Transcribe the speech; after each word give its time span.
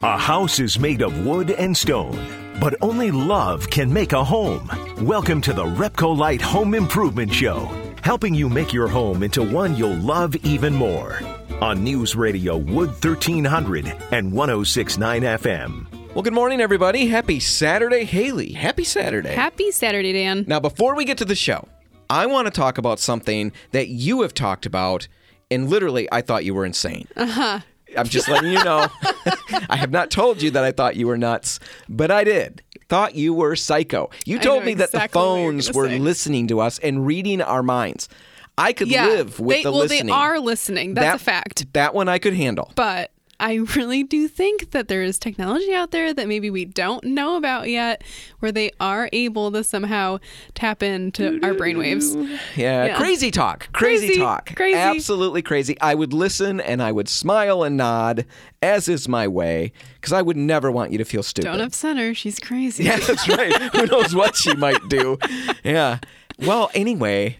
A 0.00 0.16
house 0.16 0.60
is 0.60 0.78
made 0.78 1.02
of 1.02 1.26
wood 1.26 1.50
and 1.50 1.76
stone, 1.76 2.16
but 2.60 2.76
only 2.80 3.10
love 3.10 3.68
can 3.68 3.92
make 3.92 4.12
a 4.12 4.22
home. 4.22 4.70
Welcome 5.04 5.40
to 5.40 5.52
the 5.52 5.64
Repcolite 5.64 6.40
Home 6.40 6.74
Improvement 6.74 7.32
Show, 7.34 7.68
helping 8.04 8.32
you 8.32 8.48
make 8.48 8.72
your 8.72 8.86
home 8.86 9.24
into 9.24 9.42
one 9.42 9.74
you'll 9.76 9.96
love 9.96 10.36
even 10.44 10.72
more. 10.72 11.18
On 11.60 11.82
News 11.82 12.14
Radio 12.14 12.56
Wood 12.56 12.90
1300 12.90 13.86
and 14.12 14.32
1069 14.32 15.22
FM. 15.22 16.14
Well, 16.14 16.22
good 16.22 16.32
morning, 16.32 16.60
everybody. 16.60 17.08
Happy 17.08 17.40
Saturday, 17.40 18.04
Haley. 18.04 18.52
Happy 18.52 18.84
Saturday. 18.84 19.34
Happy 19.34 19.72
Saturday, 19.72 20.12
Dan. 20.12 20.44
now, 20.46 20.60
before 20.60 20.94
we 20.94 21.04
get 21.04 21.18
to 21.18 21.24
the 21.24 21.34
show, 21.34 21.66
I 22.08 22.26
want 22.26 22.46
to 22.46 22.52
talk 22.52 22.78
about 22.78 23.00
something 23.00 23.50
that 23.72 23.88
you 23.88 24.22
have 24.22 24.32
talked 24.32 24.64
about, 24.64 25.08
and 25.50 25.68
literally, 25.68 26.08
I 26.12 26.20
thought 26.22 26.44
you 26.44 26.54
were 26.54 26.64
insane. 26.64 27.08
Uh 27.16 27.22
Uh-huh. 27.22 27.32
huh. 27.42 27.60
I'm 27.96 28.06
just 28.06 28.28
letting 28.28 28.52
you 28.52 28.62
know. 28.64 28.86
I 29.68 29.76
have 29.76 29.90
not 29.90 30.10
told 30.10 30.42
you 30.42 30.50
that 30.52 30.64
I 30.64 30.72
thought 30.72 30.96
you 30.96 31.06
were 31.06 31.16
nuts, 31.18 31.58
but 31.88 32.10
I 32.10 32.24
did. 32.24 32.62
Thought 32.88 33.14
you 33.14 33.34
were 33.34 33.54
psycho. 33.56 34.10
You 34.24 34.38
told 34.38 34.64
me 34.64 34.74
that 34.74 34.92
the 34.92 34.98
exactly 34.98 35.20
what 35.20 35.26
you're 35.26 35.44
phones 35.52 35.72
were 35.74 35.88
say. 35.88 35.98
listening 35.98 36.46
to 36.48 36.60
us 36.60 36.78
and 36.78 37.06
reading 37.06 37.42
our 37.42 37.62
minds. 37.62 38.08
I 38.56 38.72
could 38.72 38.88
Yeah, 38.88 39.06
live 39.06 39.38
with 39.38 39.56
they, 39.58 39.62
the 39.62 39.70
well, 39.70 39.80
listening. 39.82 40.06
they 40.06 40.12
are 40.12 40.40
listening. 40.40 40.94
That's 40.94 41.06
that, 41.06 41.16
a 41.16 41.24
fact. 41.24 41.72
That 41.74 41.94
one 41.94 42.08
I 42.08 42.18
could 42.18 42.34
handle. 42.34 42.72
But 42.74 43.12
I 43.40 43.54
really 43.76 44.02
do 44.02 44.26
think 44.26 44.72
that 44.72 44.88
there 44.88 45.02
is 45.02 45.16
technology 45.18 45.72
out 45.72 45.92
there 45.92 46.12
that 46.12 46.26
maybe 46.26 46.50
we 46.50 46.64
don't 46.64 47.04
know 47.04 47.36
about 47.36 47.68
yet, 47.70 48.02
where 48.40 48.50
they 48.50 48.72
are 48.80 49.08
able 49.12 49.52
to 49.52 49.62
somehow 49.62 50.18
tap 50.54 50.82
into 50.82 51.38
our 51.44 51.54
brainwaves. 51.54 52.14
Yeah, 52.56 52.86
Yeah. 52.86 52.96
crazy 52.96 53.30
talk. 53.30 53.72
Crazy, 53.72 54.06
Crazy, 54.08 54.20
talk. 54.20 54.54
crazy. 54.56 54.76
Absolutely 54.78 55.42
crazy. 55.42 55.76
I 55.80 55.94
would 55.94 56.12
listen 56.12 56.60
and 56.60 56.82
I 56.82 56.90
would 56.90 57.08
smile 57.08 57.62
and 57.62 57.76
nod, 57.76 58.26
as 58.60 58.88
is 58.88 59.08
my 59.08 59.28
way, 59.28 59.72
because 59.94 60.12
I 60.12 60.20
would 60.22 60.36
never 60.36 60.72
want 60.72 60.90
you 60.90 60.98
to 60.98 61.04
feel 61.04 61.22
stupid. 61.22 61.46
Don't 61.46 61.60
upset 61.60 61.96
her. 61.96 62.14
She's 62.14 62.40
crazy. 62.40 62.84
yeah, 62.84 62.96
that's 62.98 63.28
right. 63.28 63.54
Who 63.72 63.86
knows 63.86 64.14
what 64.16 64.34
she 64.36 64.52
might 64.56 64.80
do? 64.88 65.16
Yeah. 65.62 65.98
Well, 66.40 66.70
anyway, 66.74 67.38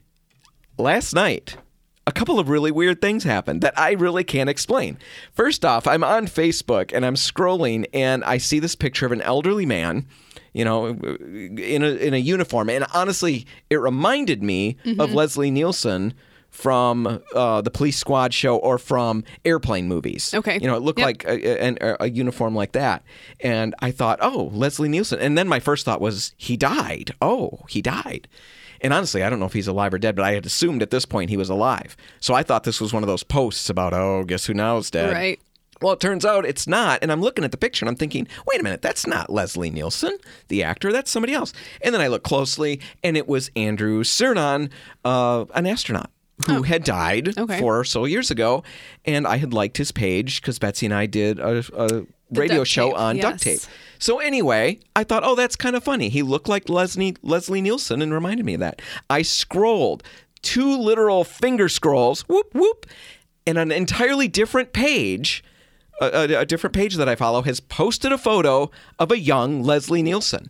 last 0.78 1.12
night, 1.14 1.56
a 2.08 2.12
couple 2.12 2.38
of 2.40 2.48
really 2.48 2.70
weird 2.72 3.00
things 3.00 3.22
happened 3.24 3.60
that 3.60 3.78
I 3.78 3.92
really 3.92 4.24
can't 4.24 4.48
explain. 4.50 4.96
First 5.32 5.64
off, 5.64 5.86
I'm 5.86 6.02
on 6.02 6.26
Facebook 6.26 6.90
and 6.94 7.04
I'm 7.06 7.14
scrolling 7.16 7.84
and 7.92 8.24
I 8.24 8.38
see 8.38 8.58
this 8.58 8.74
picture 8.74 9.04
of 9.06 9.12
an 9.12 9.20
elderly 9.22 9.66
man, 9.66 10.06
you 10.52 10.64
know, 10.64 10.86
in 10.86 11.82
a 11.82 11.90
in 12.06 12.14
a 12.14 12.18
uniform, 12.18 12.70
and 12.70 12.84
honestly, 12.94 13.46
it 13.70 13.76
reminded 13.76 14.42
me 14.42 14.76
Mm-hmm. 14.84 15.00
of 15.00 15.12
Leslie 15.12 15.50
Nielsen 15.50 16.14
from 16.50 17.20
uh, 17.34 17.60
the 17.60 17.70
Police 17.70 17.98
Squad 17.98 18.32
show 18.32 18.56
or 18.56 18.78
from 18.78 19.22
airplane 19.44 19.86
movies. 19.86 20.32
Okay. 20.32 20.58
you 20.60 20.66
know, 20.66 20.76
it 20.76 20.82
looked 20.82 20.98
Yep. 20.98 21.06
like 21.06 21.24
a, 21.26 21.76
a, 21.84 21.96
a 22.00 22.10
uniform 22.10 22.54
like 22.54 22.72
that, 22.72 23.02
and 23.40 23.74
I 23.80 23.90
thought, 23.90 24.18
oh, 24.22 24.50
Leslie 24.54 24.88
Nielsen, 24.88 25.20
and 25.20 25.36
then 25.36 25.46
my 25.46 25.60
first 25.60 25.84
thought 25.84 26.00
was 26.00 26.32
he 26.38 26.56
died. 26.56 27.14
Oh, 27.20 27.60
he 27.68 27.82
died. 27.82 28.26
And 28.80 28.92
honestly, 28.92 29.22
I 29.22 29.30
don't 29.30 29.40
know 29.40 29.46
if 29.46 29.52
he's 29.52 29.68
alive 29.68 29.92
or 29.94 29.98
dead, 29.98 30.14
but 30.16 30.24
I 30.24 30.32
had 30.32 30.46
assumed 30.46 30.82
at 30.82 30.90
this 30.90 31.04
point 31.04 31.30
he 31.30 31.36
was 31.36 31.48
alive. 31.48 31.96
So 32.20 32.34
I 32.34 32.42
thought 32.42 32.64
this 32.64 32.80
was 32.80 32.92
one 32.92 33.02
of 33.02 33.06
those 33.08 33.22
posts 33.22 33.68
about, 33.70 33.92
oh, 33.92 34.24
guess 34.24 34.46
who 34.46 34.54
now 34.54 34.76
is 34.78 34.90
dead. 34.90 35.12
Right. 35.12 35.40
Well, 35.80 35.92
it 35.92 36.00
turns 36.00 36.24
out 36.24 36.44
it's 36.44 36.66
not. 36.66 36.98
And 37.02 37.12
I'm 37.12 37.20
looking 37.20 37.44
at 37.44 37.52
the 37.52 37.56
picture 37.56 37.84
and 37.84 37.88
I'm 37.88 37.96
thinking, 37.96 38.26
wait 38.46 38.60
a 38.60 38.64
minute, 38.64 38.82
that's 38.82 39.06
not 39.06 39.30
Leslie 39.30 39.70
Nielsen, 39.70 40.16
the 40.48 40.64
actor. 40.64 40.92
That's 40.92 41.10
somebody 41.10 41.34
else. 41.34 41.52
And 41.82 41.94
then 41.94 42.00
I 42.02 42.08
look 42.08 42.24
closely 42.24 42.80
and 43.04 43.16
it 43.16 43.28
was 43.28 43.50
Andrew 43.54 44.02
Cernan, 44.02 44.70
uh, 45.04 45.44
an 45.54 45.66
astronaut. 45.66 46.10
Who 46.46 46.62
had 46.62 46.84
died 46.84 47.36
Okay. 47.36 47.58
four 47.58 47.80
or 47.80 47.82
so 47.82 48.04
years 48.04 48.30
ago, 48.30 48.62
and 49.04 49.26
I 49.26 49.38
had 49.38 49.52
liked 49.52 49.76
his 49.76 49.90
page 49.90 50.40
because 50.40 50.56
Betsy 50.60 50.86
and 50.86 50.94
I 50.94 51.06
did 51.06 51.40
a, 51.40 51.64
a 51.76 52.06
radio 52.30 52.64
show 52.64 52.90
tape, 52.90 52.98
on 52.98 53.16
duct 53.18 53.42
tape. 53.42 53.60
So 53.98 54.18
anyway, 54.18 54.78
I 54.94 55.04
thought, 55.04 55.24
oh, 55.24 55.34
that's 55.34 55.56
kind 55.56 55.74
of 55.74 55.82
funny. 55.82 56.08
He 56.08 56.22
looked 56.22 56.48
like 56.48 56.68
Leslie 56.68 57.16
Leslie 57.22 57.60
Nielsen 57.60 58.02
and 58.02 58.12
reminded 58.12 58.46
me 58.46 58.54
of 58.54 58.60
that. 58.60 58.80
I 59.10 59.22
scrolled 59.22 60.02
two 60.42 60.76
literal 60.76 61.24
finger 61.24 61.68
scrolls, 61.68 62.22
whoop 62.22 62.54
whoop, 62.54 62.86
and 63.46 63.58
an 63.58 63.72
entirely 63.72 64.28
different 64.28 64.72
page, 64.72 65.42
a, 66.00 66.06
a, 66.06 66.40
a 66.40 66.46
different 66.46 66.74
page 66.74 66.96
that 66.96 67.08
I 67.08 67.16
follow 67.16 67.42
has 67.42 67.60
posted 67.60 68.12
a 68.12 68.18
photo 68.18 68.70
of 68.98 69.10
a 69.10 69.18
young 69.18 69.62
Leslie 69.62 70.02
Nielsen. 70.02 70.48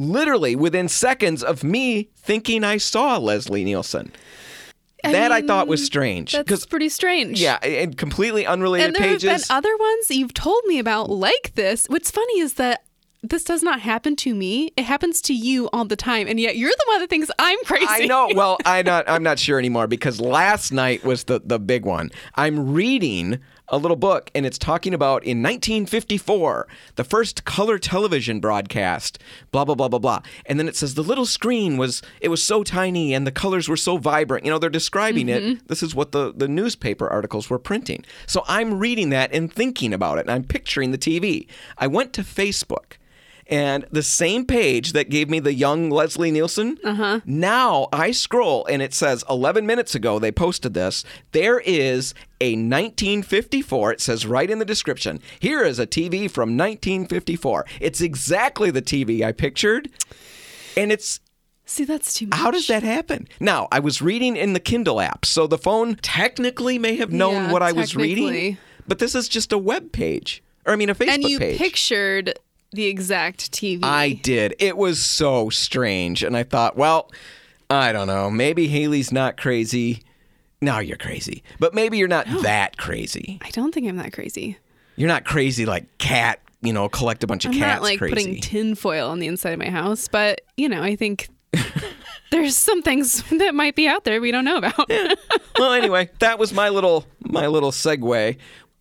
Literally 0.00 0.54
within 0.54 0.88
seconds 0.88 1.42
of 1.42 1.64
me 1.64 2.08
thinking 2.16 2.62
I 2.62 2.76
saw 2.76 3.16
Leslie 3.16 3.64
Nielsen. 3.64 4.12
That 5.04 5.32
I 5.32 5.42
thought 5.42 5.68
was 5.68 5.84
strange 5.84 6.32
That's 6.32 6.66
pretty 6.66 6.88
strange. 6.88 7.40
yeah, 7.40 7.56
and 7.62 7.96
completely 7.96 8.46
unrelated 8.46 8.94
pages. 8.94 8.96
And 8.96 9.04
there 9.04 9.12
pages. 9.30 9.48
have 9.48 9.62
been 9.62 9.70
other 9.70 9.76
ones 9.76 10.10
you've 10.10 10.34
told 10.34 10.62
me 10.66 10.78
about 10.78 11.08
like 11.10 11.52
this. 11.54 11.86
What's 11.86 12.10
funny 12.10 12.40
is 12.40 12.54
that 12.54 12.82
this 13.22 13.42
does 13.42 13.62
not 13.64 13.80
happen 13.80 14.14
to 14.16 14.34
me. 14.34 14.70
It 14.76 14.84
happens 14.84 15.20
to 15.22 15.34
you 15.34 15.68
all 15.72 15.84
the 15.84 15.96
time, 15.96 16.28
and 16.28 16.38
yet 16.38 16.56
you're 16.56 16.70
the 16.70 16.84
one 16.86 17.00
that 17.00 17.10
thinks 17.10 17.28
I'm 17.38 17.58
crazy. 17.64 17.86
I 17.88 18.06
know. 18.06 18.28
Well, 18.34 18.58
I 18.64 18.82
not. 18.82 19.08
I'm 19.08 19.22
not 19.24 19.38
sure 19.40 19.58
anymore 19.58 19.86
because 19.88 20.20
last 20.20 20.70
night 20.72 21.02
was 21.04 21.24
the 21.24 21.40
the 21.44 21.58
big 21.58 21.84
one. 21.84 22.10
I'm 22.36 22.72
reading 22.72 23.40
a 23.70 23.78
little 23.78 23.96
book, 23.96 24.30
and 24.34 24.46
it's 24.46 24.58
talking 24.58 24.94
about 24.94 25.24
in 25.24 25.42
1954 25.42 26.66
the 26.96 27.04
first 27.04 27.44
color 27.44 27.78
television 27.78 28.40
broadcast. 28.40 29.18
Blah 29.50 29.64
blah 29.64 29.74
blah 29.74 29.88
blah 29.88 29.98
blah. 29.98 30.22
And 30.46 30.58
then 30.58 30.68
it 30.68 30.76
says 30.76 30.94
the 30.94 31.02
little 31.02 31.26
screen 31.26 31.76
was 31.76 32.02
it 32.20 32.28
was 32.28 32.42
so 32.42 32.62
tiny 32.62 33.14
and 33.14 33.26
the 33.26 33.32
colors 33.32 33.68
were 33.68 33.76
so 33.76 33.96
vibrant. 33.96 34.44
You 34.44 34.50
know, 34.50 34.58
they're 34.58 34.70
describing 34.70 35.28
it. 35.28 35.42
Mm-hmm. 35.42 35.66
This 35.66 35.82
is 35.82 35.94
what 35.94 36.12
the 36.12 36.32
the 36.34 36.48
newspaper 36.48 37.08
articles 37.08 37.50
were 37.50 37.58
printing. 37.58 38.04
So 38.26 38.44
I'm 38.48 38.78
reading 38.78 39.10
that 39.10 39.32
and 39.32 39.52
thinking 39.52 39.92
about 39.92 40.18
it, 40.18 40.22
and 40.22 40.30
I'm 40.30 40.44
picturing 40.44 40.90
the 40.90 40.98
TV. 40.98 41.46
I 41.76 41.86
went 41.86 42.12
to 42.14 42.22
Facebook. 42.22 42.97
And 43.48 43.86
the 43.90 44.02
same 44.02 44.44
page 44.44 44.92
that 44.92 45.08
gave 45.08 45.30
me 45.30 45.40
the 45.40 45.54
young 45.54 45.88
Leslie 45.88 46.30
Nielsen, 46.30 46.78
uh-huh. 46.84 47.20
now 47.24 47.88
I 47.92 48.10
scroll 48.10 48.66
and 48.66 48.82
it 48.82 48.92
says 48.92 49.24
11 49.30 49.64
minutes 49.64 49.94
ago 49.94 50.18
they 50.18 50.30
posted 50.30 50.74
this. 50.74 51.02
There 51.32 51.58
is 51.60 52.12
a 52.42 52.52
1954, 52.52 53.92
it 53.92 54.00
says 54.02 54.26
right 54.26 54.50
in 54.50 54.58
the 54.58 54.66
description, 54.66 55.20
here 55.40 55.64
is 55.64 55.78
a 55.78 55.86
TV 55.86 56.30
from 56.30 56.58
1954. 56.58 57.64
It's 57.80 58.02
exactly 58.02 58.70
the 58.70 58.82
TV 58.82 59.22
I 59.22 59.32
pictured. 59.32 59.90
And 60.76 60.92
it's 60.92 61.20
See, 61.64 61.84
that's 61.84 62.14
too 62.14 62.26
much. 62.26 62.38
how 62.38 62.50
does 62.50 62.66
that 62.68 62.82
happen? 62.82 63.28
Now, 63.40 63.68
I 63.70 63.78
was 63.78 64.00
reading 64.00 64.36
in 64.36 64.54
the 64.54 64.60
Kindle 64.60 65.00
app, 65.00 65.26
so 65.26 65.46
the 65.46 65.58
phone 65.58 65.96
technically 65.96 66.78
may 66.78 66.96
have 66.96 67.12
known 67.12 67.34
Yeah, 67.34 67.52
what 67.52 67.62
I 67.62 67.72
was 67.72 67.94
reading, 67.94 68.56
but 68.86 68.98
this 68.98 69.14
is 69.14 69.28
just 69.28 69.52
a 69.52 69.58
web 69.58 69.92
page. 69.92 70.42
Or 70.64 70.72
I 70.72 70.76
mean 70.76 70.88
a 70.90 70.94
Facebook 70.94 71.06
page. 71.08 71.14
And 71.14 71.24
you 71.24 71.38
page. 71.38 71.58
pictured 71.58 72.38
the 72.72 72.86
exact 72.86 73.52
TV. 73.52 73.80
I 73.82 74.12
did. 74.12 74.54
It 74.58 74.76
was 74.76 75.02
so 75.02 75.50
strange. 75.50 76.22
And 76.22 76.36
I 76.36 76.42
thought, 76.42 76.76
well, 76.76 77.10
I 77.70 77.92
don't 77.92 78.06
know. 78.06 78.30
Maybe 78.30 78.68
Haley's 78.68 79.12
not 79.12 79.36
crazy. 79.36 80.02
No, 80.60 80.78
you're 80.78 80.96
crazy. 80.96 81.42
But 81.58 81.74
maybe 81.74 81.98
you're 81.98 82.08
not 82.08 82.26
that 82.42 82.76
crazy. 82.76 83.38
I 83.42 83.50
don't 83.50 83.72
think 83.72 83.86
I'm 83.88 83.96
that 83.96 84.12
crazy. 84.12 84.58
You're 84.96 85.08
not 85.08 85.24
crazy 85.24 85.64
like 85.64 85.98
cat, 85.98 86.40
you 86.60 86.72
know, 86.72 86.88
collect 86.88 87.22
a 87.22 87.26
bunch 87.26 87.44
of 87.44 87.52
I'm 87.52 87.58
cats 87.58 87.76
not 87.76 87.82
like 87.82 87.98
crazy. 87.98 88.14
putting 88.14 88.40
tinfoil 88.40 89.08
on 89.08 89.20
the 89.20 89.28
inside 89.28 89.52
of 89.52 89.58
my 89.60 89.70
house, 89.70 90.08
but 90.08 90.40
you 90.56 90.68
know, 90.68 90.82
I 90.82 90.96
think 90.96 91.28
there's 92.32 92.56
some 92.56 92.82
things 92.82 93.22
that 93.30 93.54
might 93.54 93.76
be 93.76 93.86
out 93.86 94.04
there 94.04 94.20
we 94.20 94.32
don't 94.32 94.44
know 94.44 94.56
about. 94.56 94.90
well, 95.58 95.72
anyway, 95.72 96.10
that 96.18 96.38
was 96.38 96.52
my 96.52 96.68
little 96.68 97.06
my 97.20 97.46
little 97.46 97.70
segue. 97.70 98.36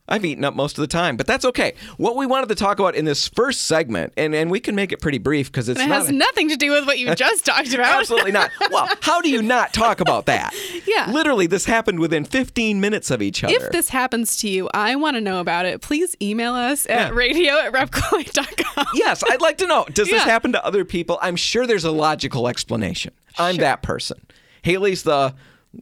I've 0.10 0.24
eaten 0.24 0.44
up 0.46 0.56
most 0.56 0.78
of 0.78 0.82
the 0.82 0.88
time, 0.88 1.18
but 1.18 1.28
that's 1.28 1.44
okay. 1.46 1.74
What 1.98 2.16
we 2.16 2.26
wanted 2.26 2.50
to 2.50 2.56
talk 2.56 2.80
about 2.80 2.96
in 2.96 3.06
this 3.06 3.28
first 3.28 3.64
segment, 3.64 4.14
and, 4.16 4.34
and 4.34 4.50
we 4.50 4.60
can 4.60 4.74
make 4.76 4.92
it 4.92 5.02
pretty 5.02 5.18
brief 5.18 5.52
because 5.52 5.68
it's 5.68 5.80
it 5.82 5.88
not 5.88 5.98
has 5.98 6.10
a- 6.10 6.14
nothing 6.14 6.50
to 6.50 6.56
do 6.56 6.72
with 6.72 6.86
what 6.86 6.98
you 7.00 7.14
just 7.16 7.46
talked 7.46 7.74
about. 7.74 8.00
Absolutely 8.00 8.32
not. 8.32 8.50
Well, 8.72 8.88
how 9.02 9.22
do 9.22 9.30
you 9.30 9.42
not 9.42 9.74
talk 9.74 10.00
about 10.00 10.26
that? 10.28 10.54
Yeah. 10.88 11.12
Literally, 11.12 11.48
this 11.48 11.66
happened 11.66 12.00
within 12.00 12.24
15 12.24 12.80
minutes 12.80 13.12
of 13.12 13.22
each 13.22 13.44
other. 13.44 13.54
If 13.54 13.72
this 13.72 13.90
happens 13.90 14.38
to 14.38 14.50
you, 14.50 14.70
I 14.74 14.96
want 14.96 15.16
to 15.18 15.22
know 15.22 15.42
about 15.42 15.66
it. 15.66 15.82
Please 15.82 16.16
email 16.22 16.54
us 16.54 16.88
at 16.90 17.14
radio 17.14 17.54
at 17.60 17.74
repcolite.com. 17.74 18.86
yes, 18.94 19.22
I'd 19.30 19.42
like 19.42 19.58
to 19.60 19.68
know. 19.68 19.86
Does 19.94 20.10
this 20.10 20.24
happen 20.24 20.54
to 20.54 20.66
other 20.66 20.86
people? 20.86 21.20
I'm 21.22 21.36
sure 21.36 21.68
there's 21.68 21.84
a 21.84 21.92
logical 21.92 22.48
explanation. 22.48 23.14
I'm 23.38 23.58
that 23.58 23.82
person. 23.84 24.26
Haley's 24.62 25.04
the. 25.04 25.36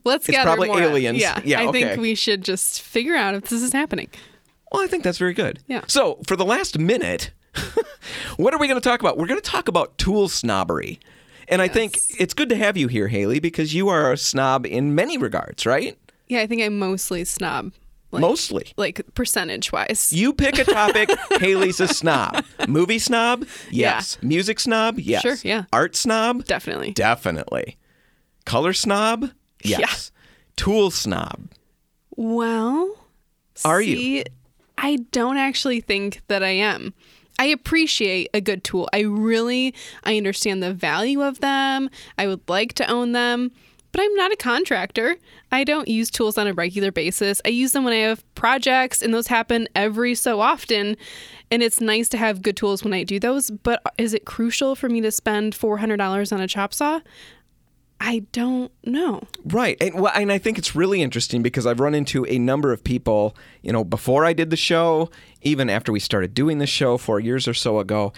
Let's 0.04 0.28
It's 0.28 0.36
gather 0.38 0.50
probably 0.50 0.68
more. 0.68 0.82
aliens. 0.82 1.20
Yeah, 1.20 1.40
Yeah, 1.44 1.62
I 1.62 1.68
okay. 1.68 1.84
think 1.86 2.02
we 2.02 2.16
should 2.16 2.44
just 2.44 2.82
figure 2.82 3.16
out 3.16 3.34
if 3.36 3.44
this 3.50 3.62
is 3.62 3.72
happening. 3.74 4.10
Well, 4.72 4.84
I 4.84 4.88
think 4.88 5.04
that's 5.04 5.18
very 5.18 5.34
good. 5.34 5.60
Yeah. 5.68 5.84
So, 5.88 6.20
for 6.28 6.36
the 6.36 6.44
last 6.46 6.78
minute, 6.78 7.32
what 8.38 8.54
are 8.54 8.60
we 8.60 8.68
going 8.68 8.80
to 8.80 8.88
talk 8.90 9.00
about? 9.00 9.18
We're 9.18 9.28
going 9.28 9.40
to 9.40 9.50
talk 9.50 9.68
about 9.68 9.98
tool 9.98 10.28
snobbery. 10.28 11.00
And 11.48 11.62
I 11.62 11.68
think 11.68 11.98
it's 12.20 12.34
good 12.34 12.50
to 12.50 12.56
have 12.56 12.76
you 12.76 12.88
here, 12.88 13.08
Haley, 13.08 13.40
because 13.40 13.74
you 13.74 13.88
are 13.90 14.12
a 14.12 14.18
snob 14.18 14.66
in 14.66 14.96
many 14.96 15.18
regards, 15.18 15.66
right? 15.66 15.98
Yeah, 16.28 16.42
I 16.42 16.48
think 16.48 16.62
I'm 16.62 16.78
mostly 16.80 17.24
snob. 17.24 17.72
Like, 18.12 18.22
Mostly. 18.22 18.68
like 18.78 19.02
percentage 19.14 19.72
wise. 19.74 20.14
You 20.14 20.32
pick 20.32 20.58
a 20.58 20.64
topic, 20.64 21.10
Haley's 21.40 21.80
a 21.82 21.88
snob. 21.88 22.46
Movie 22.68 23.00
snob? 23.00 23.46
Yes. 23.72 24.18
Music 24.22 24.60
snob? 24.60 25.00
Yes. 25.00 25.22
Sure, 25.22 25.36
yeah. 25.44 25.66
Art 25.74 25.96
snob? 25.98 26.46
Definitely. 26.46 26.92
Definitely. 26.94 27.78
Color 28.46 28.72
snob? 28.74 29.32
Yes. 29.80 30.12
Tool 30.56 30.90
snob. 30.92 31.50
Well, 32.16 32.96
Are 33.66 33.82
you? 33.82 34.24
I 34.78 34.98
don't 35.12 35.38
actually 35.38 35.82
think 35.82 36.22
that 36.28 36.44
I 36.44 36.50
am. 36.52 36.94
I 37.38 37.46
appreciate 37.46 38.30
a 38.34 38.40
good 38.40 38.64
tool. 38.64 38.88
I 38.94 39.02
really 39.02 39.74
I 40.04 40.16
understand 40.18 40.64
the 40.64 40.74
value 40.74 41.22
of 41.22 41.40
them. 41.42 41.90
I 42.18 42.28
would 42.28 42.48
like 42.48 42.74
to 42.76 42.90
own 42.90 43.12
them, 43.12 43.52
but 43.92 44.02
I'm 44.02 44.14
not 44.16 44.32
a 44.32 44.38
contractor. 44.38 45.18
I 45.52 45.66
don't 45.66 45.88
use 45.90 46.10
tools 46.10 46.38
on 46.38 46.48
a 46.48 46.54
regular 46.54 46.92
basis. 46.92 47.42
I 47.46 47.50
use 47.50 47.74
them 47.74 47.84
when 47.84 47.94
I 47.94 47.98
have 48.08 48.24
projects 48.36 49.02
and 49.02 49.14
those 49.14 49.28
happen 49.28 49.68
every 49.76 50.16
so 50.16 50.40
often. 50.40 50.96
And 51.52 51.62
it's 51.62 51.82
nice 51.82 52.08
to 52.10 52.18
have 52.18 52.42
good 52.42 52.58
tools 52.58 52.84
when 52.84 52.94
I 52.94 53.04
do 53.04 53.20
those, 53.20 53.52
but 53.52 53.82
is 53.98 54.14
it 54.14 54.26
crucial 54.26 54.76
for 54.76 54.90
me 54.90 55.02
to 55.02 55.12
spend 55.12 55.54
$400 55.54 56.32
on 56.34 56.42
a 56.42 56.48
chop 56.48 56.74
saw? 56.74 57.02
I 58.08 58.20
don't 58.34 58.72
know. 58.84 59.24
Right. 59.46 59.78
And, 59.82 59.96
well, 59.96 60.12
and 60.14 60.32
I 60.32 60.38
think 60.38 60.60
it's 60.60 60.76
really 60.76 61.02
interesting 61.02 61.42
because 61.42 61.66
I've 61.66 61.80
run 61.80 61.96
into 61.96 62.24
a 62.28 62.38
number 62.38 62.72
of 62.72 62.84
people, 62.84 63.36
you 63.64 63.74
know, 63.74 63.84
before 63.84 64.24
I 64.26 64.32
did 64.32 64.52
the 64.52 64.56
show, 64.56 65.10
even 65.42 65.72
after 65.72 65.92
we 65.92 66.00
started 66.00 66.36
doing 66.36 66.60
the 66.60 66.68
show 66.68 67.00
four 67.00 67.20
years 67.20 67.48
or 67.48 67.56
so 67.56 67.80
ago. 67.80 68.14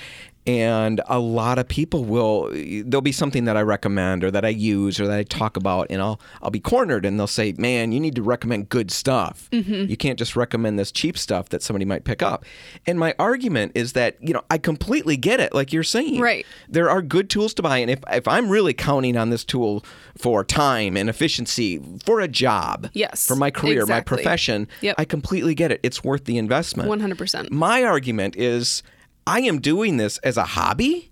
And 0.47 1.01
a 1.07 1.19
lot 1.19 1.59
of 1.59 1.67
people 1.67 2.05
will, 2.05 2.49
there'll 2.51 3.01
be 3.01 3.11
something 3.11 3.43
that 3.45 3.57
I 3.57 3.61
recommend 3.61 4.23
or 4.23 4.31
that 4.31 4.45
I 4.45 4.49
use 4.49 4.97
or 4.97 5.05
that 5.05 5.19
I 5.19 5.23
talk 5.23 5.57
about, 5.57 5.87
and 5.89 6.01
I'll, 6.01 6.21
I'll 6.41 6.49
be 6.51 6.61
cornered 6.61 7.05
and 7.05 7.19
they'll 7.19 7.27
say, 7.27 7.53
man, 7.57 7.91
you 7.91 7.99
need 7.99 8.15
to 8.15 8.23
recommend 8.23 8.69
good 8.69 8.89
stuff. 8.89 9.49
Mm-hmm. 9.51 9.89
You 9.89 9.97
can't 9.97 10.17
just 10.17 10.37
recommend 10.37 10.79
this 10.79 10.89
cheap 10.89 11.17
stuff 11.17 11.49
that 11.49 11.61
somebody 11.61 11.83
might 11.83 12.05
pick 12.05 12.23
up. 12.23 12.45
And 12.85 12.97
my 12.97 13.13
argument 13.19 13.73
is 13.75 13.91
that, 13.93 14.15
you 14.21 14.33
know, 14.33 14.41
I 14.49 14.57
completely 14.57 15.17
get 15.17 15.41
it, 15.41 15.53
like 15.53 15.73
you're 15.73 15.83
saying. 15.83 16.21
Right. 16.21 16.45
There 16.69 16.89
are 16.89 17.01
good 17.01 17.29
tools 17.29 17.53
to 17.55 17.61
buy. 17.61 17.79
And 17.79 17.91
if, 17.91 17.99
if 18.09 18.25
I'm 18.25 18.49
really 18.49 18.73
counting 18.73 19.17
on 19.17 19.29
this 19.31 19.43
tool 19.43 19.83
for 20.17 20.45
time 20.45 20.95
and 20.95 21.09
efficiency, 21.09 21.81
for 22.05 22.21
a 22.21 22.27
job, 22.27 22.89
Yes, 22.93 23.27
for 23.27 23.35
my 23.35 23.51
career, 23.51 23.85
my 23.85 23.99
profession, 23.99 24.69
Yep. 24.79 24.95
I 24.97 25.03
completely 25.03 25.55
get 25.55 25.73
it. 25.73 25.81
It's 25.83 26.05
worth 26.05 26.23
the 26.23 26.37
investment. 26.37 26.89
100%. 26.89 27.51
My 27.51 27.83
argument 27.83 28.35
is 28.37 28.81
I 29.27 29.41
am 29.41 29.59
doing 29.59 29.97
this 29.97 30.17
as 30.19 30.37
a 30.37 30.45
hobby. 30.45 31.11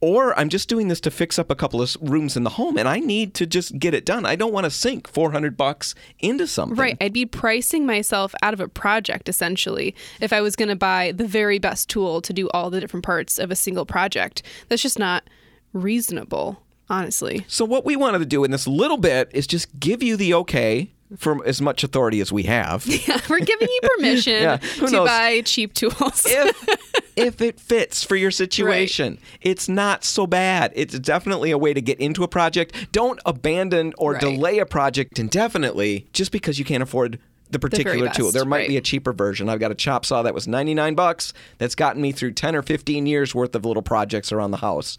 Or 0.00 0.38
I'm 0.38 0.50
just 0.50 0.68
doing 0.68 0.88
this 0.88 1.00
to 1.00 1.10
fix 1.10 1.38
up 1.38 1.50
a 1.50 1.54
couple 1.54 1.80
of 1.80 1.96
rooms 1.98 2.36
in 2.36 2.44
the 2.44 2.50
home, 2.50 2.76
and 2.76 2.86
I 2.86 2.98
need 2.98 3.32
to 3.34 3.46
just 3.46 3.78
get 3.78 3.94
it 3.94 4.04
done. 4.04 4.26
I 4.26 4.36
don't 4.36 4.52
want 4.52 4.64
to 4.64 4.70
sink 4.70 5.08
400 5.08 5.56
bucks 5.56 5.94
into 6.18 6.46
something. 6.46 6.76
Right. 6.76 6.98
I'd 7.00 7.14
be 7.14 7.24
pricing 7.24 7.86
myself 7.86 8.34
out 8.42 8.52
of 8.52 8.60
a 8.60 8.68
project 8.68 9.30
essentially 9.30 9.94
if 10.20 10.30
I 10.30 10.42
was 10.42 10.56
going 10.56 10.68
to 10.68 10.76
buy 10.76 11.12
the 11.12 11.26
very 11.26 11.58
best 11.58 11.88
tool 11.88 12.20
to 12.20 12.34
do 12.34 12.50
all 12.50 12.68
the 12.68 12.80
different 12.80 13.02
parts 13.06 13.38
of 13.38 13.50
a 13.50 13.56
single 13.56 13.86
project. 13.86 14.42
That's 14.68 14.82
just 14.82 14.98
not 14.98 15.30
reasonable, 15.72 16.62
honestly. 16.90 17.46
So 17.48 17.64
what 17.64 17.86
we 17.86 17.96
wanted 17.96 18.18
to 18.18 18.26
do 18.26 18.44
in 18.44 18.50
this 18.50 18.66
little 18.66 18.98
bit 18.98 19.30
is 19.32 19.46
just 19.46 19.80
give 19.80 20.02
you 20.02 20.18
the 20.18 20.34
okay 20.34 20.90
from 21.16 21.42
as 21.46 21.60
much 21.60 21.84
authority 21.84 22.20
as 22.20 22.32
we 22.32 22.44
have. 22.44 22.86
Yeah, 23.06 23.20
We're 23.28 23.40
giving 23.40 23.68
you 23.68 23.80
permission 23.96 24.42
Yeah, 24.42 24.56
to 24.58 24.90
knows? 24.90 25.08
buy 25.08 25.40
cheap 25.42 25.74
tools. 25.74 26.24
if 26.26 27.12
if 27.16 27.40
it 27.40 27.60
fits 27.60 28.02
for 28.04 28.16
your 28.16 28.30
situation. 28.30 29.18
It's 29.40 29.68
not 29.68 30.04
so 30.04 30.26
bad. 30.26 30.72
It's 30.74 30.98
definitely 30.98 31.50
a 31.50 31.58
way 31.58 31.72
to 31.74 31.80
get 31.80 31.98
into 32.00 32.24
a 32.24 32.28
project. 32.28 32.90
Don't 32.92 33.20
abandon 33.26 33.92
or 33.98 34.12
Right. 34.12 34.20
delay 34.20 34.58
a 34.58 34.66
project 34.66 35.18
indefinitely 35.18 36.06
just 36.12 36.32
because 36.32 36.58
you 36.58 36.64
can't 36.64 36.82
afford 36.82 37.18
the 37.50 37.58
particular 37.58 38.08
tool. 38.08 38.26
best, 38.26 38.34
There 38.34 38.44
might 38.44 38.58
right. 38.60 38.68
be 38.68 38.76
a 38.76 38.80
cheaper 38.80 39.12
version. 39.12 39.48
I've 39.48 39.60
got 39.60 39.70
a 39.70 39.74
chop 39.76 40.04
saw 40.04 40.22
that 40.22 40.34
was 40.34 40.48
99 40.48 40.94
bucks 40.94 41.32
that's 41.58 41.74
gotten 41.76 42.02
me 42.02 42.10
through 42.10 42.32
10 42.32 42.56
or 42.56 42.62
15 42.62 43.06
years 43.06 43.34
worth 43.34 43.54
of 43.54 43.64
little 43.64 43.82
projects 43.82 44.32
around 44.32 44.50
the 44.50 44.56
house. 44.56 44.96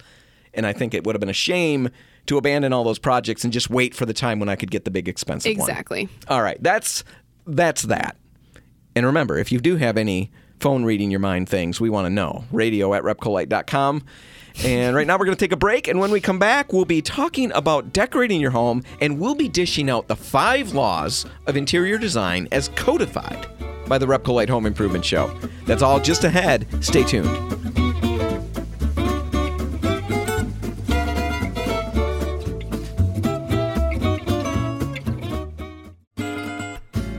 And 0.54 0.64
I 0.66 0.72
think 0.72 0.94
it 0.94 1.04
would 1.04 1.14
have 1.14 1.20
been 1.20 1.28
a 1.28 1.34
shame 1.34 1.90
to 2.26 2.38
abandon 2.38 2.72
all 2.72 2.84
those 2.84 2.98
projects 2.98 3.44
and 3.44 3.52
just 3.52 3.70
wait 3.70 3.94
for 3.94 4.06
the 4.06 4.14
time 4.14 4.38
when 4.40 4.48
I 4.48 4.56
could 4.56 4.70
get 4.70 4.84
the 4.84 4.90
big 4.90 5.08
expensive 5.08 5.56
one. 5.56 5.68
exactly. 5.68 6.08
All 6.28 6.42
right, 6.42 6.60
that's 6.62 7.04
that's 7.46 7.82
that. 7.82 8.16
And 8.94 9.04
remember, 9.06 9.38
if 9.38 9.52
you 9.52 9.60
do 9.60 9.76
have 9.76 9.96
any 9.96 10.30
phone 10.58 10.84
reading 10.84 11.10
your 11.10 11.20
mind 11.20 11.48
things, 11.48 11.80
we 11.80 11.90
want 11.90 12.06
to 12.06 12.10
know. 12.10 12.44
Radio 12.50 12.94
at 12.94 13.02
repcolite.com. 13.02 14.02
And 14.64 14.96
right 14.96 15.06
now 15.06 15.18
we're 15.18 15.26
going 15.26 15.36
to 15.36 15.44
take 15.44 15.52
a 15.52 15.56
break. 15.56 15.86
And 15.86 16.00
when 16.00 16.10
we 16.10 16.20
come 16.20 16.38
back, 16.38 16.72
we'll 16.72 16.86
be 16.86 17.02
talking 17.02 17.52
about 17.52 17.92
decorating 17.92 18.40
your 18.40 18.52
home 18.52 18.82
and 19.02 19.20
we'll 19.20 19.34
be 19.34 19.48
dishing 19.48 19.90
out 19.90 20.08
the 20.08 20.16
five 20.16 20.72
laws 20.72 21.26
of 21.46 21.58
interior 21.58 21.98
design 21.98 22.48
as 22.52 22.70
codified 22.70 23.46
by 23.86 23.98
the 23.98 24.06
Repcolite 24.06 24.48
Home 24.48 24.64
Improvement 24.66 25.04
Show. 25.04 25.28
That's 25.66 25.82
all 25.82 26.00
just 26.00 26.24
ahead. 26.24 26.66
Stay 26.82 27.04
tuned. 27.04 27.85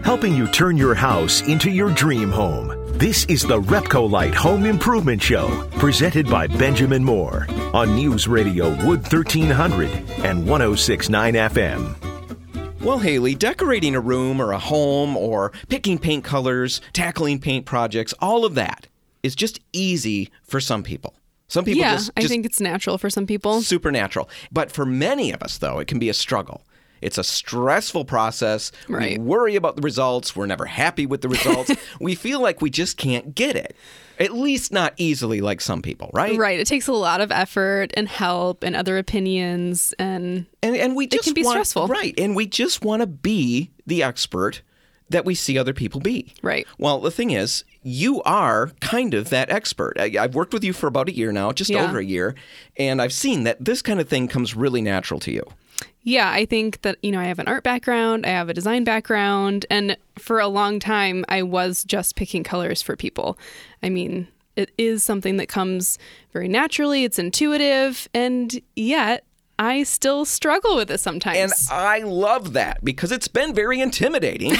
Helping 0.08 0.34
you 0.34 0.48
turn 0.48 0.78
your 0.78 0.96
house 0.96 1.42
into 1.50 1.70
your 1.70 1.94
dream 1.94 2.32
home. 2.32 2.74
This 2.98 3.26
is 3.26 3.42
the 3.42 3.60
Repcolite 3.60 4.34
Home 4.36 4.66
Improvement 4.66 5.22
Show, 5.22 5.68
presented 5.72 6.30
by 6.30 6.48
Benjamin 6.48 7.04
Moore 7.04 7.46
on 7.74 7.94
News 7.94 8.26
Radio 8.26 8.70
Wood 8.86 9.02
1300 9.02 9.90
and 10.24 10.48
1069 10.48 11.34
FM. 11.34 12.82
Well, 12.82 13.00
Haley, 13.00 13.36
decorating 13.36 13.96
a 13.96 14.00
room 14.00 14.42
or 14.42 14.54
a 14.54 14.58
home 14.58 15.18
or 15.18 15.52
picking 15.68 16.00
paint 16.00 16.24
colors, 16.24 16.80
tackling 16.94 17.40
paint 17.40 17.66
projects, 17.66 18.14
all 18.22 18.46
of 18.46 18.56
that 18.56 18.88
is 19.24 19.36
just 19.36 19.60
easy 19.74 20.32
for 20.42 20.62
some 20.62 20.84
people. 20.84 21.16
Some 21.50 21.66
people 21.66 21.82
yeah, 21.82 21.96
just, 21.96 22.12
I 22.16 22.24
think 22.28 22.46
it's 22.46 22.62
natural 22.62 22.98
for 22.98 23.10
some 23.10 23.28
people. 23.28 23.62
supernatural. 23.62 24.30
But 24.54 24.72
for 24.72 24.86
many 24.86 25.34
of 25.34 25.44
us, 25.44 25.58
though, 25.58 25.80
it 25.80 25.90
can 25.90 26.00
be 26.00 26.08
a 26.08 26.14
struggle. 26.14 26.62
It's 27.02 27.18
a 27.18 27.24
stressful 27.24 28.06
process. 28.06 28.72
Right. 28.88 29.18
We 29.20 29.24
worry 29.24 29.56
about 29.56 29.76
the 29.76 29.82
results. 29.82 30.36
We're 30.36 30.46
never 30.46 30.66
happy 30.66 31.06
with 31.06 31.22
the 31.22 31.30
results. 31.30 31.72
we 32.00 32.16
feel 32.16 32.42
like 32.42 32.62
we 32.62 32.70
just 32.70 32.98
can't 32.98 33.36
get 33.36 33.56
it. 33.56 33.76
At 34.20 34.34
least 34.34 34.72
not 34.74 34.94
easily 34.98 35.42
like 35.42 35.62
some 35.62 35.82
people, 35.84 36.10
right? 36.14 36.38
Right. 36.38 36.60
It 36.60 36.66
takes 36.66 36.88
a 36.88 36.94
lot 36.94 37.22
of 37.22 37.32
effort 37.32 37.92
and 37.96 38.08
help 38.08 38.64
and 38.64 38.76
other 38.76 38.98
opinions 38.98 39.94
and 40.00 40.48
And 40.64 40.76
and 40.76 40.96
we 40.96 41.06
just 41.06 41.24
can 41.26 41.34
be 41.36 41.44
want, 41.44 41.54
stressful. 41.56 41.88
right? 41.88 42.14
And 42.20 42.36
we 42.36 42.48
just 42.48 42.84
want 42.84 43.02
to 43.02 43.08
be 43.08 43.70
the 43.86 44.02
expert 44.02 44.64
that 45.10 45.24
we 45.24 45.36
see 45.36 45.58
other 45.58 45.74
people 45.74 46.02
be. 46.02 46.34
Right. 46.42 46.68
Well, 46.78 47.00
the 47.00 47.12
thing 47.12 47.30
is, 47.32 47.64
you 47.84 48.22
are 48.24 48.72
kind 48.82 49.14
of 49.14 49.30
that 49.30 49.50
expert. 49.50 49.94
I, 50.00 50.12
I've 50.20 50.36
worked 50.36 50.52
with 50.54 50.64
you 50.66 50.74
for 50.74 50.88
about 50.88 51.08
a 51.08 51.16
year 51.16 51.32
now, 51.32 51.52
just 51.54 51.70
Yeah. 51.70 51.86
over 51.88 52.00
a 52.00 52.04
year, 52.04 52.36
and 52.76 53.02
I've 53.02 53.14
seen 53.14 53.44
that 53.44 53.64
this 53.64 53.82
kind 53.82 54.02
of 54.02 54.10
thing 54.10 54.28
comes 54.28 54.54
really 54.56 54.82
natural 54.82 55.20
to 55.22 55.32
you. 55.32 55.44
Yeah, 56.08 56.32
I 56.32 56.46
think 56.46 56.84
that, 56.84 56.96
you 57.04 57.12
know, 57.12 57.20
I 57.20 57.26
have 57.26 57.38
an 57.38 57.50
art 57.50 57.66
background, 57.66 58.26
I 58.26 58.30
have 58.30 58.48
a 58.48 58.54
design 58.54 58.86
background, 58.86 59.66
and 59.70 59.98
for 60.18 60.40
a 60.40 60.48
long 60.48 60.80
time, 60.80 61.26
I 61.28 61.44
was 61.44 61.84
just 61.84 62.16
picking 62.16 62.46
colors 62.46 62.82
for 62.82 62.96
people. 62.96 63.38
I 63.84 63.90
mean, 63.90 64.30
it 64.56 64.72
is 64.78 65.04
something 65.04 65.36
that 65.36 65.50
comes 65.50 66.00
very 66.32 66.48
naturally, 66.48 67.04
it's 67.04 67.20
intuitive, 67.20 68.08
and 68.14 68.58
yet 68.74 69.26
I 69.60 69.84
still 69.84 70.24
struggle 70.24 70.78
with 70.78 70.90
it 70.92 71.00
sometimes. 71.00 71.68
And. 71.70 71.78
I 71.78 72.00
love 72.00 72.54
that 72.54 72.86
because 72.86 73.12
it's 73.12 73.28
been 73.28 73.54
very 73.54 73.82
intimidating. 73.82 74.56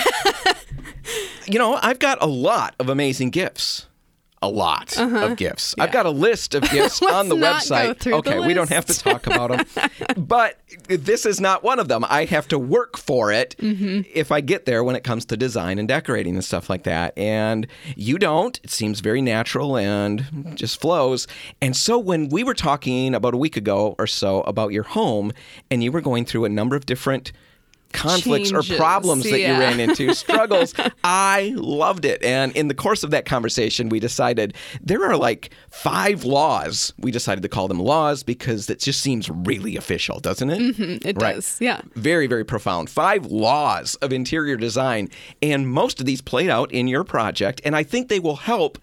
you 1.48 1.60
know, 1.60 1.80
I've 1.82 2.00
got 2.00 2.22
a 2.22 2.28
lot 2.28 2.76
of 2.78 2.90
amazing 2.90 3.30
gifts. 3.30 3.87
A 4.44 4.50
lot 4.50 4.96
of 4.98 5.36
gifts. 5.36 5.74
I've 5.80 5.92
got 5.92 6.06
a 6.06 6.12
list 6.12 6.54
of 6.54 6.62
gifts 6.72 7.02
on 7.02 7.28
the 7.28 7.36
Uh-huh. 7.36 7.56
Website. 7.60 8.00
through 8.00 8.12
the 8.12 8.18
okay, 8.20 8.40
we 8.40 8.54
don't 8.54 8.70
have 8.70 8.86
to 8.86 8.94
talk 8.98 9.26
about 9.26 9.50
them. 9.50 9.90
but 10.28 10.60
this 10.88 11.26
is 11.26 11.42
not 11.42 11.64
one 11.64 11.80
of 11.80 11.88
them. 11.88 12.06
I 12.08 12.26
have 12.26 12.48
to 12.50 12.60
work 12.60 12.98
for 12.98 13.32
it 13.32 13.56
Mm-hmm. 13.58 14.02
if 14.14 14.32
I 14.32 14.42
get 14.42 14.66
there 14.66 14.84
when 14.84 14.96
it 14.96 15.04
comes 15.04 15.26
to 15.26 15.38
design 15.38 15.80
and 15.80 15.88
decorating 15.88 16.36
and 16.36 16.46
stuff 16.46 16.70
like 16.70 16.84
that. 16.84 17.18
And 17.18 17.66
you 17.96 18.20
don't. 18.20 18.60
It 18.64 18.70
seems 18.70 19.00
very 19.00 19.22
natural 19.24 19.76
and 19.76 20.52
just 20.56 20.80
flows. 20.80 21.28
And 21.62 21.76
so 21.76 21.98
when 21.98 22.30
we 22.30 22.44
were 22.44 22.54
talking 22.54 23.16
about 23.16 23.34
a 23.34 23.38
week 23.38 23.58
ago 23.58 23.96
or 23.98 24.06
so 24.06 24.42
about 24.42 24.72
your 24.72 24.84
home 24.84 25.32
and 25.72 25.84
you 25.84 25.92
were 25.92 26.02
going 26.02 26.26
through 26.26 26.46
a 26.46 26.50
number 26.50 26.76
of 26.76 26.86
different 26.86 27.32
conflicts 27.94 28.52
or 28.52 28.62
Changes, 28.62 28.78
problems 28.78 29.24
that 29.24 29.40
you 29.40 29.48
ran 29.48 29.80
into, 29.80 30.14
struggles. 30.16 30.74
I 31.04 31.54
loved 31.56 32.06
it. 32.06 32.22
And 32.24 32.56
in 32.56 32.68
the 32.68 32.74
course 32.74 33.04
of 33.04 33.12
that 33.12 33.26
conversation, 33.26 33.90
we 33.90 34.00
decided 34.00 34.54
there 34.82 35.04
are 35.06 35.18
like 35.18 35.52
five 35.70 36.24
laws. 36.24 36.94
We 37.00 37.12
decided 37.12 37.42
to 37.44 37.50
call 37.50 37.68
them 37.68 37.80
laws 37.80 38.24
because 38.24 38.70
it 38.70 38.80
just 38.80 39.02
seems 39.02 39.30
really 39.30 39.76
official, 39.76 40.20
doesn't 40.20 40.50
it? 40.50 40.60
Mm-hmm, 40.60 41.08
it 41.08 41.22
Right. 41.22 41.36
does. 41.36 41.58
Yeah. 41.60 41.82
Very, 41.96 42.28
very 42.28 42.44
profound. 42.46 42.90
Five 42.90 43.26
laws 43.28 43.96
of 43.96 44.12
interior 44.14 44.58
design. 44.58 45.10
And 45.42 45.68
most 45.70 46.00
of 46.00 46.06
these 46.06 46.22
played 46.22 46.50
out 46.50 46.72
in 46.72 46.88
your 46.88 47.04
project. 47.04 47.62
And 47.64 47.76
I 47.76 47.84
think 47.84 48.10
they 48.10 48.20
will 48.20 48.36
help 48.38 48.78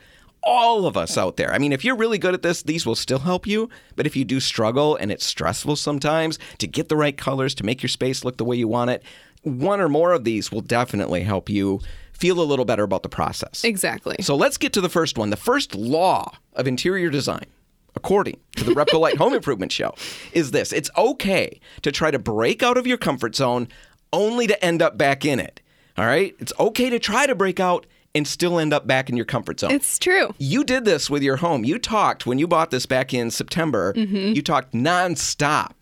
all 0.44 0.86
of 0.86 0.96
us 0.96 1.16
out 1.16 1.36
there. 1.36 1.52
I 1.52 1.58
mean, 1.58 1.72
if 1.72 1.84
you're 1.84 1.96
really 1.96 2.18
good 2.18 2.34
at 2.34 2.42
this, 2.42 2.62
these 2.62 2.86
will 2.86 2.94
still 2.94 3.20
help 3.20 3.46
you. 3.46 3.68
But 3.96 4.06
if 4.06 4.16
you 4.16 4.24
do 4.24 4.40
struggle 4.40 4.96
and 4.96 5.10
it's 5.10 5.24
stressful 5.24 5.76
sometimes 5.76 6.38
to 6.58 6.66
get 6.66 6.88
the 6.88 6.96
right 6.96 7.16
colors, 7.16 7.54
to 7.56 7.64
make 7.64 7.82
your 7.82 7.88
space 7.88 8.24
look 8.24 8.36
the 8.36 8.44
way 8.44 8.56
you 8.56 8.68
want 8.68 8.90
it, 8.90 9.02
one 9.42 9.80
or 9.80 9.88
more 9.88 10.12
of 10.12 10.24
these 10.24 10.50
will 10.50 10.60
definitely 10.60 11.22
help 11.22 11.48
you 11.48 11.80
feel 12.12 12.40
a 12.40 12.44
little 12.44 12.64
better 12.64 12.84
about 12.84 13.02
the 13.02 13.08
process. 13.08 13.64
Exactly. 13.64 14.16
So 14.20 14.36
let's 14.36 14.56
get 14.56 14.72
to 14.74 14.80
the 14.80 14.88
first 14.88 15.18
one. 15.18 15.30
The 15.30 15.36
first 15.36 15.74
law 15.74 16.32
of 16.54 16.66
interior 16.66 17.10
design, 17.10 17.46
according 17.94 18.38
to 18.56 18.64
the 18.64 18.72
Repcolite 18.72 19.16
Home 19.18 19.34
Improvement 19.34 19.72
Show, 19.72 19.94
is 20.32 20.50
this 20.52 20.72
it's 20.72 20.90
okay 20.96 21.60
to 21.82 21.92
try 21.92 22.10
to 22.10 22.18
break 22.18 22.62
out 22.62 22.76
of 22.78 22.86
your 22.86 22.98
comfort 22.98 23.34
zone 23.34 23.68
only 24.12 24.46
to 24.46 24.64
end 24.64 24.80
up 24.80 24.96
back 24.96 25.24
in 25.24 25.40
it. 25.40 25.60
All 25.98 26.06
right? 26.06 26.34
It's 26.38 26.52
okay 26.58 26.90
to 26.90 26.98
try 26.98 27.26
to 27.26 27.34
break 27.34 27.60
out 27.60 27.86
and 28.14 28.26
still 28.28 28.58
end 28.58 28.72
up 28.72 28.86
back 28.86 29.08
in 29.10 29.16
your 29.16 29.24
comfort 29.26 29.60
zone. 29.60 29.70
It's 29.72 29.98
true. 29.98 30.34
you 30.38 30.64
did 30.64 30.84
this 30.84 31.10
with 31.10 31.22
your 31.22 31.36
home. 31.36 31.64
You 31.64 31.78
talked 31.78 32.26
when 32.26 32.38
you 32.38 32.46
bought 32.46 32.70
this 32.70 32.86
back 32.86 33.12
in 33.12 33.30
September. 33.30 33.92
Mm-hmm. 33.94 34.34
You 34.34 34.42
talked 34.42 34.72
nonstop. 34.72 35.72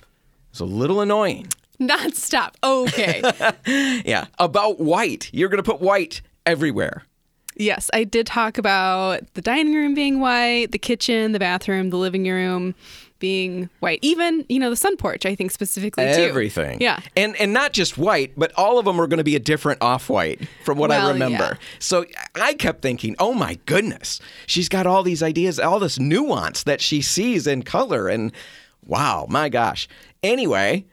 It's 0.50 0.60
a 0.60 0.64
little 0.64 1.00
annoying. 1.00 1.48
Non-stop. 1.78 2.56
Okay. 2.62 3.22
Yeah, 4.04 4.26
about 4.38 4.80
white. 4.80 5.30
You're 5.32 5.48
going 5.48 5.62
to 5.62 5.68
put 5.70 5.80
white 5.80 6.20
everywhere. 6.46 7.04
yes, 7.56 7.90
I 7.92 8.04
did 8.04 8.26
talk 8.26 8.58
about 8.58 9.20
the 9.34 9.42
dining 9.42 9.74
room 9.74 9.94
being 9.94 10.20
white, 10.20 10.72
the 10.72 10.78
kitchen, 10.78 11.32
the 11.32 11.38
bathroom, 11.38 11.90
the 11.90 11.96
living 11.98 12.24
room 12.28 12.74
being 13.22 13.70
white. 13.78 14.00
Even, 14.02 14.44
you 14.48 14.58
know, 14.58 14.68
the 14.68 14.74
sun 14.74 14.96
porch, 14.96 15.24
I 15.24 15.36
think 15.36 15.52
specifically 15.52 16.04
too. 16.04 16.20
Everything. 16.20 16.80
Yeah. 16.80 16.98
And 17.16 17.36
and 17.36 17.52
not 17.52 17.72
just 17.72 17.96
white, 17.96 18.32
but 18.36 18.52
all 18.56 18.80
of 18.80 18.84
them 18.84 19.00
are 19.00 19.06
going 19.06 19.18
to 19.18 19.24
be 19.24 19.36
a 19.36 19.40
different 19.40 19.80
off-white 19.80 20.40
from 20.64 20.76
what 20.76 20.90
I 20.90 21.08
remember. 21.08 21.36
yeah. 21.38 21.54
So 21.78 22.04
I 22.34 22.54
kept 22.54 22.82
thinking, 22.82 23.14
"Oh 23.20 23.32
my 23.32 23.60
goodness. 23.64 24.20
She's 24.46 24.68
got 24.68 24.88
all 24.88 25.04
these 25.04 25.22
ideas, 25.22 25.60
all 25.60 25.78
this 25.78 26.00
nuance 26.00 26.64
that 26.64 26.80
she 26.80 27.00
sees 27.00 27.46
in 27.46 27.62
color 27.62 28.08
and 28.08 28.32
wow, 28.84 29.26
my 29.30 29.48
gosh." 29.48 29.86
Anyway, 30.24 30.84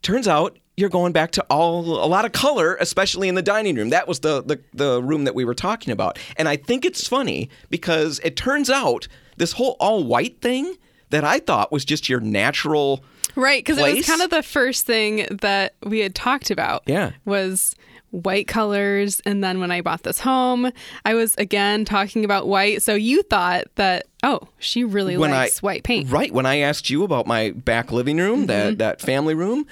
turns 0.00 0.26
out 0.26 0.58
you're 0.78 0.88
going 0.88 1.12
back 1.12 1.30
to 1.32 1.42
all 1.50 2.02
a 2.02 2.08
lot 2.08 2.24
of 2.24 2.32
color, 2.32 2.76
especially 2.80 3.28
in 3.28 3.34
the 3.34 3.42
dining 3.42 3.76
room. 3.76 3.90
That 3.90 4.08
was 4.08 4.20
the, 4.20 4.42
the 4.42 4.58
the 4.72 5.02
room 5.02 5.24
that 5.24 5.34
we 5.34 5.44
were 5.44 5.54
talking 5.54 5.92
about. 5.92 6.18
And 6.36 6.48
I 6.48 6.56
think 6.56 6.86
it's 6.86 7.06
funny 7.06 7.50
because 7.68 8.18
it 8.24 8.34
turns 8.34 8.70
out 8.70 9.08
this 9.36 9.52
whole 9.52 9.76
all 9.78 10.02
white 10.04 10.40
thing 10.40 10.76
that 11.10 11.24
I 11.24 11.38
thought 11.38 11.70
was 11.70 11.84
just 11.84 12.08
your 12.08 12.20
natural 12.20 13.04
Right, 13.36 13.64
because 13.64 13.78
it 13.78 13.96
was 13.96 14.06
kind 14.06 14.22
of 14.22 14.30
the 14.30 14.42
first 14.42 14.86
thing 14.86 15.26
that 15.30 15.74
we 15.84 16.00
had 16.00 16.14
talked 16.14 16.50
about. 16.50 16.82
Yeah. 16.86 17.12
Was 17.24 17.74
white 18.10 18.48
colors. 18.48 19.20
And 19.24 19.42
then 19.42 19.60
when 19.60 19.70
I 19.70 19.82
bought 19.82 20.02
this 20.02 20.20
home, 20.20 20.72
I 21.04 21.14
was 21.14 21.34
again 21.36 21.84
talking 21.84 22.24
about 22.24 22.48
white. 22.48 22.82
So 22.82 22.94
you 22.94 23.22
thought 23.22 23.64
that, 23.76 24.06
oh, 24.22 24.40
she 24.58 24.84
really 24.84 25.16
likes 25.16 25.62
white 25.62 25.84
paint. 25.84 26.06
Mm-hmm. 26.06 26.14
Right. 26.14 26.32
When 26.32 26.46
I 26.46 26.58
asked 26.58 26.90
you 26.90 27.04
about 27.04 27.26
my 27.26 27.50
back 27.50 27.92
living 27.92 28.18
room, 28.18 28.46
that 28.46 28.78
that 28.78 29.00
family 29.00 29.34
room, 29.34 29.66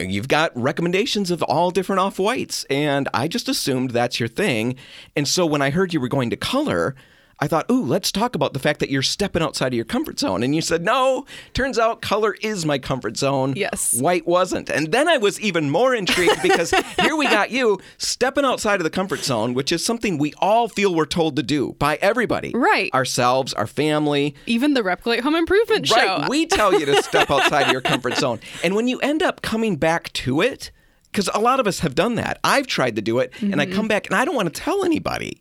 you've 0.00 0.28
got 0.28 0.50
recommendations 0.60 1.30
of 1.30 1.42
all 1.44 1.70
different 1.70 2.00
off 2.00 2.18
whites, 2.18 2.64
and 2.64 3.08
I 3.14 3.28
just 3.28 3.48
assumed 3.48 3.90
that's 3.92 4.18
your 4.18 4.28
thing. 4.28 4.74
And 5.14 5.28
so 5.28 5.46
when 5.46 5.62
I 5.62 5.70
heard 5.70 5.94
you 5.94 6.00
were 6.00 6.08
going 6.08 6.30
to 6.30 6.36
color. 6.36 6.94
I 7.40 7.46
thought, 7.46 7.70
ooh, 7.70 7.84
let's 7.84 8.10
talk 8.10 8.34
about 8.34 8.52
the 8.52 8.58
fact 8.58 8.80
that 8.80 8.90
you're 8.90 9.02
stepping 9.02 9.42
outside 9.42 9.68
of 9.68 9.74
your 9.74 9.84
comfort 9.84 10.18
zone. 10.18 10.42
And 10.42 10.56
you 10.56 10.60
said, 10.60 10.82
no, 10.82 11.24
turns 11.54 11.78
out 11.78 12.02
color 12.02 12.36
is 12.42 12.66
my 12.66 12.78
comfort 12.78 13.16
zone. 13.16 13.54
Yes. 13.56 13.94
White 13.94 14.26
wasn't. 14.26 14.68
And 14.68 14.90
then 14.90 15.08
I 15.08 15.18
was 15.18 15.40
even 15.40 15.70
more 15.70 15.94
intrigued 15.94 16.42
because 16.42 16.70
here 17.00 17.16
we 17.16 17.26
got 17.26 17.52
you 17.52 17.78
stepping 17.96 18.44
outside 18.44 18.80
of 18.80 18.84
the 18.84 18.90
comfort 18.90 19.20
zone, 19.20 19.54
which 19.54 19.70
is 19.70 19.84
something 19.84 20.18
we 20.18 20.34
all 20.38 20.68
feel 20.68 20.92
we're 20.92 21.06
told 21.06 21.36
to 21.36 21.42
do 21.44 21.76
by 21.78 21.96
everybody. 22.00 22.52
Right. 22.54 22.92
Ourselves, 22.92 23.54
our 23.54 23.68
family, 23.68 24.34
Even 24.46 24.74
the 24.74 24.82
Repcolite 24.82 25.20
Home 25.20 25.36
Improvement 25.36 25.86
Show. 25.86 25.94
Right. 25.94 26.28
We 26.28 26.46
tell 26.46 26.74
you 26.74 26.86
to 26.86 27.02
step 27.02 27.30
outside 27.30 27.66
of 27.66 27.72
your 27.72 27.82
comfort 27.82 28.16
zone. 28.16 28.40
And 28.64 28.74
when 28.74 28.88
you 28.88 28.98
end 28.98 29.22
up 29.22 29.42
coming 29.42 29.76
back 29.76 30.12
to 30.14 30.40
it, 30.40 30.72
because 31.12 31.30
a 31.32 31.40
lot 31.40 31.60
of 31.60 31.66
us 31.66 31.80
have 31.80 31.94
done 31.94 32.16
that. 32.16 32.38
I've 32.44 32.66
tried 32.66 32.96
to 32.96 33.02
do 33.02 33.18
it, 33.18 33.32
and 33.40 33.60
I 33.60 33.66
mm-hmm. 33.66 33.74
come 33.74 33.88
back 33.88 34.06
and 34.06 34.14
I 34.14 34.24
don't 34.24 34.34
want 34.34 34.52
to 34.52 34.60
tell 34.60 34.84
anybody 34.84 35.40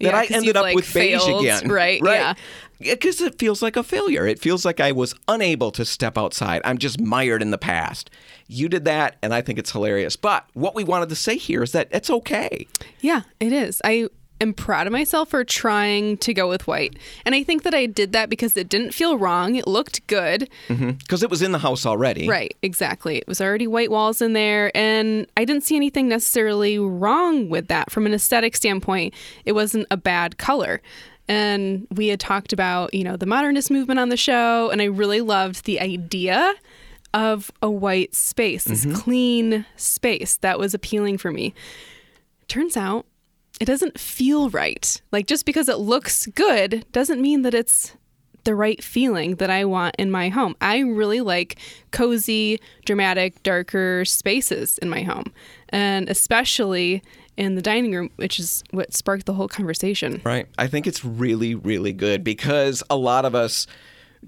that. 0.00 0.04
Yeah, 0.04 0.16
I 0.16 0.26
ended 0.30 0.56
up 0.56 0.62
like, 0.62 0.76
with 0.76 0.92
beige 0.92 1.20
failed, 1.22 1.42
again. 1.42 1.68
right, 1.68 2.00
yeah. 2.02 2.34
Because 2.78 3.20
it 3.20 3.38
feels 3.38 3.62
like 3.62 3.76
a 3.76 3.84
failure. 3.84 4.26
It 4.26 4.40
feels 4.40 4.64
like 4.64 4.80
I 4.80 4.90
was 4.90 5.14
unable 5.28 5.70
to 5.72 5.84
step 5.84 6.18
outside. 6.18 6.62
I'm 6.64 6.78
just 6.78 7.00
mired 7.00 7.40
in 7.40 7.52
the 7.52 7.58
past. 7.58 8.10
You 8.48 8.68
did 8.68 8.84
that, 8.86 9.16
and 9.22 9.32
I 9.32 9.40
think 9.40 9.60
it's 9.60 9.70
hilarious. 9.70 10.16
But 10.16 10.46
what 10.54 10.74
we 10.74 10.82
wanted 10.82 11.08
to 11.10 11.14
say 11.14 11.36
here 11.36 11.62
is 11.62 11.72
that 11.72 11.88
it's 11.92 12.10
okay. 12.10 12.66
Yeah, 13.00 13.22
it 13.38 13.52
is. 13.52 13.80
I 13.84 14.08
am 14.42 14.52
proud 14.52 14.86
of 14.86 14.92
myself 14.92 15.30
for 15.30 15.44
trying 15.44 16.18
to 16.18 16.34
go 16.34 16.48
with 16.48 16.66
white. 16.66 16.98
And 17.24 17.34
I 17.34 17.42
think 17.42 17.62
that 17.62 17.74
I 17.74 17.86
did 17.86 18.12
that 18.12 18.28
because 18.28 18.56
it 18.56 18.68
didn't 18.68 18.92
feel 18.92 19.16
wrong. 19.16 19.56
It 19.56 19.66
looked 19.66 20.06
good. 20.06 20.50
Mm-hmm. 20.68 20.90
Because 20.92 21.22
it 21.22 21.30
was 21.30 21.42
in 21.42 21.52
the 21.52 21.58
house 21.58 21.86
already. 21.86 22.28
Right, 22.28 22.56
exactly. 22.62 23.16
It 23.16 23.26
was 23.26 23.40
already 23.40 23.66
white 23.66 23.90
walls 23.90 24.20
in 24.20 24.34
there, 24.34 24.76
and 24.76 25.26
I 25.36 25.44
didn't 25.44 25.62
see 25.62 25.76
anything 25.76 26.08
necessarily 26.08 26.78
wrong 26.78 27.48
with 27.48 27.68
that 27.68 27.90
from 27.90 28.06
an 28.06 28.12
aesthetic 28.12 28.56
standpoint. 28.56 29.14
It 29.44 29.52
wasn't 29.52 29.86
a 29.90 29.96
bad 29.96 30.38
color. 30.38 30.82
And 31.28 31.86
we 31.90 32.08
had 32.08 32.20
talked 32.20 32.52
about, 32.52 32.92
you 32.92 33.04
know, 33.04 33.16
the 33.16 33.26
modernist 33.26 33.70
movement 33.70 34.00
on 34.00 34.08
the 34.08 34.16
show, 34.16 34.70
and 34.70 34.82
I 34.82 34.86
really 34.86 35.20
loved 35.20 35.64
the 35.64 35.80
idea 35.80 36.52
of 37.14 37.50
a 37.62 37.70
white 37.70 38.14
space, 38.14 38.64
this 38.64 38.84
mm-hmm. 38.84 38.96
clean 38.96 39.66
space 39.76 40.38
that 40.38 40.58
was 40.58 40.74
appealing 40.74 41.18
for 41.18 41.30
me. 41.30 41.54
Turns 42.48 42.76
out 42.76 43.06
it 43.62 43.66
doesn't 43.66 43.96
feel 43.96 44.50
right. 44.50 45.00
Like 45.12 45.28
just 45.28 45.46
because 45.46 45.68
it 45.68 45.78
looks 45.78 46.26
good 46.26 46.84
doesn't 46.90 47.22
mean 47.22 47.42
that 47.42 47.54
it's 47.54 47.92
the 48.42 48.56
right 48.56 48.82
feeling 48.82 49.36
that 49.36 49.50
I 49.50 49.64
want 49.66 49.94
in 50.00 50.10
my 50.10 50.30
home. 50.30 50.56
I 50.60 50.80
really 50.80 51.20
like 51.20 51.60
cozy, 51.92 52.58
dramatic, 52.84 53.40
darker 53.44 54.04
spaces 54.04 54.78
in 54.78 54.88
my 54.88 55.02
home. 55.02 55.32
And 55.68 56.08
especially 56.08 57.04
in 57.36 57.54
the 57.54 57.62
dining 57.62 57.94
room, 57.94 58.10
which 58.16 58.40
is 58.40 58.64
what 58.72 58.92
sparked 58.94 59.26
the 59.26 59.32
whole 59.32 59.46
conversation. 59.46 60.20
Right. 60.24 60.48
I 60.58 60.66
think 60.66 60.88
it's 60.88 61.04
really, 61.04 61.54
really 61.54 61.92
good 61.92 62.24
because 62.24 62.82
a 62.90 62.96
lot 62.96 63.24
of 63.24 63.36
us 63.36 63.68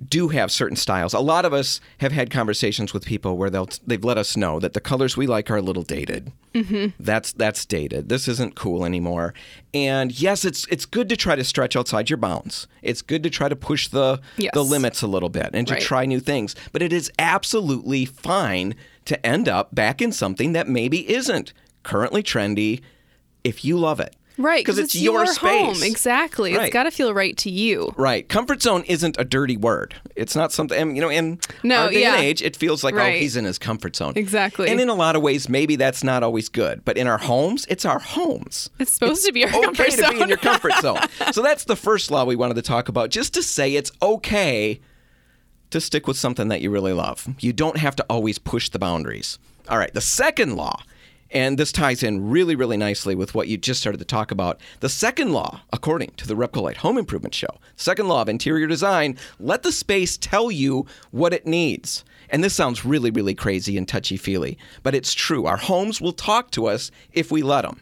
do 0.08 0.28
have 0.28 0.50
certain 0.50 0.76
styles. 0.76 1.14
A 1.14 1.20
lot 1.20 1.44
of 1.44 1.52
us 1.52 1.80
have 1.98 2.10
had 2.10 2.30
conversations 2.30 2.92
with 2.92 3.04
people 3.04 3.36
where 3.36 3.48
they'll 3.50 3.68
they've 3.86 4.04
let 4.04 4.18
us 4.18 4.36
know 4.36 4.58
that 4.58 4.72
the 4.72 4.80
colors 4.80 5.16
we 5.16 5.26
like 5.26 5.50
are 5.50 5.56
a 5.58 5.62
little 5.62 5.84
dated. 5.84 6.32
Mm-hmm. 6.52 6.88
That's 6.98 7.32
that's 7.32 7.64
dated. 7.64 8.08
This 8.08 8.26
isn't 8.26 8.56
cool 8.56 8.84
anymore. 8.84 9.34
And 9.72 10.10
yes, 10.20 10.44
it's 10.44 10.66
it's 10.68 10.84
good 10.84 11.08
to 11.10 11.16
try 11.16 11.36
to 11.36 11.44
stretch 11.44 11.76
outside 11.76 12.10
your 12.10 12.16
bounds. 12.16 12.66
It's 12.82 13.02
good 13.02 13.22
to 13.22 13.30
try 13.30 13.48
to 13.48 13.56
push 13.56 13.86
the 13.88 14.20
Yes. 14.36 14.50
the 14.54 14.64
limits 14.64 15.00
a 15.02 15.06
little 15.06 15.28
bit 15.28 15.50
and 15.52 15.66
to 15.68 15.74
Right. 15.74 15.82
try 15.82 16.04
new 16.06 16.20
things. 16.20 16.56
But 16.72 16.82
it 16.82 16.92
is 16.92 17.12
absolutely 17.18 18.04
fine 18.04 18.74
to 19.04 19.24
end 19.24 19.48
up 19.48 19.74
back 19.74 20.02
in 20.02 20.10
something 20.10 20.52
that 20.54 20.68
maybe 20.68 21.08
isn't 21.10 21.52
currently 21.84 22.22
trendy 22.22 22.80
if 23.44 23.64
you 23.64 23.78
love 23.78 24.00
it. 24.00 24.16
Right, 24.36 24.64
Because 24.64 24.78
it's, 24.78 24.94
it's 24.94 25.02
your 25.02 25.24
home. 25.24 25.74
space. 25.74 25.82
Exactly. 25.82 26.54
Right. 26.56 26.64
It's 26.64 26.72
got 26.72 26.84
to 26.84 26.90
feel 26.90 27.14
right 27.14 27.36
to 27.38 27.50
you. 27.50 27.94
Right. 27.96 28.28
Comfort 28.28 28.62
zone 28.62 28.82
isn't 28.88 29.16
a 29.18 29.24
dirty 29.24 29.56
word. 29.56 29.94
It's 30.16 30.34
not 30.34 30.50
something, 30.52 30.76
and, 30.80 30.96
you 30.96 31.02
know, 31.02 31.08
in 31.08 31.38
No, 31.62 31.82
our 31.84 31.90
day 31.90 32.00
yeah. 32.02 32.14
and 32.16 32.24
age, 32.24 32.42
it 32.42 32.56
feels 32.56 32.82
like, 32.82 32.94
oh, 32.94 33.10
he's 33.10 33.36
in 33.36 33.44
his 33.44 33.58
comfort 33.58 33.94
zone. 33.94 34.14
Exactly. 34.16 34.68
And 34.68 34.80
in 34.80 34.88
a 34.88 34.94
lot 34.94 35.14
of 35.14 35.22
ways, 35.22 35.48
maybe 35.48 35.76
that's 35.76 36.02
not 36.02 36.22
always 36.24 36.48
good. 36.48 36.84
But 36.84 36.96
in 36.98 37.06
our 37.06 37.18
homes, 37.18 37.64
it's 37.68 37.84
our 37.84 37.98
homes. 38.00 38.70
It's 38.80 38.92
supposed 38.92 39.24
to 39.24 39.32
be 39.32 39.44
our 39.44 39.50
okay 39.50 39.62
comfort 39.62 39.90
to 39.92 40.10
be 40.12 40.20
in 40.22 40.28
your 40.28 40.38
comfort 40.38 40.72
zone. 40.82 40.98
So 41.32 41.40
that's 41.42 41.64
the 41.64 41.76
first 41.76 42.10
law 42.10 42.24
we 42.24 42.34
wanted 42.36 42.54
to 42.54 42.62
talk 42.62 42.88
about, 42.88 43.10
just 43.10 43.34
to 43.34 43.42
say 43.42 43.74
it's 43.74 43.92
okay 44.02 44.80
to 45.70 45.80
stick 45.80 46.06
with 46.06 46.16
something 46.16 46.48
that 46.48 46.60
you 46.60 46.70
really 46.70 46.92
love. 46.92 47.26
You 47.40 47.52
don't 47.52 47.76
have 47.78 47.96
to 47.96 48.06
always 48.10 48.38
push 48.38 48.68
the 48.68 48.78
boundaries. 48.78 49.38
All 49.68 49.78
right, 49.78 49.92
the 49.94 50.00
second 50.00 50.56
law, 50.56 50.80
and 51.34 51.58
this 51.58 51.72
ties 51.72 52.04
in 52.04 52.30
really, 52.30 52.54
really 52.54 52.76
nicely 52.76 53.16
with 53.16 53.34
what 53.34 53.48
you 53.48 53.58
just 53.58 53.80
started 53.80 53.98
to 53.98 54.04
talk 54.04 54.30
about. 54.30 54.60
The 54.80 54.88
second 54.88 55.32
law, 55.32 55.62
according 55.72 56.12
to 56.16 56.28
the 56.28 56.36
Repcolite 56.36 56.76
Home 56.76 56.96
Improvement 56.96 57.34
Show, 57.34 57.58
second 57.74 58.06
law 58.06 58.22
of 58.22 58.28
interior 58.28 58.68
design, 58.68 59.18
let 59.40 59.64
the 59.64 59.72
space 59.72 60.16
tell 60.16 60.50
you 60.50 60.86
what 61.10 61.34
it 61.34 61.46
needs. 61.46 62.04
And 62.30 62.42
this 62.42 62.54
sounds 62.54 62.84
really, 62.84 63.10
really 63.10 63.34
crazy 63.34 63.76
and 63.76 63.86
touchy 63.86 64.16
feely, 64.16 64.56
but 64.84 64.94
it's 64.94 65.12
true. 65.12 65.44
Our 65.46 65.56
homes 65.56 66.00
will 66.00 66.12
talk 66.12 66.52
to 66.52 66.66
us 66.66 66.90
if 67.12 67.32
we 67.32 67.42
let 67.42 67.62
them. 67.62 67.80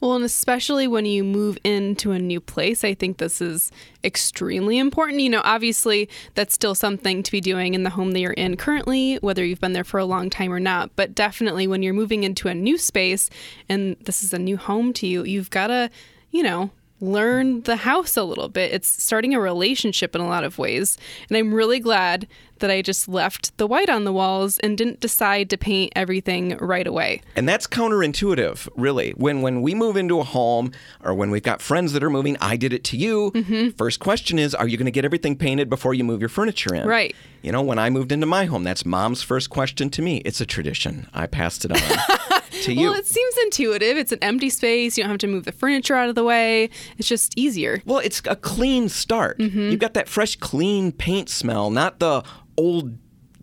Well, 0.00 0.14
and 0.14 0.24
especially 0.24 0.86
when 0.86 1.04
you 1.04 1.24
move 1.24 1.58
into 1.64 2.12
a 2.12 2.18
new 2.18 2.40
place, 2.40 2.84
I 2.84 2.94
think 2.94 3.18
this 3.18 3.40
is 3.40 3.70
extremely 4.04 4.78
important. 4.78 5.20
You 5.20 5.30
know, 5.30 5.42
obviously, 5.44 6.08
that's 6.34 6.54
still 6.54 6.74
something 6.74 7.22
to 7.22 7.32
be 7.32 7.40
doing 7.40 7.74
in 7.74 7.82
the 7.82 7.90
home 7.90 8.12
that 8.12 8.20
you're 8.20 8.32
in 8.32 8.56
currently, 8.56 9.16
whether 9.16 9.44
you've 9.44 9.60
been 9.60 9.72
there 9.72 9.84
for 9.84 9.98
a 9.98 10.04
long 10.04 10.30
time 10.30 10.52
or 10.52 10.60
not. 10.60 10.94
But 10.96 11.14
definitely, 11.14 11.66
when 11.66 11.82
you're 11.82 11.94
moving 11.94 12.24
into 12.24 12.48
a 12.48 12.54
new 12.54 12.78
space 12.78 13.30
and 13.68 13.96
this 14.04 14.22
is 14.22 14.32
a 14.32 14.38
new 14.38 14.56
home 14.56 14.92
to 14.94 15.06
you, 15.06 15.24
you've 15.24 15.50
got 15.50 15.68
to, 15.68 15.90
you 16.30 16.42
know, 16.42 16.70
learn 17.00 17.62
the 17.62 17.76
house 17.76 18.16
a 18.16 18.24
little 18.24 18.48
bit. 18.48 18.72
It's 18.72 19.02
starting 19.02 19.34
a 19.34 19.40
relationship 19.40 20.14
in 20.14 20.20
a 20.20 20.28
lot 20.28 20.44
of 20.44 20.58
ways. 20.58 20.98
And 21.28 21.36
I'm 21.36 21.54
really 21.54 21.80
glad 21.80 22.28
that 22.60 22.70
I 22.70 22.82
just 22.82 23.08
left 23.08 23.56
the 23.58 23.66
white 23.66 23.90
on 23.90 24.04
the 24.04 24.12
walls 24.12 24.58
and 24.58 24.78
didn't 24.78 25.00
decide 25.00 25.50
to 25.50 25.58
paint 25.58 25.92
everything 25.96 26.56
right 26.58 26.86
away. 26.86 27.22
And 27.36 27.48
that's 27.48 27.66
counterintuitive, 27.66 28.68
really. 28.76 29.10
When 29.12 29.42
when 29.42 29.62
we 29.62 29.74
move 29.74 29.96
into 29.96 30.20
a 30.20 30.24
home 30.24 30.72
or 31.02 31.14
when 31.14 31.30
we've 31.30 31.42
got 31.42 31.60
friends 31.60 31.92
that 31.92 32.02
are 32.02 32.10
moving, 32.10 32.36
I 32.40 32.56
did 32.56 32.72
it 32.72 32.84
to 32.84 32.96
you. 32.96 33.32
Mm-hmm. 33.32 33.70
First 33.70 34.00
question 34.00 34.38
is, 34.38 34.54
are 34.54 34.68
you 34.68 34.76
going 34.76 34.86
to 34.86 34.90
get 34.90 35.04
everything 35.04 35.36
painted 35.36 35.68
before 35.68 35.94
you 35.94 36.04
move 36.04 36.20
your 36.20 36.28
furniture 36.28 36.74
in? 36.74 36.86
Right. 36.86 37.14
You 37.42 37.52
know, 37.52 37.62
when 37.62 37.78
I 37.78 37.90
moved 37.90 38.12
into 38.12 38.26
my 38.26 38.44
home, 38.44 38.64
that's 38.64 38.84
mom's 38.84 39.22
first 39.22 39.50
question 39.50 39.90
to 39.90 40.02
me. 40.02 40.18
It's 40.18 40.40
a 40.40 40.46
tradition. 40.46 41.08
I 41.14 41.26
passed 41.26 41.64
it 41.64 41.72
on 41.72 42.40
to 42.62 42.72
you. 42.72 42.90
Well, 42.90 42.94
it 42.94 43.06
seems 43.06 43.34
intuitive. 43.44 43.96
It's 43.96 44.12
an 44.12 44.18
empty 44.22 44.50
space. 44.50 44.98
You 44.98 45.04
don't 45.04 45.10
have 45.10 45.18
to 45.18 45.26
move 45.26 45.44
the 45.44 45.52
furniture 45.52 45.94
out 45.94 46.08
of 46.08 46.14
the 46.14 46.24
way. 46.24 46.70
It's 46.98 47.08
just 47.08 47.36
easier. 47.38 47.82
Well, 47.86 47.98
it's 47.98 48.20
a 48.26 48.36
clean 48.36 48.88
start. 48.88 49.38
Mm-hmm. 49.38 49.70
You've 49.70 49.80
got 49.80 49.94
that 49.94 50.08
fresh, 50.08 50.36
clean 50.36 50.92
paint 50.92 51.28
smell, 51.28 51.70
not 51.70 51.98
the 51.98 52.22
old 52.60 52.98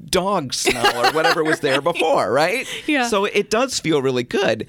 dog 0.09 0.53
smell 0.53 1.05
or 1.05 1.11
whatever 1.11 1.43
was 1.43 1.59
there 1.61 1.81
before, 1.91 2.31
right? 2.31 2.67
Yeah. 2.87 3.07
So 3.07 3.25
it 3.25 3.49
does 3.49 3.79
feel 3.79 4.01
really 4.01 4.23
good. 4.23 4.67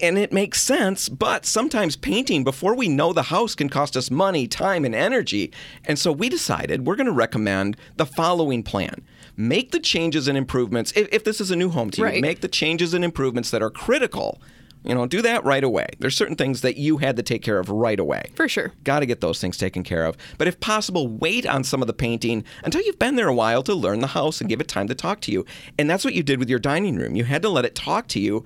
And 0.00 0.16
it 0.16 0.32
makes 0.32 0.62
sense, 0.62 1.08
but 1.08 1.44
sometimes 1.44 1.96
painting 1.96 2.44
before 2.44 2.74
we 2.76 2.88
know 2.88 3.12
the 3.12 3.24
house 3.24 3.54
can 3.56 3.68
cost 3.68 3.96
us 3.96 4.10
money, 4.10 4.46
time, 4.46 4.84
and 4.84 4.94
energy. 4.94 5.52
And 5.84 5.98
so 5.98 6.12
we 6.12 6.28
decided 6.28 6.86
we're 6.86 6.96
going 6.96 7.06
to 7.06 7.12
recommend 7.12 7.76
the 7.96 8.06
following 8.06 8.62
plan. 8.62 9.02
Make 9.36 9.72
the 9.72 9.80
changes 9.80 10.28
and 10.28 10.38
improvements, 10.38 10.92
if, 10.96 11.08
if 11.12 11.24
this 11.24 11.40
is 11.40 11.50
a 11.50 11.56
new 11.56 11.70
home 11.70 11.90
to 11.90 11.98
you, 11.98 12.04
Right. 12.04 12.22
make 12.22 12.40
the 12.40 12.48
changes 12.48 12.94
and 12.94 13.04
improvements 13.04 13.50
that 13.50 13.62
are 13.62 13.70
critical. 13.70 14.40
You 14.84 14.94
know, 14.94 15.06
do 15.06 15.22
that 15.22 15.44
right 15.44 15.64
away. 15.64 15.88
There's 15.98 16.16
certain 16.16 16.36
things 16.36 16.60
that 16.62 16.76
you 16.76 16.98
had 16.98 17.16
to 17.16 17.22
take 17.22 17.42
care 17.42 17.58
of 17.58 17.68
right 17.68 17.98
away. 17.98 18.30
For 18.34 18.48
sure. 18.48 18.72
Got 18.84 19.00
to 19.00 19.06
get 19.06 19.20
those 19.20 19.40
things 19.40 19.56
taken 19.56 19.82
care 19.82 20.04
of. 20.04 20.16
But 20.38 20.48
if 20.48 20.60
possible, 20.60 21.08
wait 21.08 21.46
on 21.46 21.64
some 21.64 21.82
of 21.82 21.86
the 21.86 21.92
painting 21.92 22.44
until 22.64 22.80
you've 22.82 22.98
been 22.98 23.16
there 23.16 23.28
a 23.28 23.34
while 23.34 23.62
to 23.64 23.74
learn 23.74 24.00
the 24.00 24.08
house 24.08 24.40
and 24.40 24.48
give 24.48 24.60
it 24.60 24.68
time 24.68 24.88
to 24.88 24.94
talk 24.94 25.20
to 25.22 25.32
you. 25.32 25.44
And 25.78 25.90
that's 25.90 26.04
what 26.04 26.14
you 26.14 26.22
did 26.22 26.38
with 26.38 26.48
your 26.48 26.58
dining 26.58 26.96
room. 26.96 27.16
You 27.16 27.24
had 27.24 27.42
to 27.42 27.48
let 27.48 27.64
it 27.64 27.74
talk 27.74 28.08
to 28.08 28.20
you. 28.20 28.44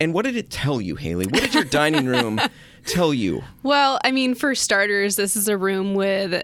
And 0.00 0.12
what 0.12 0.24
did 0.24 0.36
it 0.36 0.50
tell 0.50 0.80
you, 0.80 0.96
Haley? 0.96 1.26
What 1.26 1.42
did 1.42 1.54
your 1.54 1.64
dining 1.64 2.06
room 2.06 2.40
tell 2.86 3.14
you? 3.14 3.42
Well, 3.62 3.98
I 4.04 4.12
mean, 4.12 4.34
for 4.34 4.54
starters, 4.54 5.16
this 5.16 5.36
is 5.36 5.48
a 5.48 5.56
room 5.56 5.94
with 5.94 6.42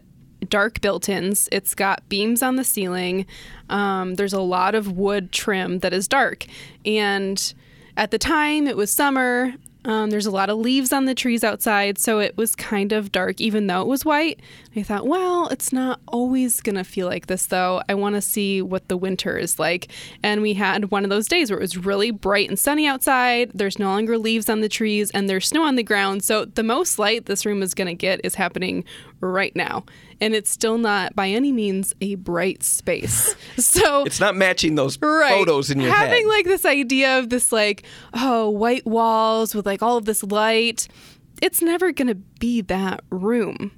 dark 0.49 0.81
built 0.81 1.09
ins. 1.09 1.49
It's 1.53 1.75
got 1.75 2.09
beams 2.09 2.43
on 2.43 2.57
the 2.57 2.65
ceiling. 2.65 3.27
Um, 3.69 4.15
there's 4.15 4.33
a 4.33 4.41
lot 4.41 4.75
of 4.75 4.93
wood 4.93 5.33
trim 5.33 5.81
that 5.81 5.93
is 5.93 6.09
dark. 6.09 6.47
And 6.85 7.55
at 7.97 8.11
the 8.11 8.19
time, 8.19 8.67
it 8.67 8.77
was 8.77 8.91
summer. 8.91 9.55
Um, 9.85 10.11
there's 10.11 10.27
a 10.27 10.31
lot 10.31 10.49
of 10.49 10.59
leaves 10.59 10.93
on 10.93 11.07
the 11.07 11.15
trees 11.15 11.43
outside, 11.43 11.99
so 11.99 12.21
it 12.21 12.37
was 12.37 12.55
kind 12.55 12.93
of 12.93 13.11
dark, 13.11 13.41
even 13.41 13.67
though 13.67 13.83
it 13.83 13.89
was 13.89 14.05
white. 14.05 14.39
I 14.77 14.85
thought, 14.85 15.09
well, 15.09 15.49
it's 15.49 15.73
not 15.73 16.01
always 16.07 16.61
going 16.61 16.77
to 16.77 16.85
feel 16.85 17.09
like 17.09 17.27
this, 17.27 17.47
though. 17.47 17.83
I 17.89 17.95
want 17.95 18.15
to 18.15 18.21
see 18.21 18.63
what 18.63 18.87
the 18.89 18.97
winter 18.97 19.37
is 19.37 19.59
like. 19.59 19.91
And 20.23 20.41
we 20.41 20.55
had 20.55 20.93
one 20.93 21.03
of 21.03 21.11
those 21.11 21.27
days 21.27 21.51
where 21.51 21.59
it 21.59 21.63
was 21.63 21.77
really 21.77 22.13
bright 22.13 22.49
and 22.49 22.59
sunny 22.59 22.87
outside. 22.87 23.51
There's 23.55 23.79
no 23.79 23.87
longer 23.87 24.19
leaves 24.19 24.49
on 24.49 24.61
the 24.61 24.69
trees, 24.69 25.11
and 25.11 25.29
there's 25.29 25.49
snow 25.49 25.65
on 25.65 25.75
the 25.75 25.83
ground. 25.83 26.23
So 26.23 26.45
the 26.45 26.63
most 26.63 27.01
light 27.01 27.27
this 27.27 27.45
room 27.45 27.61
is 27.61 27.75
going 27.75 27.89
to 27.89 27.95
get 27.95 28.21
is 28.23 28.37
happening 28.37 28.85
right 29.23 29.55
now. 29.55 29.85
And 30.21 30.35
it's 30.35 30.51
still 30.51 30.79
not 30.79 31.15
by 31.15 31.29
any 31.29 31.53
means 31.53 31.95
a 32.01 32.17
bright 32.17 32.63
space. 32.63 33.35
So 33.59 34.05
It's 34.05 34.19
not 34.21 34.35
matching 34.35 34.75
those 34.75 34.99
right. 35.01 35.31
photos 35.31 35.71
in 35.71 35.79
your 35.81 35.91
having 35.91 36.09
head. 36.09 36.15
Having 36.15 36.29
like 36.29 36.45
this 36.47 36.65
idea 36.65 37.19
of 37.19 37.29
this 37.29 37.53
like 37.53 37.85
oh 38.15 38.49
white 38.49 38.87
walls 38.87 39.55
with 39.55 39.67
like 39.67 39.83
all 39.83 39.97
of 39.97 40.05
this 40.05 40.23
light 40.23 40.89
it's 41.43 41.61
never 41.61 41.93
gonna 41.93 42.15
be 42.15 42.61
that 42.63 43.03
room 43.11 43.71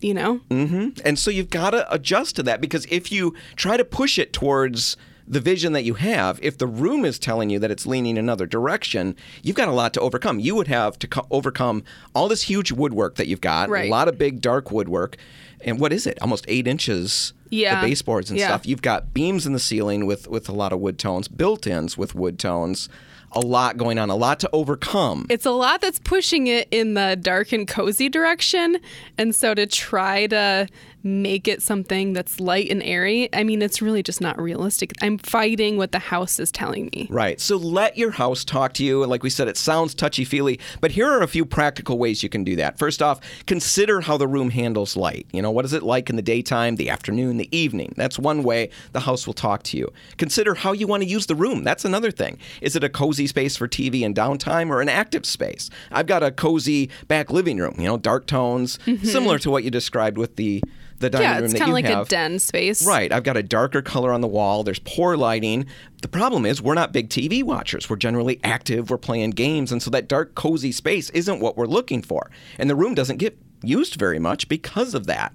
you 0.00 0.14
know 0.14 0.40
mm-hmm. 0.50 0.88
And 1.04 1.18
so 1.18 1.30
you've 1.30 1.50
got 1.50 1.70
to 1.70 1.92
adjust 1.92 2.36
to 2.36 2.42
that 2.44 2.60
because 2.60 2.86
if 2.86 3.12
you 3.12 3.34
try 3.56 3.76
to 3.76 3.84
push 3.84 4.18
it 4.18 4.32
towards 4.32 4.96
the 5.30 5.40
vision 5.40 5.72
that 5.74 5.84
you 5.84 5.94
have, 5.94 6.38
if 6.42 6.58
the 6.58 6.66
room 6.66 7.04
is 7.04 7.18
telling 7.18 7.48
you 7.50 7.58
that 7.60 7.70
it's 7.70 7.86
leaning 7.86 8.18
another 8.18 8.46
direction, 8.46 9.14
you've 9.42 9.56
got 9.56 9.68
a 9.68 9.72
lot 9.72 9.94
to 9.94 10.00
overcome. 10.00 10.40
You 10.40 10.56
would 10.56 10.68
have 10.68 10.98
to 10.98 11.06
co- 11.06 11.26
overcome 11.30 11.84
all 12.14 12.26
this 12.28 12.42
huge 12.42 12.72
woodwork 12.72 13.14
that 13.14 13.28
you've 13.28 13.40
got, 13.40 13.68
Right. 13.70 13.86
a 13.86 13.90
lot 13.90 14.08
of 14.08 14.18
big 14.18 14.40
dark 14.40 14.70
woodwork. 14.72 15.16
And 15.64 15.78
what 15.78 15.92
is 15.92 16.06
it? 16.06 16.18
Almost 16.20 16.44
eight 16.48 16.66
inches. 16.66 17.32
Yeah. 17.50 17.80
The 17.80 17.86
baseboards 17.88 18.30
and 18.30 18.38
Yeah. 18.38 18.48
stuff. 18.48 18.66
You've 18.66 18.82
got 18.82 19.14
beams 19.14 19.46
in 19.46 19.52
the 19.52 19.58
ceiling 19.60 20.04
with 20.06 20.26
with 20.28 20.48
a 20.48 20.52
lot 20.52 20.72
of 20.72 20.80
wood 20.80 20.98
tones, 20.98 21.28
built-ins 21.28 21.96
with 21.96 22.14
wood 22.14 22.38
tones. 22.38 22.88
A 23.32 23.38
lot 23.40 23.76
going 23.76 23.96
on, 23.96 24.10
a 24.10 24.16
lot 24.16 24.40
to 24.40 24.50
overcome. 24.52 25.26
it's 25.30 25.46
a 25.46 25.52
lot 25.52 25.80
that's 25.80 26.00
pushing 26.00 26.48
it 26.48 26.66
in 26.72 26.94
the 26.94 27.16
dark 27.20 27.52
and 27.52 27.68
cozy 27.68 28.08
direction 28.08 28.78
and 29.18 29.32
so 29.36 29.54
to 29.54 29.66
try 29.66 30.26
to 30.26 30.66
make 31.02 31.48
it 31.48 31.62
something 31.62 32.12
that's 32.12 32.40
light 32.40 32.70
and 32.70 32.82
airy 32.82 33.28
i 33.32 33.42
mean 33.42 33.62
it's 33.62 33.82
really 33.82 34.02
just 34.02 34.20
not 34.20 34.40
realistic 34.40 34.92
i'm 35.02 35.18
fighting 35.18 35.76
what 35.76 35.92
the 35.92 35.98
house 35.98 36.38
is 36.38 36.50
telling 36.50 36.90
me 36.94 37.08
Right. 37.10 37.40
So 37.40 37.56
let 37.56 37.98
your 37.98 38.10
house 38.10 38.44
talk 38.44 38.72
to 38.74 38.84
you. 38.84 39.02
And 39.02 39.10
like 39.10 39.22
we 39.22 39.30
said, 39.30 39.48
it 39.48 39.56
sounds 39.56 39.94
touchy 39.94 40.24
feely, 40.24 40.60
but 40.80 40.92
here 40.92 41.08
are 41.08 41.22
a 41.22 41.28
few 41.28 41.44
practical 41.44 41.98
ways 41.98 42.22
you 42.22 42.28
can 42.28 42.44
do 42.44 42.56
that. 42.56 42.78
First 42.78 43.02
off, 43.02 43.20
consider 43.46 44.00
how 44.00 44.16
the 44.16 44.28
room 44.28 44.50
handles 44.50 44.96
light. 44.96 45.26
You 45.32 45.42
know, 45.42 45.50
what 45.50 45.64
is 45.64 45.72
it 45.72 45.82
like 45.82 46.08
in 46.10 46.16
the 46.16 46.22
daytime, 46.22 46.76
the 46.76 46.90
afternoon, 46.90 47.36
the 47.36 47.54
evening? 47.56 47.92
That's 47.96 48.18
one 48.18 48.42
way 48.42 48.70
the 48.92 49.00
house 49.00 49.26
will 49.26 49.34
talk 49.34 49.62
to 49.64 49.76
you. 49.76 49.92
Consider 50.16 50.54
how 50.54 50.72
you 50.72 50.86
want 50.86 51.02
to 51.02 51.08
use 51.08 51.26
the 51.26 51.34
room. 51.34 51.64
That's 51.64 51.84
another 51.84 52.10
thing. 52.10 52.38
Is 52.60 52.76
it 52.76 52.84
a 52.84 52.88
cozy 52.88 53.26
space 53.26 53.56
for 53.56 53.68
TV 53.68 54.04
and 54.04 54.14
downtime 54.14 54.70
or 54.70 54.80
an 54.80 54.88
active 54.88 55.26
space? 55.26 55.70
I've 55.90 56.06
got 56.06 56.22
a 56.22 56.30
cozy 56.30 56.90
back 57.08 57.30
living 57.30 57.58
room, 57.58 57.74
you 57.78 57.86
know, 57.86 57.98
dark 57.98 58.26
tones, 58.26 58.78
mm-hmm. 58.86 59.04
similar 59.04 59.38
to 59.40 59.50
what 59.50 59.64
you 59.64 59.70
described 59.70 60.16
with 60.16 60.36
the 60.36 60.62
the 61.00 61.10
dining 61.10 61.26
yeah 61.28 61.36
room 61.36 61.44
it's 61.46 61.54
kind 61.54 61.70
of 61.70 61.74
like 61.74 61.84
have. 61.86 62.06
a 62.06 62.10
den 62.10 62.38
space 62.38 62.86
Right. 62.86 63.12
I've 63.12 63.24
got 63.24 63.36
a 63.36 63.42
darker 63.42 63.82
color 63.82 64.12
on 64.12 64.20
the 64.20 64.28
wall. 64.28 64.62
There's 64.64 64.78
poor 64.78 65.16
lighting. 65.16 65.66
The 66.02 66.08
problem 66.08 66.46
is 66.46 66.62
we're 66.62 66.74
not 66.74 66.92
big 66.92 67.08
TV 67.08 67.42
watchers. 67.42 67.90
We're 67.90 67.96
generally 67.96 68.38
active. 68.44 68.90
We're 68.90 68.98
playing 68.98 69.30
games. 69.30 69.72
And 69.72 69.82
so 69.82 69.90
that 69.90 70.08
dark, 70.08 70.34
cozy 70.34 70.72
space 70.72 71.10
isn't 71.10 71.40
what 71.40 71.56
we're 71.56 71.66
looking 71.66 72.02
for. 72.02 72.30
And 72.58 72.70
the 72.70 72.76
room 72.76 72.94
doesn't 72.94 73.16
get 73.18 73.36
used 73.62 73.96
very 73.96 74.18
much 74.18 74.48
because 74.48 74.94
of 74.94 75.06
that. 75.06 75.34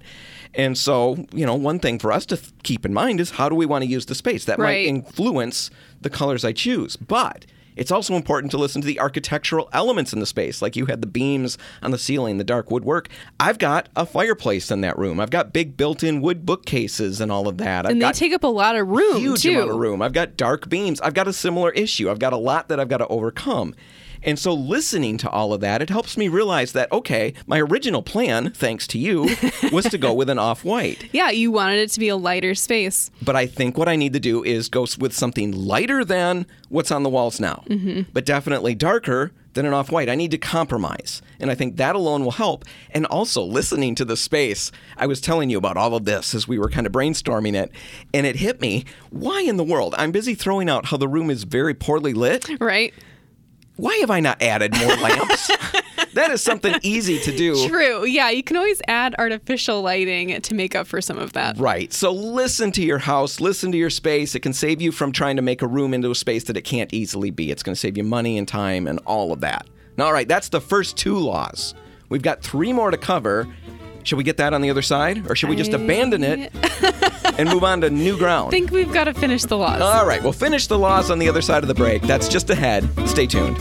And 0.54 0.76
so, 0.76 1.26
you 1.32 1.44
know, 1.46 1.54
one 1.54 1.78
thing 1.78 1.98
for 1.98 2.10
us 2.12 2.26
to 2.26 2.36
th- 2.36 2.52
keep 2.62 2.84
in 2.86 2.92
mind 2.94 3.20
is 3.20 3.32
how 3.32 3.48
do 3.48 3.54
we 3.54 3.66
want 3.66 3.82
to 3.84 3.90
use 3.90 4.06
the 4.06 4.14
space? 4.14 4.44
That 4.46 4.58
might 4.58 4.86
influence 4.88 5.70
the 6.00 6.10
colors 6.10 6.44
I 6.44 6.52
choose. 6.52 6.96
But 6.96 7.46
it's 7.76 7.90
also 7.90 8.14
important 8.14 8.50
to 8.50 8.58
listen 8.58 8.80
to 8.82 8.86
the 8.86 8.98
architectural 8.98 9.68
elements 9.72 10.12
in 10.12 10.20
the 10.20 10.26
space. 10.26 10.60
Like 10.60 10.76
you 10.76 10.86
had 10.86 11.00
the 11.00 11.06
beams 11.06 11.58
on 11.82 11.90
the 11.90 11.98
ceiling, 11.98 12.38
the 12.38 12.44
dark 12.44 12.70
woodwork. 12.70 13.08
I've 13.38 13.58
got 13.58 13.88
a 13.94 14.06
fireplace 14.06 14.70
in 14.70 14.80
that 14.80 14.98
room. 14.98 15.20
I've 15.20 15.30
got 15.30 15.52
big 15.52 15.76
built-in 15.76 16.20
wood 16.20 16.44
bookcases 16.46 17.20
and 17.20 17.30
all 17.30 17.46
of 17.46 17.58
that. 17.58 17.86
I've 17.86 17.92
and 17.92 18.02
they 18.02 18.12
take 18.12 18.32
up 18.32 18.44
a 18.44 18.48
lot 18.48 18.76
of 18.76 18.88
room 18.88 19.14
too. 19.14 19.20
huge 19.20 19.42
too 19.42 19.50
amount 19.52 19.70
of 19.70 19.76
room. 19.76 20.02
I've 20.02 20.12
got 20.12 20.36
dark 20.36 20.68
beams. 20.68 21.00
I've 21.00 21.14
got 21.14 21.28
a 21.28 21.32
similar 21.32 21.70
issue. 21.70 22.10
I've 22.10 22.18
got 22.18 22.32
a 22.32 22.38
lot 22.38 22.68
that 22.68 22.80
I've 22.80 22.88
got 22.88 22.98
to 22.98 23.06
overcome. 23.08 23.74
And 24.22 24.38
so 24.38 24.52
listening 24.54 25.18
to 25.18 25.30
all 25.30 25.52
of 25.52 25.60
that, 25.60 25.82
it 25.82 25.90
helps 25.90 26.16
me 26.16 26.28
realize 26.28 26.72
that 26.72 26.90
okay, 26.92 27.34
my 27.46 27.60
original 27.60 28.02
plan, 28.02 28.50
thanks 28.52 28.86
to 28.88 28.98
you, 28.98 29.28
was 29.72 29.86
to 29.86 29.98
go 29.98 30.12
with 30.12 30.30
an 30.30 30.38
off-white. 30.38 31.08
yeah 31.12 31.30
you 31.30 31.50
wanted 31.50 31.78
it 31.78 31.90
to 31.90 32.00
be 32.00 32.08
a 32.08 32.16
lighter 32.16 32.54
space 32.54 33.10
But 33.22 33.36
I 33.36 33.46
think 33.46 33.76
what 33.76 33.88
I 33.88 33.96
need 33.96 34.12
to 34.12 34.20
do 34.20 34.42
is 34.44 34.68
go 34.68 34.86
with 34.98 35.12
something 35.12 35.52
lighter 35.52 36.04
than 36.04 36.46
what's 36.68 36.90
on 36.90 37.02
the 37.02 37.08
walls 37.10 37.40
now, 37.40 37.64
mm-hmm. 37.68 38.02
but 38.12 38.24
definitely 38.24 38.74
darker 38.74 39.32
than 39.54 39.66
an 39.66 39.72
off 39.72 39.90
white. 39.90 40.08
I 40.08 40.14
need 40.14 40.30
to 40.32 40.38
compromise. 40.38 41.22
And 41.40 41.50
I 41.50 41.54
think 41.54 41.76
that 41.76 41.96
alone 41.96 42.24
will 42.24 42.32
help. 42.32 42.64
And 42.90 43.06
also 43.06 43.42
listening 43.42 43.94
to 43.96 44.04
the 44.04 44.16
space, 44.16 44.70
I 44.96 45.06
was 45.06 45.20
telling 45.20 45.50
you 45.50 45.58
about 45.58 45.76
all 45.76 45.94
of 45.94 46.04
this 46.04 46.34
as 46.34 46.46
we 46.46 46.58
were 46.58 46.68
kind 46.70 46.86
of 46.86 46.92
brainstorming 46.92 47.54
it, 47.54 47.72
and 48.12 48.26
it 48.26 48.36
hit 48.36 48.60
me 48.60 48.84
why 49.10 49.40
in 49.40 49.56
the 49.56 49.64
world? 49.64 49.94
I'm 49.98 50.12
busy 50.12 50.34
throwing 50.34 50.68
out 50.68 50.86
how 50.86 50.96
the 50.98 51.08
room 51.08 51.30
is 51.30 51.44
very 51.44 51.74
poorly 51.74 52.12
lit. 52.12 52.48
right 52.60 52.92
Why 53.76 53.96
have 53.98 54.10
I 54.10 54.20
not 54.20 54.40
added 54.42 54.76
more 54.78 54.96
lamps? 54.96 55.50
that 56.14 56.30
is 56.30 56.42
something 56.42 56.74
easy 56.82 57.18
to 57.20 57.36
do. 57.36 57.68
True. 57.68 58.04
Yeah, 58.06 58.30
you 58.30 58.42
can 58.42 58.56
always 58.56 58.80
add 58.88 59.14
artificial 59.18 59.82
lighting 59.82 60.40
to 60.40 60.54
make 60.54 60.74
up 60.74 60.86
for 60.86 61.00
some 61.00 61.18
of 61.18 61.34
that. 61.34 61.58
Right. 61.58 61.92
So 61.92 62.10
listen 62.12 62.72
to 62.72 62.82
your 62.82 62.98
house, 62.98 63.40
listen 63.40 63.70
to 63.72 63.78
your 63.78 63.90
space. 63.90 64.34
It 64.34 64.40
can 64.40 64.52
save 64.52 64.80
you 64.80 64.92
from 64.92 65.12
trying 65.12 65.36
to 65.36 65.42
make 65.42 65.60
a 65.62 65.66
room 65.66 65.92
into 65.92 66.10
a 66.10 66.14
space 66.14 66.44
that 66.44 66.56
it 66.56 66.62
can't 66.62 66.92
easily 66.92 67.30
be. 67.30 67.50
It's 67.50 67.62
going 67.62 67.74
to 67.74 67.80
save 67.80 67.96
you 67.96 68.04
money 68.04 68.38
and 68.38 68.48
time 68.48 68.86
and 68.86 68.98
all 69.06 69.32
of 69.32 69.40
that. 69.40 69.66
Now, 69.98 70.06
all 70.06 70.12
right, 70.12 70.28
that's 70.28 70.48
the 70.48 70.60
first 70.60 70.96
two 70.96 71.18
laws. 71.18 71.74
We've 72.08 72.22
got 72.22 72.42
three 72.42 72.72
more 72.72 72.90
to 72.90 72.96
cover. 72.98 73.48
Should 74.06 74.18
we 74.18 74.24
get 74.24 74.36
that 74.36 74.54
on 74.54 74.60
the 74.60 74.70
other 74.70 74.82
side, 74.82 75.28
or 75.28 75.34
should 75.34 75.50
we 75.50 75.56
just 75.56 75.72
abandon 75.72 76.22
it 76.22 76.52
and 77.36 77.48
move 77.48 77.64
on 77.64 77.80
to 77.80 77.90
new 77.90 78.16
ground? 78.16 78.48
I 78.48 78.50
think 78.52 78.70
we've 78.70 78.92
got 78.92 79.04
to 79.04 79.14
finish 79.14 79.42
the 79.42 79.58
laws. 79.58 79.80
All 79.80 80.06
right, 80.06 80.22
we'll 80.22 80.32
finish 80.32 80.68
the 80.68 80.78
laws 80.78 81.10
on 81.10 81.18
the 81.18 81.28
other 81.28 81.42
side 81.42 81.64
of 81.64 81.68
the 81.68 81.74
break. 81.74 82.02
That's 82.02 82.28
just 82.28 82.48
ahead. 82.48 82.88
Stay 83.08 83.26
tuned. 83.26 83.58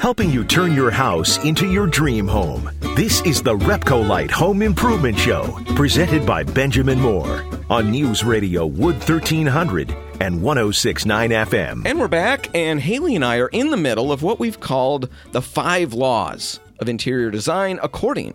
helping 0.00 0.30
you 0.30 0.44
turn 0.44 0.74
your 0.74 0.90
house 0.90 1.42
into 1.46 1.66
your 1.66 1.86
dream 1.86 2.28
home. 2.28 2.70
This 2.94 3.22
is 3.22 3.42
the 3.42 3.56
Repcolite 3.56 4.30
Home 4.32 4.60
Improvement 4.60 5.18
Show, 5.18 5.58
presented 5.74 6.26
by 6.26 6.42
Benjamin 6.42 7.00
Moore 7.00 7.42
on 7.70 7.90
News 7.90 8.22
Radio 8.22 8.66
Wood 8.66 8.96
1300 8.96 9.96
and 10.20 10.42
1069 10.42 11.30
FM. 11.30 11.86
And 11.86 11.98
we're 12.00 12.08
back, 12.08 12.48
and 12.54 12.80
Haley 12.80 13.14
and 13.16 13.24
I 13.24 13.38
are 13.38 13.48
in 13.48 13.70
the 13.70 13.76
middle 13.76 14.12
of 14.12 14.22
what 14.22 14.38
we've 14.38 14.60
called 14.60 15.08
the 15.32 15.42
five 15.42 15.92
laws 15.92 16.60
of 16.78 16.88
interior 16.88 17.30
design 17.30 17.78
according 17.82 18.34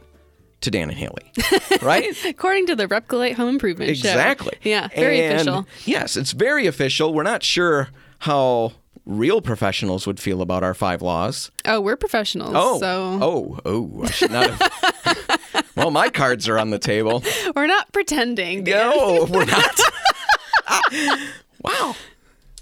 to 0.62 0.72
Dan 0.72 0.90
and 0.90 0.98
Haley. 0.98 1.32
Right? 1.82 2.14
According 2.26 2.66
to 2.68 2.76
the 2.76 2.88
Repcolite 2.88 3.36
Home 3.36 3.48
Improvement 3.50 3.96
Show. 3.96 4.10
exactly. 4.10 4.58
Yeah, 4.64 4.90
very 4.90 5.22
And 5.22 5.36
official. 5.36 5.68
Yes, 5.86 6.18
it's 6.18 6.34
very 6.34 6.68
official. 6.68 7.14
We're 7.14 7.24
not 7.24 7.42
sure 7.42 7.88
how 8.20 8.74
real 9.06 9.40
professionals 9.42 10.06
would 10.06 10.20
feel 10.20 10.42
about 10.42 10.62
our 10.64 10.74
five 10.74 11.02
laws. 11.02 11.52
Oh, 11.64 11.80
we're 11.80 11.96
professionals. 11.96 12.52
Oh, 12.56 12.80
So 12.80 13.20
oh, 13.22 13.60
oh! 13.66 14.04
I 14.04 14.12
should 14.12 14.32
not 14.32 14.50
have. 14.50 15.66
well, 15.78 15.90
my 15.92 16.10
cards 16.10 16.50
are 16.50 16.60
on 16.60 16.70
the 16.72 16.80
table. 16.80 17.24
we're 17.56 17.68
not 17.68 17.92
pretending. 17.94 18.66
Dan. 18.66 18.90
No, 18.90 19.26
we're 19.32 19.46
not. 19.46 19.80
wow, 21.64 21.96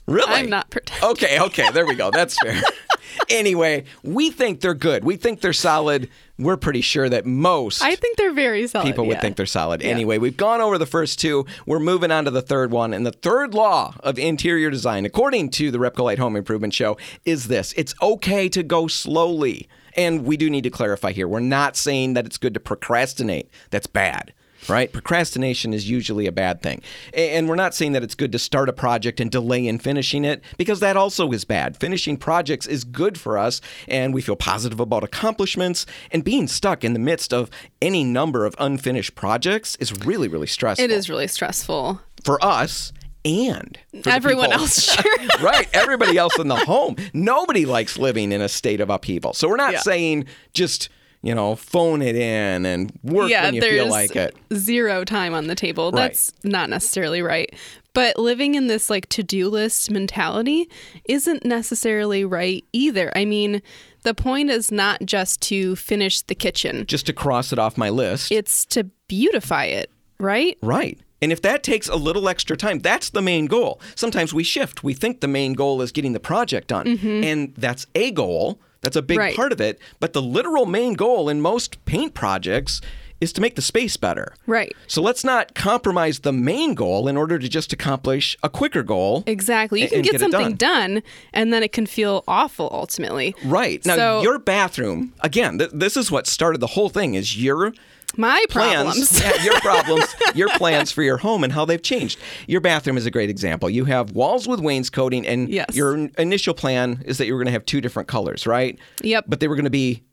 really? 0.08 0.34
I'm 0.34 0.50
not 0.50 0.70
pretending. 0.70 1.10
Okay, 1.10 1.40
okay, 1.40 1.72
there 1.72 1.86
we 1.86 1.96
go. 1.96 2.12
That's 2.12 2.38
fair. 2.40 2.62
anyway, 3.30 3.86
we 4.04 4.32
think 4.32 4.62
they're 4.62 4.74
good. 4.74 5.04
We 5.04 5.18
think 5.18 5.42
they're 5.42 5.54
solid. 5.54 6.10
We're 6.40 6.58
pretty 6.58 6.82
sure 6.82 7.10
that 7.10 7.26
most 7.26 7.82
I 7.82 7.96
think 7.96 8.18
they're 8.18 8.34
very 8.34 8.68
solid. 8.68 8.86
people 8.86 9.06
would 9.06 9.16
yeah. 9.16 9.22
think 9.22 9.38
they're 9.38 9.46
solid. 9.46 9.82
Anyway, 9.82 10.18
we've 10.18 10.38
gone 10.38 10.62
over 10.62 10.78
the 10.78 10.86
first 10.86 11.20
two. 11.20 11.46
We're 11.66 11.80
moving 11.80 12.12
on 12.12 12.26
to 12.26 12.32
the 12.32 12.42
third 12.42 12.72
one. 12.72 12.94
And 12.94 13.06
the 13.06 13.12
third 13.12 13.54
law 13.54 13.96
of 14.02 14.20
interior 14.20 14.70
design, 14.70 15.06
according 15.06 15.50
to 15.52 15.72
the 15.72 15.80
Repcolite 15.80 16.20
Home 16.20 16.36
Improvement 16.36 16.74
Show, 16.74 16.98
is 17.26 17.48
this 17.48 17.74
it's 17.76 17.96
okay 18.02 18.50
to 18.50 18.64
go 18.64 18.88
slowly. 18.88 19.68
And 19.96 20.26
we 20.26 20.38
do 20.38 20.48
need 20.50 20.64
to 20.64 20.70
clarify 20.70 21.12
here 21.12 21.28
we're 21.28 21.40
not 21.40 21.76
saying 21.76 22.14
that 22.14 22.26
it's 22.26 22.38
good 22.38 22.54
to 22.54 22.60
procrastinate. 22.60 23.50
That's 23.72 23.88
bad. 23.88 24.34
Right? 24.68 24.92
Procrastination 24.92 25.74
is 25.74 25.90
usually 25.90 26.26
a 26.28 26.32
bad 26.32 26.62
thing. 26.62 26.82
And 27.14 27.48
we're 27.48 27.56
not 27.56 27.74
saying 27.74 27.94
that 27.94 28.04
it's 28.04 28.16
good 28.16 28.32
to 28.34 28.40
start 28.40 28.68
a 28.70 28.74
project 28.74 29.20
and 29.20 29.32
delay 29.32 29.66
in 29.66 29.80
finishing 29.80 30.26
it 30.26 30.44
because 30.58 30.80
that 30.82 30.98
also 30.98 31.32
is 31.32 31.46
bad. 31.46 31.78
Finishing 31.78 32.18
projects 32.18 32.68
is 32.68 32.84
good 32.84 33.18
for 33.20 33.38
us 33.38 33.62
and 33.88 34.14
we 34.14 34.22
feel 34.22 34.36
positive 34.36 34.80
about 34.80 35.04
accomplishments. 35.04 35.86
And 36.12 36.24
being 36.24 36.48
stuck 36.48 36.84
in 36.84 36.94
the 36.94 37.00
midst 37.00 37.34
of 37.34 37.50
any 37.82 38.04
number 38.04 38.46
of 38.46 38.56
unfinished 38.60 39.16
projects 39.16 39.76
is 39.78 39.94
really, 40.06 40.28
really 40.28 40.48
stressful. 40.48 40.84
It 40.84 40.92
is 40.92 41.10
really 41.10 41.28
stressful. 41.28 42.02
For 42.24 42.44
us 42.44 42.92
and 43.24 43.78
for 44.04 44.10
Everyone 44.10 44.52
else, 44.52 44.82
sure. 44.94 45.18
right. 45.42 45.68
Everybody 45.74 46.18
else 46.18 46.38
in 46.40 46.48
the 46.48 46.56
home. 46.56 46.96
Nobody 47.14 47.66
likes 47.66 47.98
living 47.98 48.32
in 48.32 48.42
a 48.42 48.50
state 48.50 48.82
of 48.82 48.90
upheaval. 48.90 49.34
So 49.34 49.48
we're 49.48 49.56
not 49.58 49.74
Yeah. 49.74 49.80
saying 49.82 50.26
just, 50.54 50.90
you 51.28 51.36
know, 51.36 51.58
phone 51.58 52.02
it 52.02 52.16
in 52.16 52.66
and 52.66 52.98
work 53.04 53.30
yeah, 53.30 53.44
when 53.44 53.56
you 53.56 53.62
feel 53.62 53.90
like 53.90 54.16
it. 54.16 54.34
zero 54.54 55.04
time 55.04 55.34
on 55.34 55.48
the 55.48 55.56
table. 55.56 55.92
Right. 55.92 56.04
That's 56.04 56.32
not 56.46 56.70
necessarily 56.70 57.22
right. 57.22 57.54
But 57.94 58.18
living 58.18 58.56
in 58.56 58.68
this 58.68 58.90
like 58.90 59.10
to-do 59.10 59.50
list 59.50 59.92
mentality 59.92 60.70
isn't 61.04 61.44
necessarily 61.44 62.24
right 62.24 62.64
either. 62.72 63.12
I 63.14 63.26
mean, 63.26 63.62
the 64.04 64.14
point 64.14 64.50
is 64.50 64.72
not 64.72 65.02
just 65.04 65.42
to 65.42 65.76
finish 65.76 66.22
the 66.22 66.36
kitchen. 66.36 66.86
Just 66.86 67.08
to 67.08 67.14
cross 67.14 67.52
it 67.52 67.60
off 67.60 67.78
my 67.78 67.90
list. 67.90 68.32
It's 68.32 68.64
to 68.68 68.86
beautify 69.10 69.66
it, 69.66 69.92
right? 70.22 70.58
Right. 70.62 70.98
And 71.22 71.34
if 71.34 71.42
that 71.42 71.62
takes 71.62 71.90
a 71.90 71.98
little 71.98 72.30
extra 72.30 72.56
time, 72.56 72.80
that's 72.80 73.10
the 73.10 73.22
main 73.22 73.48
goal. 73.48 73.82
Sometimes 73.96 74.34
we 74.34 74.46
shift. 74.46 74.82
We 74.82 74.94
think 74.94 75.20
the 75.20 75.28
main 75.28 75.54
goal 75.54 75.82
is 75.82 75.92
getting 75.92 76.14
the 76.14 76.22
project 76.22 76.70
done. 76.70 76.86
Mm-hmm. 76.86 77.24
And 77.26 77.56
that's 77.56 77.86
a 77.96 78.12
goal. 78.12 78.62
That's 78.82 78.96
a 78.96 79.02
big. 79.02 79.18
Right. 79.18 79.36
part 79.36 79.52
of 79.52 79.60
it. 79.62 79.80
But 80.00 80.14
the 80.14 80.22
literal 80.22 80.66
main 80.66 80.94
goal 80.94 81.30
in 81.30 81.42
most 81.42 81.84
paint 81.86 82.14
projects 82.14 82.82
is 83.20 83.34
to 83.34 83.42
make 83.42 83.56
the 83.56 83.62
space 83.64 83.98
better. 83.98 84.36
Right. 84.46 84.76
So 84.86 85.02
let's 85.02 85.24
not 85.24 85.56
compromise 85.56 86.20
the 86.20 86.32
main 86.32 86.76
goal 86.76 87.08
in 87.08 87.18
order 87.18 87.40
to 87.40 87.50
just 87.50 87.74
accomplish 87.74 88.38
a 88.44 88.50
quicker 88.50 88.84
goal. 88.84 89.24
Exactly. 89.26 89.82
You 89.82 89.88
can 89.90 90.02
get, 90.04 90.12
get 90.12 90.22
something 90.22 90.54
done. 90.54 91.02
and 91.34 91.52
then 91.52 91.64
it 91.64 91.72
can 91.72 91.88
feel 91.88 92.24
awful 92.28 92.70
ultimately. 92.72 93.34
Right. 93.44 93.84
Now, 93.88 93.96
So- 93.96 94.22
your 94.22 94.38
bathroom, 94.38 95.14
again, 95.22 95.58
th- 95.58 95.72
this 95.74 95.98
is 95.98 96.12
what 96.12 96.28
started 96.28 96.60
the 96.62 96.68
whole 96.68 96.90
thing 96.90 97.16
is 97.16 97.42
your 97.42 97.74
My 98.16 98.44
plans, 98.50 99.10
problems. 99.12 99.22
yeah, 99.22 99.44
your 99.44 99.60
problems, 99.62 100.06
your 100.34 100.50
plans 100.58 100.92
for 100.92 101.04
your 101.04 101.18
home 101.18 101.44
and 101.44 101.54
how 101.54 101.66
they've 101.66 101.82
changed. 101.82 102.18
Your 102.48 102.62
bathroom 102.62 102.98
is 102.98 103.06
a 103.06 103.12
great 103.12 103.30
example. 103.30 103.70
You 103.70 103.86
have 103.86 104.12
walls 104.12 104.48
with 104.48 104.60
wainscoting, 104.60 105.28
and 105.28 105.50
Yes. 105.50 105.76
your 105.76 105.96
initial 106.18 106.54
plan 106.54 107.04
is 107.06 107.18
that 107.20 107.28
you 107.28 107.34
were 107.34 107.40
going 107.40 107.48
to 107.48 107.52
have 107.52 107.66
two 107.66 107.82
different 107.82 108.08
colors, 108.08 108.48
right? 108.48 108.80
Yep. 109.04 109.26
But 109.28 109.40
they 109.40 109.48
were 109.48 109.56
going 109.56 109.66
to 109.66 109.70
be 109.70 110.04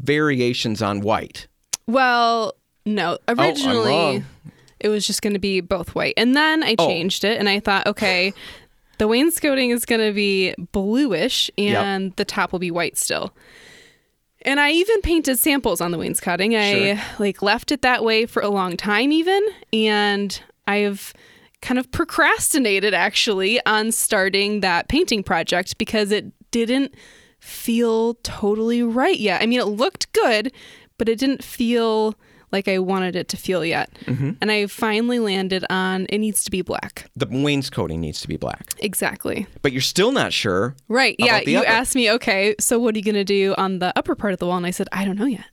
variations 0.00 0.80
on 0.82 1.00
white. 1.00 1.46
Well, 1.86 2.54
no. 2.86 3.18
Oh, 3.28 3.34
Originally, 3.34 3.90
wrong. 3.90 4.24
it 4.80 4.88
was 4.88 5.06
just 5.06 5.20
going 5.22 5.34
to 5.34 5.38
be 5.38 5.60
both 5.60 5.94
white. 5.94 6.14
And 6.16 6.34
then 6.36 6.62
I 6.62 6.74
Oh. 6.78 6.86
changed 6.86 7.24
it 7.24 7.38
and 7.38 7.48
I 7.48 7.60
thought, 7.60 7.86
okay, 7.86 8.32
the 8.98 9.06
wainscoting 9.08 9.70
is 9.70 9.84
going 9.84 10.00
to 10.00 10.12
be 10.12 10.54
bluish 10.72 11.50
and 11.58 12.14
the 12.16 12.24
top 12.24 12.52
will 12.52 12.58
be 12.60 12.70
white 12.70 12.96
still. 12.96 13.34
And 14.44 14.60
I 14.60 14.72
even 14.72 15.00
painted 15.02 15.38
samples 15.38 15.80
on 15.80 15.90
the 15.90 15.98
wainscoting. 15.98 16.56
I 16.56 17.02
like 17.18 17.42
left 17.42 17.72
it 17.72 17.82
that 17.82 18.04
way 18.04 18.26
for 18.26 18.42
a 18.42 18.48
long 18.48 18.76
time 18.76 19.12
even 19.12 19.40
and 19.72 20.42
I've 20.66 21.12
kind 21.60 21.78
of 21.78 21.90
procrastinated 21.92 22.92
actually 22.92 23.64
on 23.66 23.92
starting 23.92 24.60
that 24.60 24.88
painting 24.88 25.22
project 25.22 25.78
because 25.78 26.10
it 26.10 26.32
didn't 26.50 26.94
feel 27.38 28.14
totally 28.22 28.82
right 28.82 29.18
yet. 29.18 29.42
I 29.42 29.46
mean, 29.46 29.60
it 29.60 29.66
looked 29.66 30.12
good, 30.12 30.52
but 30.98 31.08
it 31.08 31.18
didn't 31.18 31.42
feel 31.42 32.14
like 32.52 32.68
I 32.68 32.78
wanted 32.78 33.16
it 33.16 33.28
to 33.28 33.36
feel 33.36 33.64
yet. 33.64 33.90
Mm-hmm. 34.04 34.32
And 34.40 34.52
I 34.52 34.66
finally 34.66 35.18
landed 35.18 35.64
on 35.70 36.06
it 36.06 36.18
needs 36.18 36.44
to 36.44 36.50
be 36.50 36.62
black. 36.62 37.10
The 37.16 37.26
wainscoting 37.30 38.00
needs 38.00 38.20
to 38.20 38.28
be 38.28 38.36
black, 38.36 38.74
Exactly. 38.78 39.46
but 39.62 39.72
you're 39.72 39.80
still 39.80 40.12
not 40.12 40.32
sure. 40.32 40.76
Right. 40.88 41.16
Yeah. 41.18 41.40
You 41.40 41.58
upper. 41.58 41.68
asked 41.68 41.94
me, 41.94 42.10
okay, 42.12 42.54
so 42.60 42.78
what 42.78 42.94
are 42.94 42.98
you 42.98 43.04
going 43.04 43.14
to 43.14 43.24
do 43.24 43.54
on 43.58 43.78
the 43.78 43.92
upper 43.96 44.14
part 44.14 44.32
of 44.32 44.38
the 44.38 44.46
wall? 44.46 44.56
And 44.56 44.66
I 44.66 44.70
said, 44.70 44.88
I 44.92 45.04
don't 45.04 45.18
know 45.18 45.26
yet. 45.26 45.44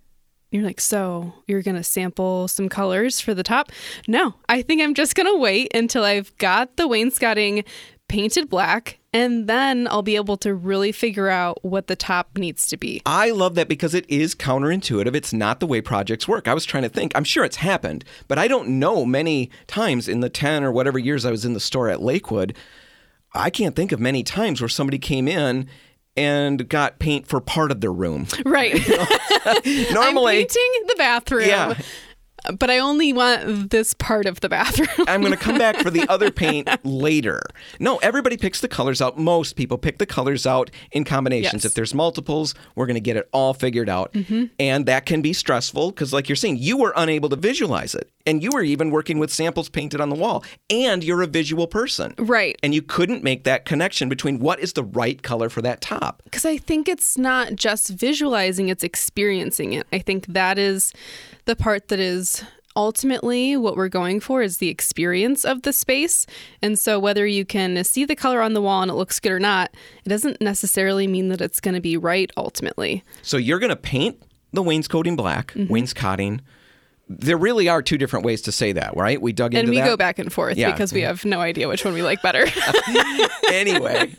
You're 0.52 0.64
like, 0.64 0.82
so 0.82 1.34
you're 1.48 1.62
going 1.62 1.78
to 1.78 1.84
sample 1.84 2.48
some 2.48 2.70
colors 2.70 3.20
for 3.22 3.34
the 3.36 3.44
top? 3.44 3.72
No, 4.08 4.34
I 4.48 4.62
think 4.64 4.82
I'm 4.82 4.96
just 4.96 5.16
going 5.16 5.28
to 5.28 5.38
wait 5.38 5.72
until 5.76 6.04
I've 6.04 6.36
got 6.38 6.76
the 6.76 6.88
wainscoting 6.88 7.64
painted 8.08 8.50
black 8.50 8.99
and 9.14 9.48
then 9.48 9.88
I'll 9.90 10.02
be 10.04 10.16
able 10.16 10.38
to 10.38 10.54
really 10.54 10.92
figure 10.92 11.30
out 11.30 11.64
what 11.64 11.88
the 11.88 11.96
top 11.96 12.38
needs 12.38 12.68
to 12.68 12.78
be. 12.78 13.02
I 13.06 13.32
love 13.32 13.56
that 13.56 13.68
because 13.68 13.94
it 13.94 14.10
is 14.10 14.36
counterintuitive. 14.36 15.16
It's 15.16 15.34
not 15.34 15.60
the 15.60 15.68
way 15.68 15.82
projects 15.82 16.28
work. 16.28 16.48
I 16.48 16.54
was 16.54 16.66
trying 16.66 16.84
to 16.84 16.90
think. 16.90 17.12
I'm 17.16 17.24
sure 17.24 17.44
it's 17.44 17.58
happened, 17.58 18.06
but 18.28 18.38
I 18.38 18.48
don't 18.48 18.80
know 18.80 19.06
many 19.06 19.50
times 19.68 20.08
in 20.08 20.20
the 20.20 20.30
10 20.30 20.64
or 20.64 20.72
whatever 20.72 21.00
years 21.00 21.26
I 21.26 21.32
was 21.32 21.46
in 21.46 21.54
the 21.54 21.60
store 21.60 21.90
at 21.90 22.02
Lakewood. 22.02 22.56
I 23.34 23.50
can't 23.50 23.76
think 23.76 23.92
of 23.92 24.00
many 24.00 24.24
times 24.24 24.62
where 24.62 24.70
somebody 24.70 25.00
came 25.00 25.28
in 25.28 25.68
and 26.16 26.68
got 26.68 27.00
paint 27.00 27.28
for 27.28 27.40
part 27.40 27.72
of 27.72 27.82
their 27.82 27.94
room. 27.94 28.28
Right. 28.46 28.74
Normally, 29.92 30.40
I'm 30.40 30.48
painting 30.48 30.84
the 30.88 30.96
bathroom. 30.98 31.48
Yeah. 31.48 31.80
But 32.58 32.70
I 32.70 32.80
only 32.80 33.14
want 33.14 33.70
this 33.70 33.94
part 33.94 34.26
of 34.26 34.40
the 34.40 34.50
bathroom. 34.50 35.08
I'm 35.08 35.22
going 35.22 35.34
to 35.34 35.40
come 35.40 35.58
back 35.58 35.78
for 35.78 35.90
the 35.90 36.08
other 36.10 36.32
paint 36.40 36.70
later. 36.86 37.42
No, 37.80 37.98
everybody 37.98 38.38
picks 38.38 38.62
the 38.62 38.68
colors 38.68 39.02
out. 39.02 39.18
Most 39.18 39.56
people 39.56 39.78
pick 39.78 39.98
the 39.98 40.06
colors 40.06 40.46
out 40.46 40.72
in 40.92 41.04
combinations. 41.04 41.64
Yes. 41.64 41.66
If 41.66 41.74
there's 41.74 41.94
multiples, 41.94 42.56
we're 42.76 42.86
going 42.86 42.96
to 42.96 43.02
get 43.02 43.18
it 43.18 43.30
all 43.32 43.54
figured 43.54 43.90
out. 43.90 44.14
Mm-hmm. 44.14 44.46
And 44.60 44.86
that 44.86 45.06
can 45.06 45.22
be 45.22 45.34
stressful 45.34 45.92
because, 45.92 46.14
like 46.14 46.30
you're 46.30 46.36
saying, 46.36 46.58
you 46.58 46.78
were 46.78 46.94
unable 46.96 47.30
to 47.30 47.36
visualize 47.36 47.96
it. 47.96 48.10
And 48.26 48.44
you 48.44 48.52
were 48.52 48.62
even 48.62 48.92
working 48.92 49.18
with 49.18 49.32
samples 49.34 49.70
painted 49.70 50.02
on 50.02 50.10
the 50.10 50.16
wall. 50.16 50.44
And 50.70 51.04
you're 51.04 51.22
a 51.22 51.28
visual 51.28 51.68
person. 51.68 52.14
right. 52.18 52.58
And 52.62 52.74
you 52.76 52.82
couldn't 52.82 53.24
make 53.24 53.44
that 53.46 53.66
connection 53.66 54.10
between 54.10 54.40
what 54.40 54.60
is 54.60 54.74
the 54.74 54.84
right 54.84 55.22
color 55.24 55.50
for 55.50 55.62
that 55.62 55.82
top. 55.82 56.22
Because 56.26 56.46
I 56.46 56.58
think 56.58 56.88
it's 56.88 57.18
not 57.18 57.56
just 57.56 57.90
visualizing, 57.90 58.70
it's 58.70 58.84
experiencing 58.84 59.74
it. 59.74 59.88
I 59.92 60.00
think 60.00 60.28
that 60.28 60.60
is 60.60 60.94
the 61.50 61.56
part 61.56 61.88
that 61.88 62.00
is 62.00 62.44
ultimately 62.76 63.58
what 63.58 63.76
we're 63.76 63.90
going 63.90 64.20
for 64.20 64.44
is 64.44 64.60
the 64.60 64.68
experience 64.68 65.44
of 65.44 65.64
the 65.64 65.74
space. 65.74 66.28
And 66.62 66.78
so 66.78 67.00
whether 67.00 67.26
you 67.26 67.44
can 67.44 67.84
see 67.84 68.06
the 68.06 68.16
color 68.16 68.44
on 68.44 68.54
the 68.54 68.62
wall 68.62 68.84
and 68.84 68.92
it 68.92 68.94
looks 68.94 69.20
good 69.20 69.32
or 69.32 69.40
not, 69.40 69.74
it 70.06 70.10
doesn't 70.10 70.40
necessarily 70.40 71.08
mean 71.08 71.30
that 71.30 71.42
it's 71.42 71.60
going 71.60 71.74
to 71.74 71.82
be 71.82 71.98
right 71.98 72.32
ultimately. 72.38 73.04
So 73.24 73.38
you're 73.38 73.58
going 73.58 73.72
to 73.72 73.76
paint 73.76 74.22
the 74.54 74.62
wainscoting 74.62 75.16
black, 75.16 75.54
mm-hmm. 75.54 75.74
wainscoting. 75.74 76.42
There 77.08 77.36
really 77.36 77.68
are 77.68 77.82
two 77.82 77.98
different 77.98 78.26
ways 78.26 78.44
to 78.44 78.52
say 78.52 78.72
that, 78.74 78.96
right? 78.96 79.20
We 79.20 79.34
dug 79.34 79.56
into 79.56 79.62
And 79.62 79.70
we 79.72 79.78
that. 79.78 79.86
go 79.86 79.98
back 79.98 80.20
and 80.20 80.32
forth 80.32 80.56
Yeah. 80.56 80.70
because 80.70 80.94
we 80.94 81.02
have 81.02 81.26
no 81.26 81.42
idea 81.42 81.68
which 81.68 81.84
one 81.84 81.96
we 81.96 82.04
like 82.04 82.22
better. 82.22 82.46
anyway, 83.52 84.14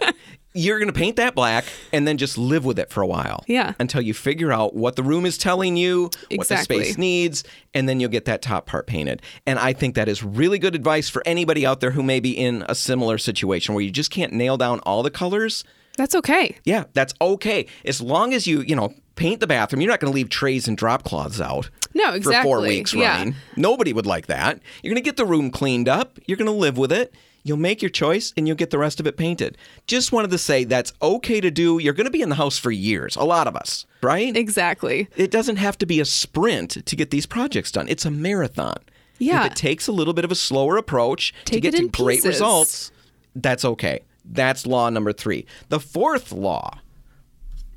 you're 0.52 0.78
going 0.78 0.92
to 0.92 0.98
paint 0.98 1.16
that 1.16 1.34
black 1.34 1.64
and 1.92 2.06
then 2.08 2.16
just 2.16 2.36
live 2.36 2.64
with 2.64 2.78
it 2.78 2.90
for 2.90 3.02
a 3.02 3.06
while. 3.06 3.44
Yeah. 3.46 3.74
Until 3.78 4.00
you 4.00 4.14
figure 4.14 4.52
out 4.52 4.74
what 4.74 4.96
the 4.96 5.02
room 5.02 5.24
is 5.24 5.38
telling 5.38 5.76
you, 5.76 6.10
what 6.34 6.48
the 6.48 6.56
space 6.58 6.98
needs, 6.98 7.44
and 7.72 7.88
then 7.88 8.00
you'll 8.00 8.10
get 8.10 8.24
that 8.24 8.42
top 8.42 8.66
part 8.66 8.86
painted. 8.86 9.22
And 9.46 9.58
I 9.58 9.72
think 9.72 9.94
that 9.94 10.08
is 10.08 10.22
really 10.22 10.58
good 10.58 10.74
advice 10.74 11.08
for 11.08 11.22
anybody 11.24 11.64
out 11.64 11.80
there 11.80 11.92
who 11.92 12.02
may 12.02 12.20
be 12.20 12.32
in 12.36 12.64
a 12.68 12.74
similar 12.74 13.18
situation 13.18 13.74
where 13.74 13.84
you 13.84 13.90
just 13.90 14.10
can't 14.10 14.32
nail 14.32 14.56
down 14.56 14.80
all 14.80 15.02
the 15.02 15.10
colors. 15.10 15.62
That's 15.96 16.14
okay. 16.14 16.56
Yeah, 16.64 16.84
that's 16.94 17.14
okay. 17.20 17.66
As 17.84 18.00
long 18.00 18.32
as 18.32 18.46
you, 18.46 18.62
you 18.62 18.74
know, 18.74 18.94
paint 19.16 19.40
the 19.40 19.46
bathroom, 19.46 19.82
you're 19.82 19.90
not 19.90 20.00
going 20.00 20.10
to 20.10 20.14
leave 20.14 20.30
trays 20.30 20.66
and 20.66 20.76
drop 20.76 21.04
cloths 21.04 21.40
out. 21.40 21.68
No, 21.94 22.14
exactly. 22.14 22.32
For 22.34 22.42
four 22.42 22.56
exactly. 22.58 22.76
weeks 22.76 22.94
Yeah. 22.94 23.18
running. 23.18 23.34
Nobody 23.56 23.92
would 23.92 24.06
like 24.06 24.26
that. 24.26 24.60
You're 24.82 24.94
going 24.94 25.02
to 25.02 25.06
get 25.06 25.16
the 25.16 25.26
room 25.26 25.50
cleaned 25.50 25.88
up. 25.88 26.18
You're 26.26 26.38
going 26.38 26.46
to 26.46 26.52
live 26.52 26.78
with 26.78 26.92
it. 26.92 27.14
You'll 27.42 27.56
make 27.56 27.80
your 27.80 27.90
choice 27.90 28.32
and 28.36 28.46
you'll 28.46 28.56
get 28.56 28.70
the 28.70 28.78
rest 28.78 29.00
of 29.00 29.06
it 29.06 29.16
painted. 29.16 29.56
Just 29.86 30.12
wanted 30.12 30.30
to 30.30 30.38
say 30.38 30.64
that's 30.64 30.92
okay 31.00 31.40
to 31.40 31.50
do. 31.50 31.78
You're 31.78 31.94
going 31.94 32.06
to 32.06 32.10
be 32.10 32.22
in 32.22 32.28
the 32.28 32.34
house 32.34 32.58
for 32.58 32.70
years, 32.70 33.16
a 33.16 33.24
lot 33.24 33.46
of 33.46 33.56
us, 33.56 33.86
right? 34.02 34.36
Exactly. 34.36 35.08
It 35.16 35.30
doesn't 35.30 35.56
have 35.56 35.78
to 35.78 35.86
be 35.86 36.00
a 36.00 36.04
sprint 36.04 36.84
to 36.84 36.96
get 36.96 37.10
these 37.10 37.26
projects 37.26 37.72
done. 37.72 37.88
It's 37.88 38.04
a 38.04 38.10
marathon. 38.10 38.76
Yeah. 39.18 39.44
If 39.44 39.52
it 39.52 39.56
takes 39.56 39.86
a 39.86 39.92
little 39.92 40.14
bit 40.14 40.24
of 40.24 40.32
a 40.32 40.34
slower 40.34 40.76
approach 40.76 41.34
to 41.46 41.60
get 41.60 41.74
to 41.76 41.88
great 41.88 42.16
pieces. 42.16 42.26
results, 42.26 42.92
that's 43.34 43.64
okay. 43.64 44.00
That's 44.24 44.66
law 44.66 44.88
number 44.90 45.12
three. 45.12 45.46
The 45.68 45.80
fourth 45.80 46.32
law 46.32 46.78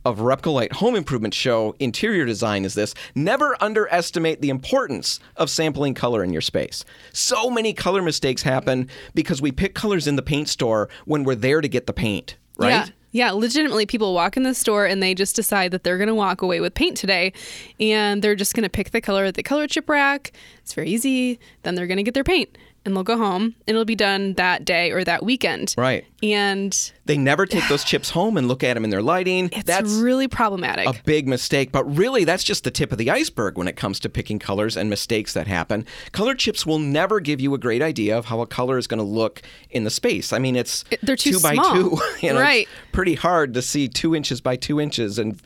of 0.06 0.20
Repcolite 0.20 0.74
Home 0.74 0.96
Improvement 0.96 1.34
Show 1.34 1.76
interior 1.80 2.26
design 2.26 2.66
is 2.66 2.74
this 2.74 2.94
never 3.16 3.56
underestimate 3.62 4.42
the 4.42 4.50
importance 4.50 5.20
of 5.38 5.50
sampling 5.50 5.94
color 5.94 6.24
in 6.24 6.34
your 6.34 6.42
space. 6.42 6.84
So 7.13 7.50
many 7.50 7.74
color 7.74 8.02
mistakes 8.02 8.42
happen 8.42 8.89
because 9.13 9.42
we 9.42 9.52
pick 9.52 9.76
colors 9.76 10.08
in 10.08 10.16
the 10.16 10.22
paint 10.22 10.50
store 10.50 10.89
when 11.06 11.24
we're 11.24 11.36
there 11.36 11.62
to 11.62 11.68
get 11.68 11.88
the 11.88 11.94
paint, 11.94 12.38
right? 12.58 12.70
Yeah. 12.70 12.88
Yeah, 13.16 13.30
legitimately, 13.30 13.86
people 13.86 14.16
walk 14.16 14.38
in 14.38 14.42
the 14.42 14.56
store 14.56 14.88
and 14.88 15.02
they 15.02 15.13
just 15.13 15.36
decide 15.36 15.70
that 15.70 15.84
they're 15.84 16.00
going 16.00 16.08
to 16.08 16.16
walk 16.16 16.42
away 16.42 16.60
with 16.60 16.74
paint 16.74 16.98
today 16.98 17.32
and 17.80 18.24
they're 18.24 18.34
just 18.34 18.56
going 18.56 18.63
to 18.63 18.72
pick 18.72 18.89
the 18.89 19.02
color 19.02 19.24
at 19.26 19.36
the 19.36 19.44
color 19.44 19.68
chip 19.68 19.88
rack. 19.88 20.32
It's 20.63 20.74
very 20.74 20.89
easy. 20.89 21.39
Then 21.62 21.76
they're 21.76 21.86
going 21.86 21.98
to 21.98 22.04
get 22.04 22.16
their 22.16 22.24
paint 22.24 22.58
and 22.86 22.96
they'll 22.96 23.04
go 23.04 23.17
home 23.17 23.43
and 23.43 23.76
it'll 23.76 23.86
be 23.86 23.96
done 23.96 24.34
that 24.34 24.65
day 24.65 24.91
or 24.91 25.04
that 25.04 25.24
weekend. 25.24 25.74
Right. 25.78 26.06
And 26.22 26.91
They 27.06 27.17
never 27.17 27.46
take 27.46 27.67
those 27.69 27.84
chips 27.84 28.10
home 28.10 28.38
and 28.38 28.48
look 28.48 28.63
at 28.63 28.74
them 28.76 28.84
in 28.84 28.89
their 28.89 29.02
lighting. 29.02 29.50
it's 29.54 29.63
That's 29.63 29.91
really 29.93 30.28
problematic. 30.28 30.88
a 30.88 30.93
big 31.04 31.28
mistake, 31.28 31.72
but 31.72 31.84
really 31.86 32.24
that's 32.24 32.43
just 32.43 32.63
the 32.63 32.72
tip 32.72 32.91
of 32.91 32.98
the 32.98 33.10
iceberg 33.10 33.58
when 33.58 33.67
it 33.67 33.76
comes 33.76 34.00
to 34.02 34.10
picking 34.10 34.39
colors 34.39 34.76
and 34.78 34.89
mistakes 34.89 35.34
that 35.34 35.48
happen. 35.48 35.86
Color 36.12 36.36
chips 36.36 36.65
will 36.65 36.80
never 36.80 37.19
give 37.19 37.39
you 37.39 37.54
a 37.54 37.58
great 37.58 37.82
idea 37.82 38.17
of 38.17 38.26
how 38.26 38.41
a 38.41 38.48
color 38.48 38.78
is 38.78 38.88
going 38.88 39.00
to 39.00 39.04
look 39.04 39.41
in 39.69 39.84
the 39.86 39.89
space. 39.89 40.34
I 40.34 40.39
mean, 40.39 40.56
it's 40.56 40.84
they're 41.02 41.15
too 41.15 41.34
two 41.34 41.39
by 41.39 41.54
small. 41.54 41.74
two. 41.74 42.00
You 42.22 42.34
know, 42.34 42.39
Right. 42.41 42.67
It's 42.67 42.91
pretty 42.91 43.15
hard 43.15 43.54
to 43.54 43.62
see 43.62 43.88
two 43.88 44.15
inches 44.15 44.39
by 44.41 44.56
two 44.56 44.80
inches 44.80 45.19
and 45.19 45.41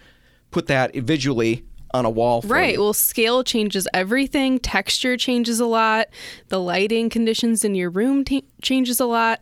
put 0.51 0.67
that 0.67 0.95
visually 0.95 1.65
on 1.91 2.05
a 2.05 2.09
wall. 2.09 2.41
For 2.41 2.47
Right. 2.49 2.73
you. 2.75 2.81
Well, 2.81 2.93
scale 2.93 3.43
changes 3.43 3.87
everything. 3.93 4.59
Texture 4.59 5.17
changes 5.17 5.59
a 5.59 5.65
lot. 5.65 6.07
The 6.49 6.59
lighting 6.59 7.09
conditions 7.09 7.63
in 7.63 7.75
your 7.75 7.89
room 7.89 8.23
t- 8.25 8.43
changes 8.61 8.99
a 8.99 9.05
lot, 9.05 9.41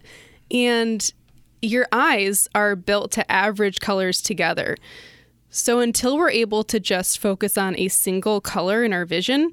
and 0.52 1.12
your 1.62 1.88
eyes 1.92 2.48
are 2.54 2.76
built 2.76 3.12
to 3.14 3.32
average 3.32 3.80
colors 3.80 4.22
together. 4.22 4.78
So 5.50 5.80
until 5.80 6.18
we're 6.18 6.30
able 6.30 6.64
to 6.66 6.80
just 6.80 7.18
focus 7.18 7.58
on 7.58 7.78
a 7.80 7.88
single 7.88 8.42
color 8.42 8.84
in 8.84 8.94
our 8.94 9.06
vision, 9.06 9.52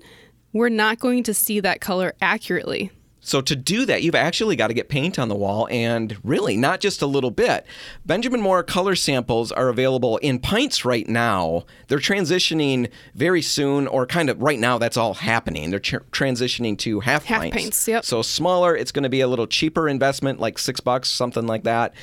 we're 0.52 0.68
not 0.68 0.98
going 0.98 1.22
to 1.22 1.32
see 1.32 1.60
that 1.60 1.80
color 1.80 2.14
accurately. 2.20 2.90
So 3.24 3.40
to 3.40 3.54
do 3.54 3.86
that, 3.86 4.02
you've 4.02 4.16
actually 4.16 4.56
got 4.56 4.66
to 4.66 4.74
get 4.74 4.88
paint 4.88 5.16
on 5.16 5.28
the 5.28 5.36
wall, 5.36 5.68
and 5.70 6.18
really 6.24 6.56
not 6.56 6.80
just 6.80 7.00
a 7.02 7.06
little 7.06 7.30
bit. 7.30 7.64
Benjamin 8.04 8.40
Moore 8.40 8.64
color 8.64 8.96
samples 8.96 9.52
are 9.52 9.68
available 9.68 10.16
in 10.18 10.40
pints 10.40 10.84
right 10.84 11.08
now. 11.08 11.64
They're 11.86 11.98
transitioning 11.98 12.90
very 13.14 13.40
soon, 13.40 13.86
or 13.86 14.06
kind 14.06 14.28
of 14.28 14.42
right 14.42 14.58
now. 14.58 14.76
That's 14.78 14.96
all 14.96 15.14
happening. 15.14 15.70
They're 15.70 15.78
tr- 15.78 15.98
transitioning 16.10 16.76
to 16.78 16.98
half, 16.98 17.24
Half 17.26 17.42
pints. 17.42 17.56
pints, 17.56 17.88
yep. 17.88 18.04
So 18.04 18.22
smaller. 18.22 18.76
It's 18.76 18.90
going 18.90 19.04
to 19.04 19.08
be 19.08 19.20
a 19.20 19.28
little 19.28 19.46
cheaper 19.46 19.88
investment, 19.88 20.40
like 20.40 20.58
six 20.58 20.80
bucks, 20.80 21.08
something 21.08 21.46
like 21.46 21.62
that. 21.62 21.94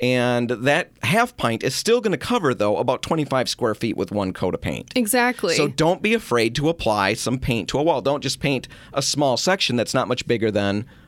And 0.00 0.50
that 0.50 0.90
half 1.04 1.36
pint 1.36 1.62
is 1.62 1.72
still 1.72 2.00
going 2.00 2.10
to 2.10 2.18
cover, 2.18 2.52
though, 2.52 2.78
about 2.78 3.00
25 3.02 3.48
square 3.48 3.76
feet 3.76 3.96
with 3.96 4.10
one 4.10 4.32
coat 4.32 4.52
of 4.52 4.60
paint. 4.60 4.90
Exactly. 4.96 5.54
So 5.54 5.68
don't 5.68 6.02
be 6.02 6.14
afraid 6.14 6.56
to 6.56 6.68
apply 6.68 7.14
some 7.14 7.38
paint 7.38 7.68
to 7.68 7.78
a 7.78 7.82
wall. 7.84 8.00
Don't 8.02 8.20
just 8.20 8.40
paint 8.40 8.66
a 8.92 9.00
small 9.00 9.36
section 9.36 9.76
that's 9.76 9.94
not 9.94 10.08
much 10.08 10.26
bigger 10.26 10.50
than 10.50 10.63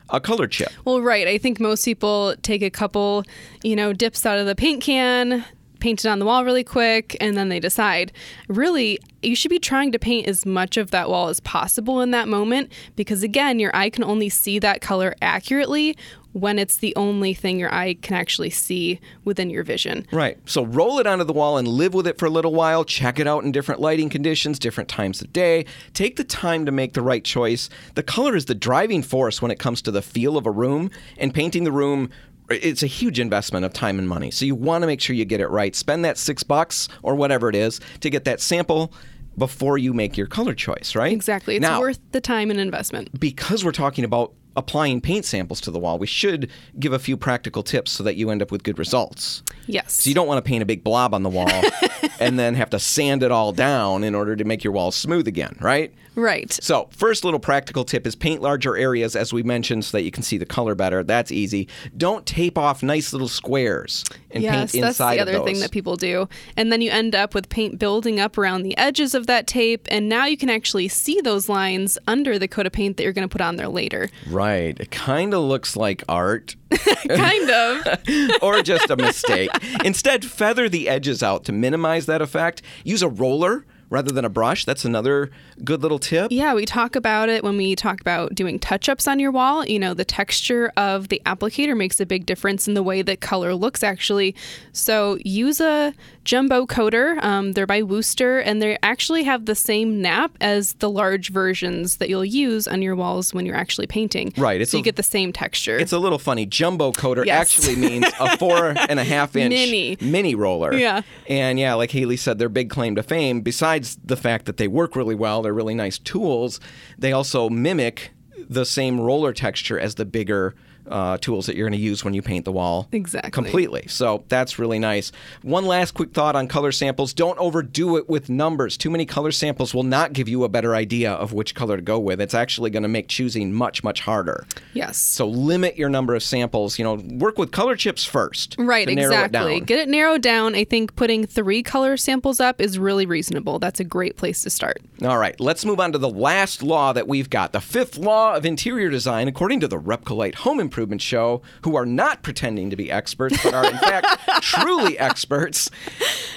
a 0.09 0.19
color 0.19 0.47
chip. 0.47 0.71
Well, 0.85 1.01
right. 1.01 1.27
I 1.27 1.37
think 1.37 1.59
most 1.59 1.83
people 1.85 2.35
take 2.41 2.61
a 2.61 2.69
couple, 2.69 3.23
you 3.63 3.75
know, 3.75 3.93
dips 3.93 4.25
out 4.25 4.39
of 4.39 4.45
the 4.45 4.55
paint 4.55 4.81
can, 4.81 5.43
paint 5.79 6.03
it 6.03 6.07
on 6.07 6.19
the 6.19 6.25
wall 6.25 6.43
really 6.45 6.63
quick, 6.63 7.15
and 7.19 7.37
then 7.37 7.49
they 7.49 7.59
decide. 7.59 8.11
Really, 8.47 8.99
you 9.21 9.35
should 9.35 9.51
be 9.51 9.59
trying 9.59 9.91
to 9.91 9.99
paint 9.99 10.27
as 10.27 10.45
much 10.45 10.77
of 10.77 10.91
that 10.91 11.09
wall 11.09 11.27
as 11.29 11.39
possible 11.41 12.01
in 12.01 12.11
that 12.11 12.27
moment 12.27 12.71
because, 12.95 13.23
again, 13.23 13.59
your 13.59 13.75
eye 13.75 13.89
can 13.89 14.03
only 14.03 14.29
see 14.29 14.59
that 14.59 14.81
color 14.81 15.15
accurately 15.21 15.97
when 16.39 16.59
it's 16.59 16.77
the 16.77 16.95
only 16.95 17.33
thing 17.33 17.59
your 17.59 17.73
eye 17.73 17.95
can 17.95 18.15
actually 18.15 18.49
see 18.49 18.99
within 19.25 19.49
your 19.49 19.63
vision. 19.63 20.05
Right. 20.11 20.37
So 20.45 20.65
roll 20.65 20.99
it 20.99 21.07
onto 21.07 21.23
the 21.23 21.33
wall 21.33 21.57
and 21.57 21.67
live 21.67 21.93
with 21.93 22.07
it 22.07 22.17
for 22.17 22.25
a 22.25 22.29
little 22.29 22.53
while. 22.53 22.85
Check 22.85 23.19
it 23.19 23.27
out 23.27 23.43
in 23.43 23.51
different 23.51 23.81
lighting 23.81 24.09
conditions, 24.09 24.59
different 24.59 24.89
times 24.89 25.21
of 25.21 25.33
day. 25.33 25.65
Take 25.93 26.15
the 26.15 26.23
time 26.23 26.65
to 26.65 26.71
make 26.71 26.93
the 26.93 27.01
right 27.01 27.23
choice. 27.23 27.69
The 27.95 28.03
color 28.03 28.35
is 28.35 28.45
the 28.45 28.55
driving 28.55 29.01
force 29.01 29.41
when 29.41 29.51
it 29.51 29.59
comes 29.59 29.81
to 29.83 29.91
the 29.91 30.01
feel 30.01 30.37
of 30.37 30.45
a 30.45 30.51
room, 30.51 30.91
and 31.17 31.33
painting 31.33 31.63
the 31.63 31.71
room 31.71 32.09
it's 32.49 32.81
a 32.81 32.87
huge 32.87 33.19
investment 33.19 33.65
of 33.65 33.73
time 33.73 33.99
and 33.99 34.07
money. 34.07 34.31
So 34.31 34.45
you 34.45 34.55
want 34.55 34.81
to 34.83 34.87
make 34.87 35.01
sure 35.01 35.13
you 35.13 35.25
get 35.25 35.41
it 35.41 35.49
right. 35.49 35.75
Spend 35.75 36.05
that 36.05 36.17
6 36.17 36.43
bucks 36.43 36.87
or 37.03 37.13
whatever 37.13 37.49
it 37.49 37.55
is 37.55 37.81
to 37.99 38.09
get 38.09 38.23
that 38.23 38.39
sample 38.39 38.93
before 39.37 39.77
you 39.77 39.93
make 39.93 40.17
your 40.17 40.27
color 40.27 40.55
choice, 40.55 40.95
right? 40.95 41.11
Exactly. 41.11 41.57
It's 41.57 41.61
now, 41.61 41.79
worth 41.79 41.99
the 42.11 42.21
time 42.21 42.49
and 42.49 42.59
investment. 42.59 43.19
because 43.19 43.63
we're 43.63 43.71
talking 43.71 44.03
about 44.03 44.33
applying 44.57 44.99
paint 44.99 45.23
samples 45.23 45.61
to 45.61 45.71
the 45.71 45.79
wall, 45.79 45.97
we 45.97 46.07
should 46.07 46.51
give 46.79 46.91
a 46.91 46.99
few 46.99 47.15
practical 47.15 47.63
tips 47.63 47.91
so 47.91 48.03
that 48.03 48.15
you 48.15 48.29
end 48.29 48.41
up 48.41 48.51
with 48.51 48.63
good 48.63 48.77
results. 48.77 49.43
Yes. 49.67 49.93
So 49.93 50.09
you 50.09 50.15
don't 50.15 50.27
want 50.27 50.43
to 50.43 50.47
paint 50.47 50.63
a 50.63 50.65
big 50.65 50.83
blob 50.83 51.13
on 51.13 51.23
the 51.23 51.29
wall 51.29 51.61
and 52.19 52.37
then 52.37 52.55
have 52.55 52.71
to 52.71 52.79
sand 52.79 53.23
it 53.23 53.31
all 53.31 53.53
down 53.53 54.03
in 54.03 54.15
order 54.15 54.35
to 54.35 54.43
make 54.43 54.63
your 54.63 54.73
walls 54.73 54.95
smooth 54.95 55.27
again, 55.27 55.55
right? 55.61 55.93
Right. 56.17 56.51
So, 56.51 56.89
first 56.91 57.23
little 57.23 57.39
practical 57.39 57.85
tip 57.85 58.05
is 58.05 58.15
paint 58.15 58.41
larger 58.41 58.75
areas, 58.75 59.15
as 59.15 59.31
we 59.31 59.43
mentioned, 59.43 59.85
so 59.85 59.97
that 59.97 60.03
you 60.03 60.11
can 60.11 60.23
see 60.23 60.37
the 60.37 60.45
color 60.45 60.75
better. 60.75 61.03
That's 61.03 61.31
easy. 61.31 61.67
Don't 61.95 62.25
tape 62.25 62.57
off 62.57 62.83
nice 62.83 63.13
little 63.13 63.27
squares 63.27 64.03
and 64.31 64.43
yes, 64.43 64.71
paint 64.71 64.83
that's 64.83 64.97
the 64.97 65.19
other 65.19 65.43
thing 65.43 65.59
that 65.59 65.71
people 65.71 65.95
do. 65.95 66.27
And 66.55 66.71
then 66.71 66.81
you 66.81 66.91
end 66.91 67.15
up 67.15 67.33
with 67.33 67.49
paint 67.49 67.79
building 67.79 68.19
up 68.19 68.37
around 68.37 68.63
the 68.63 68.77
edges 68.77 69.15
of 69.15 69.27
that 69.27 69.47
tape, 69.47 69.87
and 69.89 70.09
now 70.09 70.25
you 70.25 70.37
can 70.37 70.49
actually 70.49 70.87
see 70.87 71.21
those 71.21 71.47
lines 71.47 71.97
under 72.07 72.37
the 72.37 72.47
coat 72.47 72.65
of 72.65 72.73
paint 72.73 72.97
that 72.97 73.03
you're 73.03 73.13
going 73.13 73.27
to 73.27 73.31
put 73.31 73.41
on 73.41 73.55
there 73.55 73.69
later. 73.69 74.09
right. 74.29 74.77
It 74.79 74.91
kind 74.91 75.33
of 75.33 75.43
looks 75.43 75.75
like 75.75 76.03
art. 76.09 76.55
kind 77.07 77.49
of. 77.49 77.87
or 78.41 78.61
just 78.61 78.89
a 78.89 78.97
mistake. 78.97 79.49
Instead, 79.85 80.25
feather 80.25 80.67
the 80.67 80.89
edges 80.89 81.23
out 81.23 81.45
to 81.45 81.51
minimize 81.51 82.05
that 82.07 82.21
effect. 82.21 82.61
Use 82.83 83.01
a 83.01 83.09
roller 83.09 83.65
rather 83.89 84.11
than 84.11 84.25
a 84.25 84.29
brush. 84.29 84.65
That's 84.65 84.85
another 84.85 85.31
good 85.63 85.81
little 85.81 85.99
tip. 85.99 86.31
Yeah, 86.31 86.53
we 86.53 86.65
talk 86.65 86.95
about 86.95 87.29
it 87.29 87.43
when 87.43 87.57
we 87.57 87.75
talk 87.75 88.01
about 88.01 88.35
doing 88.35 88.59
touch 88.59 88.89
ups 88.89 89.07
on 89.07 89.19
your 89.19 89.31
wall. 89.31 89.65
You 89.65 89.79
know, 89.79 89.93
the 89.93 90.05
texture 90.05 90.71
of 90.77 91.09
the 91.09 91.21
applicator 91.25 91.75
makes 91.77 91.99
a 91.99 92.05
big 92.05 92.25
difference 92.25 92.67
in 92.67 92.73
the 92.73 92.83
way 92.83 93.01
that 93.01 93.21
color 93.21 93.53
looks, 93.55 93.83
actually. 93.83 94.35
So 94.73 95.17
use 95.23 95.59
a 95.61 95.93
jumbo 96.23 96.65
coater. 96.65 97.17
Um, 97.21 97.53
they're 97.53 97.65
by 97.67 97.81
Wooster, 97.83 98.39
and 98.39 98.61
they 98.61 98.77
actually 98.83 99.23
have 99.23 99.45
the 99.45 99.55
same 99.55 100.01
nap 100.01 100.31
as 100.41 100.73
the 100.73 100.89
large 100.89 101.29
versions 101.29 101.97
that 101.97 102.09
you'll 102.09 102.25
use 102.25 102.67
on 102.67 102.81
your 102.81 102.95
walls 102.95 103.33
when 103.33 103.45
you're 103.45 103.55
actually 103.55 103.87
painting. 103.87 104.33
Right, 104.37 104.59
it's 104.61 104.71
So 104.71 104.77
you 104.77 104.81
a- 104.81 104.85
get 104.85 104.95
the 104.97 105.03
same 105.03 105.31
texture. 105.31 105.77
It's 105.77 105.93
a 105.93 105.99
little 105.99 106.19
funny. 106.19 106.45
Jumbo 106.45 106.91
coater 106.91 107.23
Yes. 107.25 107.57
actually 107.57 107.75
means 107.77 108.05
a 108.19 108.37
four 108.37 108.73
and 108.89 108.99
a 108.99 109.03
half 109.03 109.35
inch 109.35 109.49
Mini. 109.53 109.97
mini 110.01 110.35
roller. 110.35 110.73
Yeah. 110.73 111.01
And 111.27 111.59
yeah, 111.59 111.73
like 111.75 111.91
Haley 111.91 112.17
said, 112.17 112.39
their 112.39 112.49
big 112.49 112.69
claim 112.69 112.95
to 112.95 113.03
fame, 113.03 113.41
besides 113.41 113.76
the 113.79 114.17
fact 114.17 114.45
that 114.45 114.57
they 114.57 114.67
work 114.67 114.95
really 114.95 115.15
well, 115.15 115.41
they're 115.41 115.53
really 115.53 115.75
nice 115.75 115.97
tools, 115.97 116.59
they 116.97 117.11
also 117.11 117.49
mimic 117.49 118.11
the 118.49 118.65
same 118.65 118.99
roller 118.99 119.33
texture 119.33 119.79
as 119.79 119.95
the 119.95 120.05
bigger 120.05 120.55
uh, 120.89 121.17
tools 121.17 121.45
that 121.45 121.55
you're 121.55 121.67
going 121.67 121.79
to 121.79 121.83
use 121.83 122.03
when 122.03 122.13
you 122.13 122.21
paint 122.21 122.45
the 122.45 122.51
wall. 122.51 122.87
Exactly. 122.91 123.31
Completely. 123.31 123.85
So 123.87 124.23
that's 124.27 124.59
really 124.59 124.79
nice. 124.79 125.11
One 125.41 125.65
last 125.65 125.93
quick 125.93 126.13
thought 126.13 126.35
on 126.35 126.47
color 126.47 126.71
samples 126.71 127.13
don't 127.13 127.37
overdo 127.39 127.97
it 127.97 128.09
with 128.09 128.29
numbers. 128.29 128.77
Too 128.77 128.89
many 128.89 129.05
color 129.05 129.31
samples 129.31 129.73
will 129.73 129.83
not 129.83 130.13
give 130.13 130.27
you 130.27 130.43
a 130.43 130.49
better 130.49 130.75
idea 130.75 131.11
of 131.11 131.33
which 131.33 131.53
color 131.53 131.75
to 131.75 131.81
go 131.81 131.99
with. 131.99 132.21
It's 132.21 132.33
actually 132.33 132.69
going 132.69 132.83
to 132.83 132.89
make 132.89 133.07
choosing 133.07 133.53
much, 133.53 133.83
much 133.83 134.01
harder. 134.01 134.45
yes. 134.73 134.97
So 134.97 135.27
limit 135.27 135.77
your 135.77 135.89
number 135.89 136.15
of 136.15 136.23
samples. 136.23 136.79
You 136.79 136.85
know, 136.85 136.95
work 137.17 137.37
with 137.37 137.51
color 137.51 137.75
chips 137.75 138.05
first. 138.05 138.55
Right, 138.57 138.87
it 138.87 138.97
exactly. 138.97 139.59
down. 139.59 139.63
Get 139.65 139.79
it 139.79 139.89
narrowed 139.89 140.21
down. 140.21 140.55
I 140.55 140.63
think 140.63 140.95
putting 140.95 141.25
three 141.25 141.63
color 141.63 141.97
samples 141.97 142.39
up 142.39 142.61
is 142.61 142.79
really 142.79 143.05
reasonable. 143.05 143.59
That's 143.59 143.79
a 143.79 143.83
great 143.83 144.17
place 144.17 144.41
to 144.43 144.49
start. 144.49 144.81
All 145.03 145.17
right, 145.17 145.39
let's 145.39 145.65
move 145.65 145.79
on 145.79 145.91
to 145.91 145.97
the 145.97 146.09
last 146.09 146.63
law 146.63 146.93
that 146.93 147.07
we've 147.07 147.29
got. 147.29 147.51
The 147.53 147.61
fifth 147.61 147.97
law 147.97 148.35
of 148.35 148.45
interior 148.45 148.89
design, 148.89 149.27
according 149.27 149.59
to 149.61 149.67
the 149.67 149.79
Repcolite 149.79 150.35
Home 150.35 150.59
Improvement 150.59 150.76
Show, 150.99 151.41
who 151.63 151.75
are 151.75 151.85
not 151.85 152.23
pretending 152.23 152.69
to 152.69 152.75
be 152.75 152.91
experts, 152.91 153.41
but 153.43 153.53
are 153.53 153.65
in 153.65 153.77
fact 153.77 154.07
truly 154.41 154.97
experts. 154.99 155.69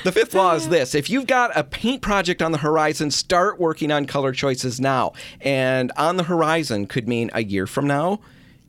The 0.04 0.12
fifth 0.12 0.34
law 0.34 0.54
is 0.54 0.68
this 0.68 0.94
if 0.94 1.10
you've 1.10 1.26
got 1.26 1.56
a 1.56 1.64
paint 1.64 2.02
project 2.02 2.40
on 2.42 2.52
the 2.52 2.58
horizon, 2.58 3.10
start 3.10 3.60
working 3.60 3.90
on 3.92 4.06
color 4.06 4.32
choices 4.32 4.80
now. 4.80 5.12
And 5.40 5.92
on 5.96 6.16
the 6.16 6.24
horizon 6.24 6.86
could 6.86 7.08
mean 7.08 7.30
a 7.34 7.42
year 7.42 7.66
from 7.66 7.86
now. 7.86 8.20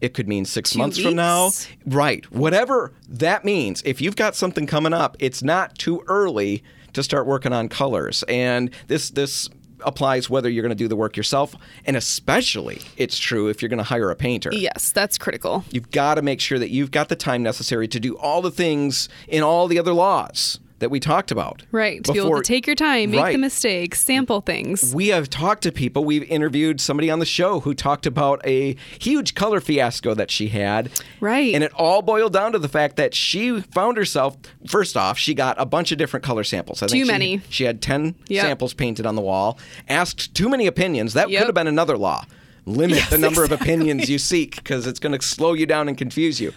It 0.02 0.14
could 0.16 0.28
mean 0.28 0.46
six 0.46 0.72
Two 0.72 0.80
months 0.80 1.00
from 1.00 1.16
now. 1.16 1.52
Right. 1.86 2.30
Whatever 2.32 2.92
that 3.08 3.46
means. 3.46 3.84
If 3.86 4.02
you've 4.02 4.16
got 4.16 4.36
something 4.36 4.66
coming 4.66 4.94
up, 4.94 5.16
it's 5.20 5.44
not 5.44 5.78
too 5.78 6.04
early 6.08 6.64
to 6.94 7.04
start 7.04 7.28
working 7.28 7.54
on 7.54 7.70
colors. 7.70 8.24
And 8.28 8.72
this 8.88 9.12
this 9.12 9.48
applies 9.84 10.30
whether 10.30 10.50
you're 10.50 10.64
going 10.64 10.70
to 10.70 10.76
do 10.76 10.88
the 10.88 10.96
work 10.96 11.18
yourself, 11.18 11.56
and 11.86 11.96
especially 11.96 12.82
it's 12.98 13.18
true 13.18 13.48
if 13.48 13.62
you're 13.62 13.70
going 13.70 13.78
to 13.78 13.84
hire 13.84 14.10
a 14.10 14.16
painter. 14.16 14.52
Yes, 14.54 14.92
that's 14.92 15.18
critical. 15.18 15.64
You've 15.72 15.92
got 15.92 16.16
to 16.16 16.22
make 16.22 16.40
sure 16.40 16.60
that 16.60 16.70
you've 16.70 16.92
got 16.92 17.10
the 17.10 17.16
time 17.16 17.44
necessary 17.44 17.88
to 17.90 18.00
do 18.00 18.18
all 18.18 18.42
the 18.42 18.52
things 18.52 19.10
in 19.28 19.44
all 19.44 19.68
the 19.68 19.80
other 19.80 19.94
laws 19.94 20.60
that 20.82 20.92
we 20.92 21.00
talked 21.00 21.32
about. 21.32 21.64
Right. 21.72 22.04
To 22.04 22.12
be 22.12 22.20
able 22.20 22.28
before- 22.30 22.44
to 22.44 22.48
take 22.48 22.68
your 22.68 22.76
time, 22.76 23.12
make 23.12 23.22
Right. 23.22 23.32
the 23.32 23.38
mistakes, 23.38 24.02
sample 24.02 24.42
things. 24.42 24.94
we 24.94 25.08
have 25.08 25.30
talked 25.30 25.64
to 25.64 25.72
people. 25.72 26.04
We've 26.04 26.24
interviewed 26.30 26.82
somebody 26.82 27.10
on 27.10 27.20
the 27.20 27.26
show 27.26 27.62
who 27.62 27.74
talked 27.74 28.06
about 28.06 28.42
a 28.46 28.76
huge 29.00 29.34
color 29.34 29.62
fiasco 29.62 30.14
that 30.16 30.30
she 30.30 30.50
had. 30.50 30.90
Right. 31.22 31.56
And 31.56 31.64
it 31.64 31.72
all 31.76 32.02
boiled 32.02 32.34
down 32.34 32.52
to 32.52 32.60
the 32.60 32.68
fact 32.70 32.98
that 32.98 33.14
she 33.16 33.62
found 33.62 33.96
herself, 33.98 34.38
first 34.68 34.98
off, 34.98 35.18
she 35.18 35.34
got 35.34 35.56
a 35.60 35.66
bunch 35.66 35.92
of 35.92 35.98
different 35.98 36.26
color 36.26 36.44
samples. 36.44 36.82
I 36.84 36.88
think 36.88 37.02
Too 37.04 37.06
she- 37.06 37.12
many. 37.12 37.42
She 37.50 37.64
had 37.64 37.82
10 37.82 38.16
Yep. 38.28 38.44
samples 38.46 38.74
painted 38.74 39.06
on 39.06 39.16
the 39.16 39.22
wall, 39.22 39.58
asked 39.88 40.34
too 40.36 40.50
many 40.50 40.68
opinions. 40.68 41.14
That 41.14 41.30
Yep. 41.30 41.40
could 41.40 41.48
have 41.48 41.56
been 41.56 41.68
another 41.68 41.98
law. 41.98 42.26
Limit 42.66 43.04
the 43.10 43.18
number 43.18 43.44
of 43.44 43.52
opinions 43.52 44.10
you 44.10 44.18
seek 44.18 44.56
because 44.56 44.88
it's 44.88 45.00
going 45.00 45.18
to 45.18 45.26
slow 45.26 45.54
you 45.54 45.66
down 45.66 45.88
and 45.88 45.98
confuse 45.98 46.40
you. 46.40 46.54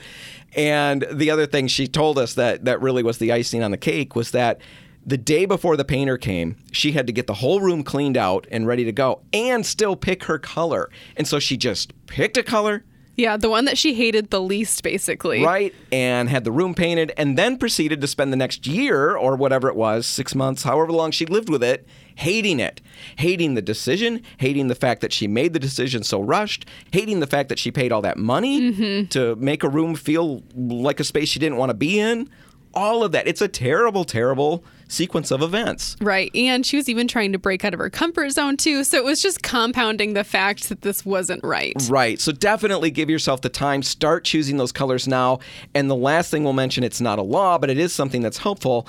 And 0.57 1.07
the 1.11 1.31
other 1.31 1.47
thing 1.47 1.67
she 1.67 1.89
told 1.89 2.19
us 2.19 2.35
that 2.35 2.65
that 2.65 2.81
really 2.81 3.03
was 3.03 3.19
the 3.19 3.33
icing 3.33 3.63
on 3.63 3.71
the 3.71 3.77
cake 3.77 4.15
was 4.15 4.31
that 4.33 4.61
the 5.07 5.19
day 5.19 5.45
before 5.45 5.77
the 5.77 5.85
painter 5.85 6.17
came, 6.17 6.57
she 6.73 6.93
had 6.93 7.07
to 7.07 7.13
get 7.13 7.27
the 7.27 7.35
whole 7.35 7.61
room 7.61 7.83
cleaned 7.83 8.17
out 8.17 8.47
and 8.51 8.67
ready 8.67 8.85
to 8.85 8.93
go 8.93 9.21
and 9.33 9.67
still 9.67 9.97
pick 9.97 10.25
her 10.25 10.39
color. 10.39 10.91
And 11.17 11.29
so 11.29 11.39
she 11.39 11.57
just 11.57 11.93
picked 12.07 12.37
a 12.37 12.43
color, 12.43 12.85
Yeah, 13.17 13.37
the 13.37 13.49
one 13.49 13.65
that 13.67 13.79
she 13.79 13.95
hated 13.95 14.31
the 14.31 14.41
least, 14.41 14.83
basically. 14.83 15.43
right, 15.43 15.75
and 15.93 16.29
had 16.29 16.45
the 16.45 16.53
room 16.53 16.75
painted, 16.75 17.13
and 17.17 17.39
then 17.39 17.59
proceeded 17.59 18.01
to 18.01 18.07
spend 18.07 18.33
the 18.33 18.37
next 18.37 18.67
year 18.67 19.17
or 19.17 19.37
whatever 19.37 19.69
it 19.69 19.77
was, 19.77 20.07
six 20.07 20.35
months, 20.35 20.65
however 20.65 20.93
long 20.93 21.11
she 21.11 21.25
lived 21.27 21.49
with 21.49 21.63
it, 21.63 21.87
hating 22.17 22.61
it. 22.61 22.81
Hating 23.19 23.55
the 23.55 23.63
decision, 23.63 24.23
hating 24.39 24.69
the 24.69 24.75
fact 24.75 25.01
that 25.01 25.13
she 25.13 25.29
made 25.29 25.53
the 25.53 25.59
decision 25.59 26.03
so 26.03 26.21
rushed, 26.21 26.67
hating 26.93 27.21
the 27.21 27.27
fact 27.27 27.49
that 27.49 27.59
she 27.59 27.71
paid 27.71 27.93
all 27.93 28.03
that 28.03 28.19
money 28.19 28.73
mm-hmm. 28.73 29.07
to 29.09 29.37
make 29.37 29.63
a 29.63 29.69
room 29.69 29.95
feel 29.95 30.43
like 30.55 31.01
a 31.01 31.05
space 31.05 31.29
she 31.29 31.39
didn't 31.39 31.59
want 31.59 31.71
to 31.71 31.75
be 31.75 31.99
in. 31.99 32.29
All 32.73 33.05
of 33.05 33.13
that. 33.13 33.29
It's 33.29 33.41
a 33.41 33.49
terrible, 33.49 34.05
terrible 34.05 34.65
sequence 34.89 35.31
of 35.31 35.43
events. 35.43 35.97
Right. 36.01 36.31
And 36.35 36.65
she 36.65 36.77
was 36.77 36.89
even 36.89 37.09
trying 37.09 37.33
to 37.33 37.39
break 37.39 37.65
out 37.65 37.75
of 37.75 37.81
her 37.81 37.91
comfort 37.91 38.31
zone, 38.31 38.57
too. 38.57 38.85
So 38.85 38.97
it 38.97 39.05
was 39.05 39.21
just 39.21 39.43
compounding 39.43 40.15
the 40.15 40.25
fact 40.25 40.69
that 40.69 40.83
this 40.83 41.05
wasn't 41.05 41.43
right. 41.45 41.75
Right. 41.89 42.21
So 42.21 42.33
definitely 42.33 42.91
give 42.91 43.11
yourself 43.11 43.41
the 43.41 43.49
time. 43.49 43.83
Start 43.83 44.25
choosing 44.25 44.57
those 44.57 44.73
colors 44.73 45.09
now. 45.09 45.41
And 45.75 45.91
the 45.91 45.97
last 45.97 46.31
thing 46.31 46.45
we'll 46.45 46.53
mention, 46.53 46.85
it's 46.85 47.01
not 47.01 47.19
a 47.19 47.23
law, 47.23 47.59
but 47.59 47.71
it 47.71 47.79
is 47.79 47.93
something 47.93 48.23
that's 48.23 48.39
helpful. 48.39 48.87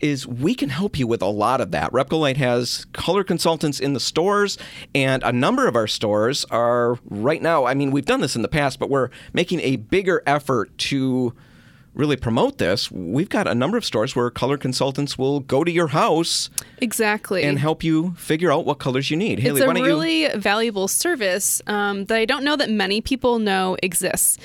Is 0.00 0.26
we 0.26 0.54
can 0.54 0.68
help 0.68 0.98
you 0.98 1.06
with 1.06 1.22
a 1.22 1.26
lot 1.26 1.62
of 1.62 1.70
that. 1.70 1.90
Repcolite 1.90 2.36
has 2.36 2.84
color 2.92 3.24
consultants 3.24 3.80
in 3.80 3.94
the 3.94 4.00
stores, 4.00 4.58
and 4.94 5.22
a 5.22 5.32
number 5.32 5.66
of 5.66 5.74
our 5.74 5.86
stores 5.86 6.44
are 6.50 6.98
right 7.08 7.40
now. 7.40 7.64
I 7.64 7.72
mean, 7.72 7.90
we've 7.90 8.04
done 8.04 8.20
this 8.20 8.36
in 8.36 8.42
the 8.42 8.48
past, 8.48 8.78
but 8.78 8.90
we're 8.90 9.08
making 9.32 9.60
a 9.60 9.76
bigger 9.76 10.22
effort 10.26 10.76
to 10.76 11.34
really 11.96 12.16
promote 12.16 12.58
this. 12.58 12.90
We've 12.90 13.28
got 13.28 13.48
a 13.48 13.54
number 13.54 13.76
of 13.76 13.84
stores 13.84 14.14
where 14.14 14.30
color 14.30 14.58
consultants 14.58 15.16
will 15.18 15.40
go 15.40 15.64
to 15.64 15.70
your 15.70 15.88
house 15.88 16.50
Exactly. 16.78 17.42
and 17.42 17.58
help 17.58 17.82
you 17.82 18.12
figure 18.18 18.52
out 18.52 18.66
what 18.66 18.78
colors 18.78 19.10
you 19.10 19.16
need. 19.16 19.38
Haley, 19.38 19.60
it's 19.60 19.64
a 19.64 19.66
why 19.66 19.74
don't 19.74 19.82
you? 19.84 19.88
really 19.88 20.28
valuable 20.38 20.88
service 20.88 21.62
um, 21.66 22.04
that 22.04 22.18
I 22.18 22.24
don't 22.26 22.44
know 22.44 22.54
that 22.56 22.70
many 22.70 23.00
people 23.00 23.38
know 23.38 23.76
exists. 23.82 24.38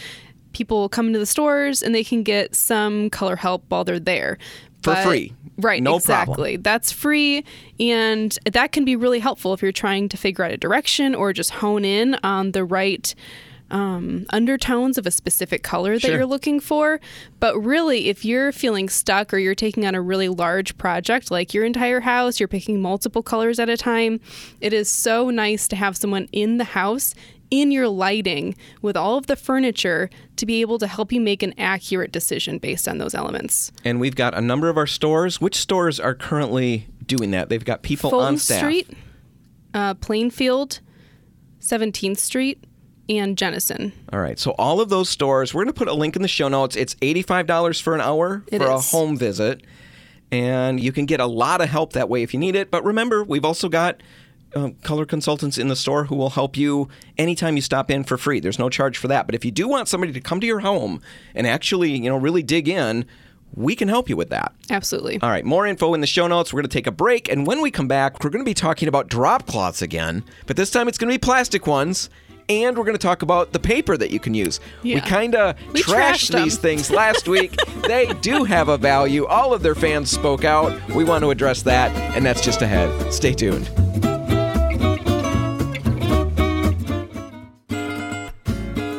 People 0.54 0.90
come 0.90 1.08
into 1.08 1.20
the 1.20 1.26
stores 1.26 1.84
and 1.84 1.94
they 1.94 2.04
can 2.04 2.24
get 2.24 2.56
some 2.56 3.10
color 3.10 3.36
help 3.36 3.64
while 3.70 3.84
they're 3.84 4.00
there. 4.00 4.38
For 4.82 4.94
But- 4.94 5.04
free. 5.06 5.34
Right, 5.58 5.84
No 5.84 5.98
exactly. 5.98 6.58
That's 6.58 6.92
free, 6.92 7.44
and 7.80 8.36
that 8.52 8.72
can 8.72 8.84
be 8.84 8.96
really 8.96 9.20
helpful 9.20 9.54
if 9.54 9.62
you're 9.62 9.72
trying 9.72 10.10
to 10.10 10.18
figure 10.18 10.44
out 10.44 10.50
a 10.52 10.58
direction 10.58 11.14
or 11.14 11.34
just 11.34 11.52
hone 11.52 11.86
in 11.86 12.16
on 12.24 12.54
the 12.54 12.64
right 12.64 13.14
um, 13.72 14.26
undertones 14.30 14.98
of 14.98 15.08
a 15.08 15.12
specific 15.12 15.64
color 15.64 15.94
that 15.94 16.02
Sure. 16.02 16.12
you're 16.18 16.26
looking 16.26 16.60
for. 16.60 17.00
But 17.40 17.58
really, 17.58 18.10
if 18.10 18.24
you're 18.24 18.52
feeling 18.52 18.90
stuck 18.90 19.34
or 19.34 19.38
you're 19.38 19.56
taking 19.56 19.86
on 19.86 19.96
a 19.96 20.02
really 20.02 20.30
large 20.30 20.78
project 20.78 21.32
like 21.32 21.54
your 21.54 21.66
entire 21.66 22.02
house, 22.02 22.40
you're 22.40 22.48
picking 22.48 22.82
multiple 22.82 23.24
colors 23.24 23.60
at 23.60 23.70
a 23.70 23.78
time, 23.78 24.20
it 24.60 24.74
is 24.74 24.90
so 24.92 25.30
nice 25.30 25.68
to 25.70 25.76
have 25.76 25.98
someone 25.98 26.28
in 26.32 26.58
the 26.58 26.64
house 26.66 27.16
in 27.50 27.70
your 27.72 27.90
lighting 27.90 28.56
with 28.82 28.96
all 28.96 29.18
of 29.18 29.28
the 29.28 29.36
furniture 29.36 30.10
to 30.38 30.46
be 30.46 30.62
able 30.62 30.78
to 30.80 30.88
help 30.88 31.12
you 31.12 31.20
make 31.20 31.44
an 31.44 31.54
accurate 31.58 32.12
decision 32.12 32.58
based 32.58 32.88
on 32.88 32.98
those 32.98 33.14
elements. 33.14 33.72
And 33.84 34.00
we've 34.00 34.16
got 34.16 34.34
a 34.34 34.40
number 34.42 34.70
of 34.70 34.78
our 34.78 34.88
stores. 34.88 35.42
Which 35.42 35.56
stores 35.56 36.00
are 36.00 36.16
currently 36.16 36.88
doing 37.06 37.32
that? 37.32 37.50
They've 37.50 37.64
got 37.64 37.82
people 37.84 38.10
Fulton 38.10 38.28
on 38.28 38.38
staff. 38.38 38.60
Street, 38.60 38.90
uh, 39.74 39.96
Plainfield, 39.96 40.80
17th 41.60 42.20
Street, 42.20 42.64
and 43.18 43.38
Jenison. 43.38 43.94
All 44.12 44.20
right. 44.20 44.40
So 44.40 44.52
all 44.52 44.82
of 44.82 44.90
those 44.90 45.10
stores, 45.10 45.54
we're 45.54 45.64
going 45.64 45.74
to 45.74 45.78
put 45.78 45.88
a 45.88 45.94
link 45.94 46.16
in 46.16 46.22
the 46.22 46.28
show 46.28 46.48
notes. 46.48 46.76
It's 46.76 46.96
$85 46.96 47.82
for 47.82 47.94
an 47.96 48.02
hour 48.02 48.44
It 48.48 48.60
for 48.60 48.68
a 48.68 48.80
home 48.80 49.18
visit. 49.18 49.62
And 50.32 50.80
you 50.80 50.92
can 50.92 51.06
get 51.06 51.20
a 51.20 51.26
lot 51.26 51.62
of 51.62 51.70
help 51.70 51.94
that 51.94 52.08
way 52.10 52.24
if 52.24 52.34
you 52.34 52.40
need 52.40 52.56
it. 52.56 52.72
But 52.72 52.86
remember, 52.86 53.24
we've 53.24 53.44
also 53.44 53.68
got 53.68 54.02
um, 54.56 54.76
color 54.76 55.06
consultants 55.06 55.58
in 55.58 55.68
the 55.68 55.76
store 55.76 56.06
who 56.06 56.16
will 56.16 56.32
help 56.32 56.58
you 56.58 56.90
anytime 57.18 57.56
you 57.56 57.62
stop 57.62 57.92
in 57.92 58.04
for 58.04 58.18
free. 58.18 58.40
There's 58.40 58.60
no 58.60 58.70
charge 58.70 58.98
for 58.98 59.08
that. 59.08 59.26
But 59.26 59.36
if 59.36 59.44
you 59.44 59.52
do 59.52 59.68
want 59.68 59.88
somebody 59.88 60.14
to 60.14 60.22
come 60.22 60.40
to 60.40 60.48
your 60.48 60.60
home 60.60 61.02
and 61.36 61.46
actually, 61.48 61.92
you 61.92 62.10
know, 62.10 62.18
really 62.18 62.44
dig 62.44 62.68
in, 62.68 63.06
we 63.54 63.76
can 63.76 63.88
help 63.88 64.10
you 64.10 64.16
with 64.16 64.30
that. 64.30 64.54
Absolutely. 64.70 65.20
All 65.22 65.30
right, 65.30 65.46
more 65.46 65.68
info 65.68 65.94
in 65.94 66.02
the 66.02 66.08
show 66.08 66.28
notes. 66.28 66.54
We're 66.54 66.62
going 66.62 66.70
to 66.70 66.74
take 66.74 66.88
a 66.88 66.92
break, 66.92 67.30
and 67.30 67.46
when 67.46 67.62
we 67.62 67.70
come 67.72 67.88
back, 67.88 68.24
we're 68.24 68.30
going 68.30 68.44
to 68.44 68.50
be 68.50 68.54
talking 68.54 68.88
about 68.88 69.10
drop 69.10 69.46
cloths 69.46 69.82
again, 69.82 70.24
but 70.48 70.56
this 70.56 70.72
time 70.72 70.88
it's 70.88 70.98
going 70.98 71.10
to 71.10 71.14
be 71.14 71.20
plastic 71.20 71.68
ones. 71.68 72.10
And 72.52 72.78
we're 72.78 72.84
going 72.84 72.98
to 72.98 73.02
talk 73.02 73.22
about 73.22 73.54
the 73.54 73.60
paper 73.60 73.96
that 73.96 74.12
you 74.12 74.20
can 74.20 74.34
use. 74.34 74.60
We 74.84 75.00
kind 75.00 75.36
of 75.36 75.56
We 75.72 75.82
trashed 75.84 76.32
trashed 76.32 76.36
'em. 76.36 76.44
these 76.44 76.58
things 76.58 76.92
last 77.02 77.28
week. 77.28 77.56
they 77.88 78.08
do 78.22 78.44
have 78.44 78.68
a 78.68 78.78
value. 78.78 79.26
All 79.26 79.54
of 79.54 79.62
their 79.64 79.76
fans 79.76 80.12
spoke 80.12 80.44
out. 80.44 80.74
We 80.90 81.04
want 81.06 81.24
to 81.24 81.32
address 81.32 81.62
that, 81.64 81.92
and 82.16 82.26
that's 82.26 82.42
just 82.42 82.62
ahead. 82.62 83.14
Stay 83.14 83.34
tuned. 83.34 83.70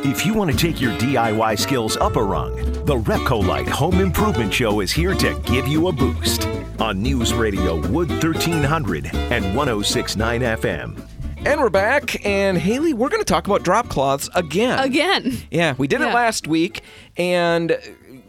If 0.04 0.26
you 0.26 0.34
want 0.34 0.50
to 0.50 0.56
take 0.56 0.80
your 0.80 0.92
DIY 0.98 1.58
skills 1.58 1.96
up 1.96 2.16
a 2.16 2.22
rung, 2.22 2.54
the 2.84 2.96
Repcolite 2.96 3.68
Home 3.68 4.00
Improvement 4.00 4.52
Show 4.52 4.80
is 4.80 4.92
here 4.92 5.14
to 5.14 5.38
give 5.46 5.66
you 5.68 5.88
a 5.88 5.92
boost 5.92 6.46
on 6.80 7.02
News 7.02 7.32
Radio 7.34 7.76
Wood 7.88 8.08
1300 8.10 9.06
and 9.14 9.56
1069 9.56 10.40
FM. 10.42 11.08
And 11.44 11.60
we're 11.60 11.70
back, 11.70 12.24
and 12.24 12.56
Haley, 12.56 12.94
we're 12.94 13.08
going 13.08 13.20
to 13.20 13.24
talk 13.26 13.46
about 13.46 13.64
drop 13.64 13.88
cloths 13.88 14.30
again. 14.34 14.78
Again. 14.78 15.36
Yeah, 15.50 15.74
we 15.76 15.88
did 15.88 16.00
it 16.00 16.06
last 16.06 16.46
week, 16.46 16.82
and 17.16 17.76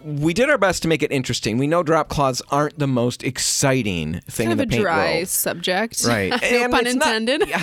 we 0.03 0.33
did 0.33 0.49
our 0.49 0.57
best 0.57 0.81
to 0.81 0.87
make 0.87 1.03
it 1.03 1.11
interesting. 1.11 1.57
We 1.59 1.67
know 1.67 1.83
drop 1.83 2.09
cloths 2.09 2.41
aren't 2.49 2.79
the 2.79 2.87
most 2.87 3.23
exciting 3.23 4.19
thing 4.21 4.47
Kind 4.47 4.47
in 4.47 4.51
of 4.53 4.57
the 4.57 4.63
a 4.63 4.67
paint 4.67 4.81
dry 4.81 5.13
world. 5.17 5.27
subject. 5.27 6.03
Right. 6.05 6.29
no 6.41 6.63
And 6.63 6.73
pun 6.73 6.87
it's 6.87 6.95
not- 6.95 7.15
intended. 7.15 7.49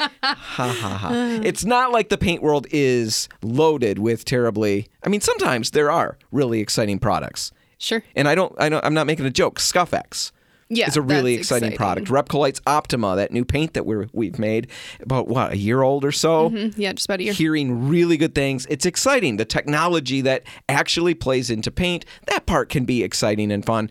Ha 0.00 0.08
ha 0.56 0.68
ha. 0.72 1.40
It's 1.44 1.64
not 1.64 1.92
like 1.92 2.08
the 2.08 2.18
paint 2.18 2.42
world 2.42 2.66
is 2.70 3.28
loaded 3.42 3.98
with 3.98 4.24
terribly. 4.24 4.88
I 5.04 5.08
mean, 5.10 5.20
sometimes 5.20 5.70
there 5.72 5.90
are 5.90 6.16
really 6.32 6.60
exciting 6.60 6.98
products. 6.98 7.52
Sure. 7.78 8.02
And 8.16 8.26
I 8.26 8.34
don't, 8.34 8.54
I 8.58 8.68
don't, 8.70 8.84
I'm 8.84 8.94
not 8.94 9.06
making 9.06 9.26
a 9.26 9.30
joke. 9.30 9.58
Scuffex. 9.60 10.32
Yeah, 10.68 10.86
It's 10.86 10.96
a 10.96 11.02
really 11.02 11.34
exciting, 11.34 11.72
exciting. 11.72 11.76
product. 11.76 12.08
Repcolite's 12.08 12.60
Optima, 12.66 13.16
that 13.16 13.32
new 13.32 13.44
paint 13.44 13.74
that 13.74 13.84
we're, 13.86 14.08
we've 14.12 14.38
made 14.38 14.68
about 15.00 15.28
what, 15.28 15.52
a 15.52 15.56
year 15.56 15.82
old 15.82 16.04
or 16.04 16.12
so? 16.12 16.50
Mm, 16.50 16.74
Yeah, 16.76 16.92
just 16.92 17.06
about 17.06 17.20
a 17.20 17.24
year. 17.24 17.32
hearing 17.32 17.88
really 17.88 18.16
good 18.16 18.34
things. 18.34 18.66
It's 18.70 18.86
exciting. 18.86 19.36
The 19.36 19.44
technology 19.44 20.20
that 20.22 20.42
actually 20.68 21.14
plays 21.14 21.50
into 21.50 21.70
paint, 21.70 22.04
that 22.26 22.46
part 22.46 22.68
can 22.70 22.84
be 22.84 23.02
exciting 23.02 23.52
and 23.52 23.64
fun. 23.64 23.90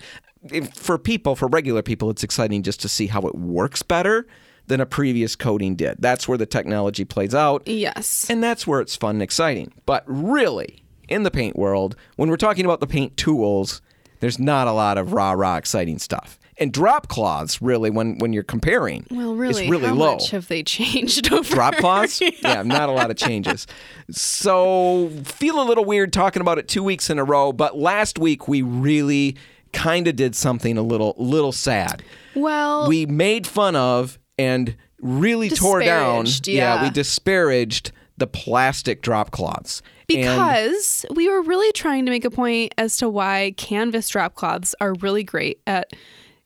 For 0.74 0.98
people, 0.98 1.36
for 1.36 1.48
regular 1.48 1.82
people, 1.82 2.10
it's 2.10 2.24
exciting 2.24 2.64
just 2.64 2.82
to 2.82 2.90
see 2.90 3.08
how 3.08 3.22
it 3.22 3.36
works 3.36 3.82
better 3.82 4.28
than 4.68 4.82
a 4.82 4.86
previous 4.86 5.36
coating 5.36 5.76
did. 5.76 5.98
That's 6.00 6.28
where 6.28 6.38
the 6.38 6.46
technology 6.46 7.06
plays 7.06 7.34
out. 7.36 7.68
Yes. 7.68 8.28
And 8.30 8.44
that's 8.44 8.66
where 8.68 8.82
it's 8.82 8.96
fun 8.96 9.16
and 9.18 9.22
exciting. 9.24 9.74
But 9.86 10.04
really, 10.06 10.84
in 11.08 11.24
the 11.24 11.32
paint 11.32 11.56
world, 11.56 11.96
when 12.16 12.30
we're 12.30 12.38
talking 12.38 12.66
about 12.66 12.80
the 12.82 12.88
paint 12.88 13.16
tools, 13.16 13.82
there's 14.20 14.40
not 14.40 14.68
a 14.68 14.72
lot 14.72 14.98
of 14.98 15.14
rah 15.14 15.32
rah 15.32 15.58
exciting 15.58 16.00
stuff. 16.00 16.40
And 16.64 16.72
drop 16.72 17.10
cloths, 17.10 17.62
really, 17.62 17.90
when, 17.90 18.18
when 18.20 18.32
you're 18.32 18.42
comparing, 18.42 19.06
well, 19.12 19.36
really, 19.36 19.66
is 19.66 19.70
really 19.70 19.88
how 19.90 19.96
low 19.96 20.14
much 20.14 20.30
have 20.32 20.48
they 20.48 20.64
changed 20.78 21.30
over? 21.34 21.54
drop 21.54 21.76
cloths? 21.76 22.22
yeah. 22.42 22.64
not 22.64 22.88
a 22.88 22.94
lot 22.94 23.12
of 23.12 23.18
changes. 23.18 23.68
So 24.12 25.10
feel 25.26 25.62
a 25.62 25.66
little 25.68 25.84
weird 25.84 26.14
talking 26.14 26.40
about 26.40 26.60
it 26.60 26.70
two 26.70 26.82
weeks 26.82 27.10
in 27.10 27.20
a 27.20 27.24
row, 27.26 27.52
but 27.52 27.78
last 27.78 28.18
week 28.18 28.48
we 28.48 28.62
really 28.62 29.36
kind 29.74 30.08
of 30.08 30.16
did 30.16 30.36
something 30.36 30.78
a 30.78 30.82
little 30.82 31.16
little 31.18 31.52
sad. 31.52 32.02
Well, 32.34 32.88
We 32.88 33.06
made 33.08 33.46
fun 33.46 33.76
of 33.76 34.18
and 34.40 34.78
really 35.02 35.50
tore 35.50 35.82
down. 35.82 36.28
Yeah, 36.46 36.82
we 36.84 36.92
disparaged 36.92 37.92
the 38.18 38.28
plastic 38.28 39.02
drop 39.02 39.32
cloths. 39.32 39.82
And- 39.82 40.22
because 40.22 41.06
we 41.14 41.30
were 41.30 41.42
really 41.42 41.72
trying 41.74 42.06
to 42.06 42.12
make 42.12 42.24
a 42.24 42.30
point 42.32 42.74
as 42.78 42.96
to 42.98 43.10
why 43.10 43.54
canvas 43.58 44.08
drop 44.08 44.36
cloths 44.36 44.76
are 44.80 44.94
really 45.02 45.24
great 45.24 45.60
at 45.68 45.92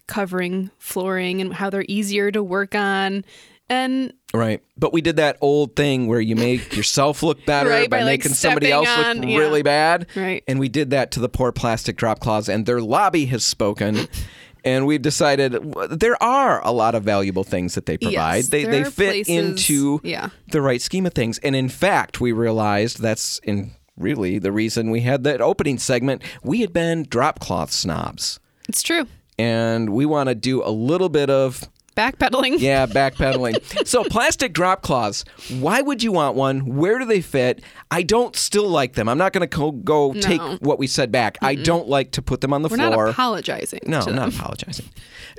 covering 0.07 0.71
flooring 0.79 1.41
and 1.41 1.53
how 1.53 1.69
they're 1.69 1.85
easier 1.87 2.31
to 2.31 2.41
work 2.43 2.75
on. 2.75 3.23
And 3.69 4.13
Right. 4.33 4.61
But 4.77 4.93
we 4.93 5.01
did 5.01 5.17
that 5.17 5.37
old 5.41 5.75
thing 5.75 6.07
where 6.07 6.21
you 6.21 6.35
make 6.35 6.75
yourself 6.75 7.23
look 7.23 7.45
better 7.45 7.69
Right, 7.69 7.89
by, 7.89 7.99
by, 7.99 8.03
like, 8.03 8.19
making 8.19 8.33
somebody 8.33 8.71
else 8.71 8.87
stepping 8.87 9.21
look 9.21 9.31
yeah. 9.31 9.37
really 9.37 9.61
bad. 9.61 10.07
Right. 10.15 10.43
And 10.47 10.59
we 10.59 10.69
did 10.69 10.91
that 10.91 11.11
to 11.11 11.19
the 11.19 11.29
poor 11.29 11.51
plastic 11.51 11.97
drop 11.97 12.19
cloths, 12.19 12.47
and 12.49 12.65
their 12.65 12.81
lobby 12.81 13.25
has 13.27 13.43
spoken. 13.45 14.07
and 14.63 14.85
we've 14.85 15.01
decided 15.01 15.73
there 15.89 16.21
are 16.21 16.65
a 16.65 16.71
lot 16.71 16.95
of 16.95 17.03
valuable 17.03 17.43
things 17.43 17.75
that 17.75 17.85
they 17.85 17.97
provide. 17.97 18.35
Yes, 18.35 18.49
they 18.49 18.63
they 18.65 18.83
fit 18.83 18.93
places- 18.93 19.35
into 19.35 19.99
yeah. 20.03 20.29
the 20.51 20.61
right 20.61 20.81
scheme 20.81 21.05
of 21.05 21.13
things. 21.13 21.37
And 21.39 21.55
in 21.55 21.69
fact, 21.69 22.21
we 22.21 22.31
realized 22.31 23.01
that's 23.01 23.39
in 23.39 23.71
really 23.97 24.39
the 24.39 24.51
reason 24.51 24.91
we 24.91 25.01
had 25.01 25.23
that 25.23 25.41
opening 25.41 25.77
segment. 25.77 26.21
We 26.43 26.61
had 26.61 26.71
been 26.71 27.03
drop 27.03 27.39
cloth 27.39 27.71
snobs 27.71 28.39
it's 28.67 28.83
true. 28.83 29.07
And 29.37 29.89
we 29.89 30.05
want 30.05 30.29
to 30.29 30.35
do 30.35 30.63
a 30.63 30.71
little 30.71 31.09
bit 31.09 31.29
of 31.29 31.67
Backpedaling. 31.97 32.59
Yeah, 32.67 32.85
backpedaling. 32.85 33.87
so, 33.87 34.03
plastic 34.03 34.53
drop 34.53 34.83
cloths. 34.83 35.25
Why 35.59 35.81
would 35.81 36.03
you 36.03 36.11
want 36.11 36.35
one? 36.35 36.75
Where 36.75 36.99
do 36.99 37.05
they 37.05 37.21
fit? 37.21 37.63
I 37.89 38.03
don't 38.03 38.35
still 38.35 38.69
like 38.69 38.93
them. 38.93 39.09
I'm 39.09 39.17
not 39.17 39.33
going 39.33 39.47
to 39.47 39.57
go, 39.57 39.71
go 39.71 40.13
take 40.13 40.41
what 40.61 40.77
we 40.77 40.85
said 40.85 41.11
back. 41.11 41.37
I 41.41 41.55
don't 41.55 41.87
like 41.87 42.11
to 42.11 42.21
put 42.21 42.41
them 42.41 42.53
on 42.53 42.61
the 42.61 42.69
We're 42.69 42.77
floor. 42.77 43.05
not 43.05 43.09
apologizing. 43.09 43.79
No, 43.87 44.01
I'm 44.01 44.15
not 44.15 44.33
apologizing. 44.33 44.85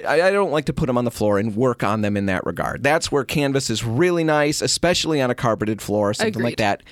I, 0.07 0.23
I 0.23 0.31
don't 0.33 0.51
like 0.51 0.65
to 0.67 0.73
put 0.73 0.87
them 0.87 0.99
on 0.99 1.05
the 1.05 1.11
floor 1.13 1.39
and 1.39 1.55
work 1.55 1.85
on 1.85 2.01
them 2.03 2.17
in 2.17 2.27
that 2.27 2.45
regard. 2.45 2.83
That's 2.83 3.13
where 3.13 3.25
canvas 3.25 3.71
is 3.71 3.85
really 3.85 4.25
nice, 4.25 4.61
especially 4.61 5.21
on 5.21 5.31
a 5.31 5.35
carpeted 5.37 5.81
floor, 5.81 6.11
or 6.11 6.15
something 6.15 6.43
like 6.43 6.57
that. 6.57 6.83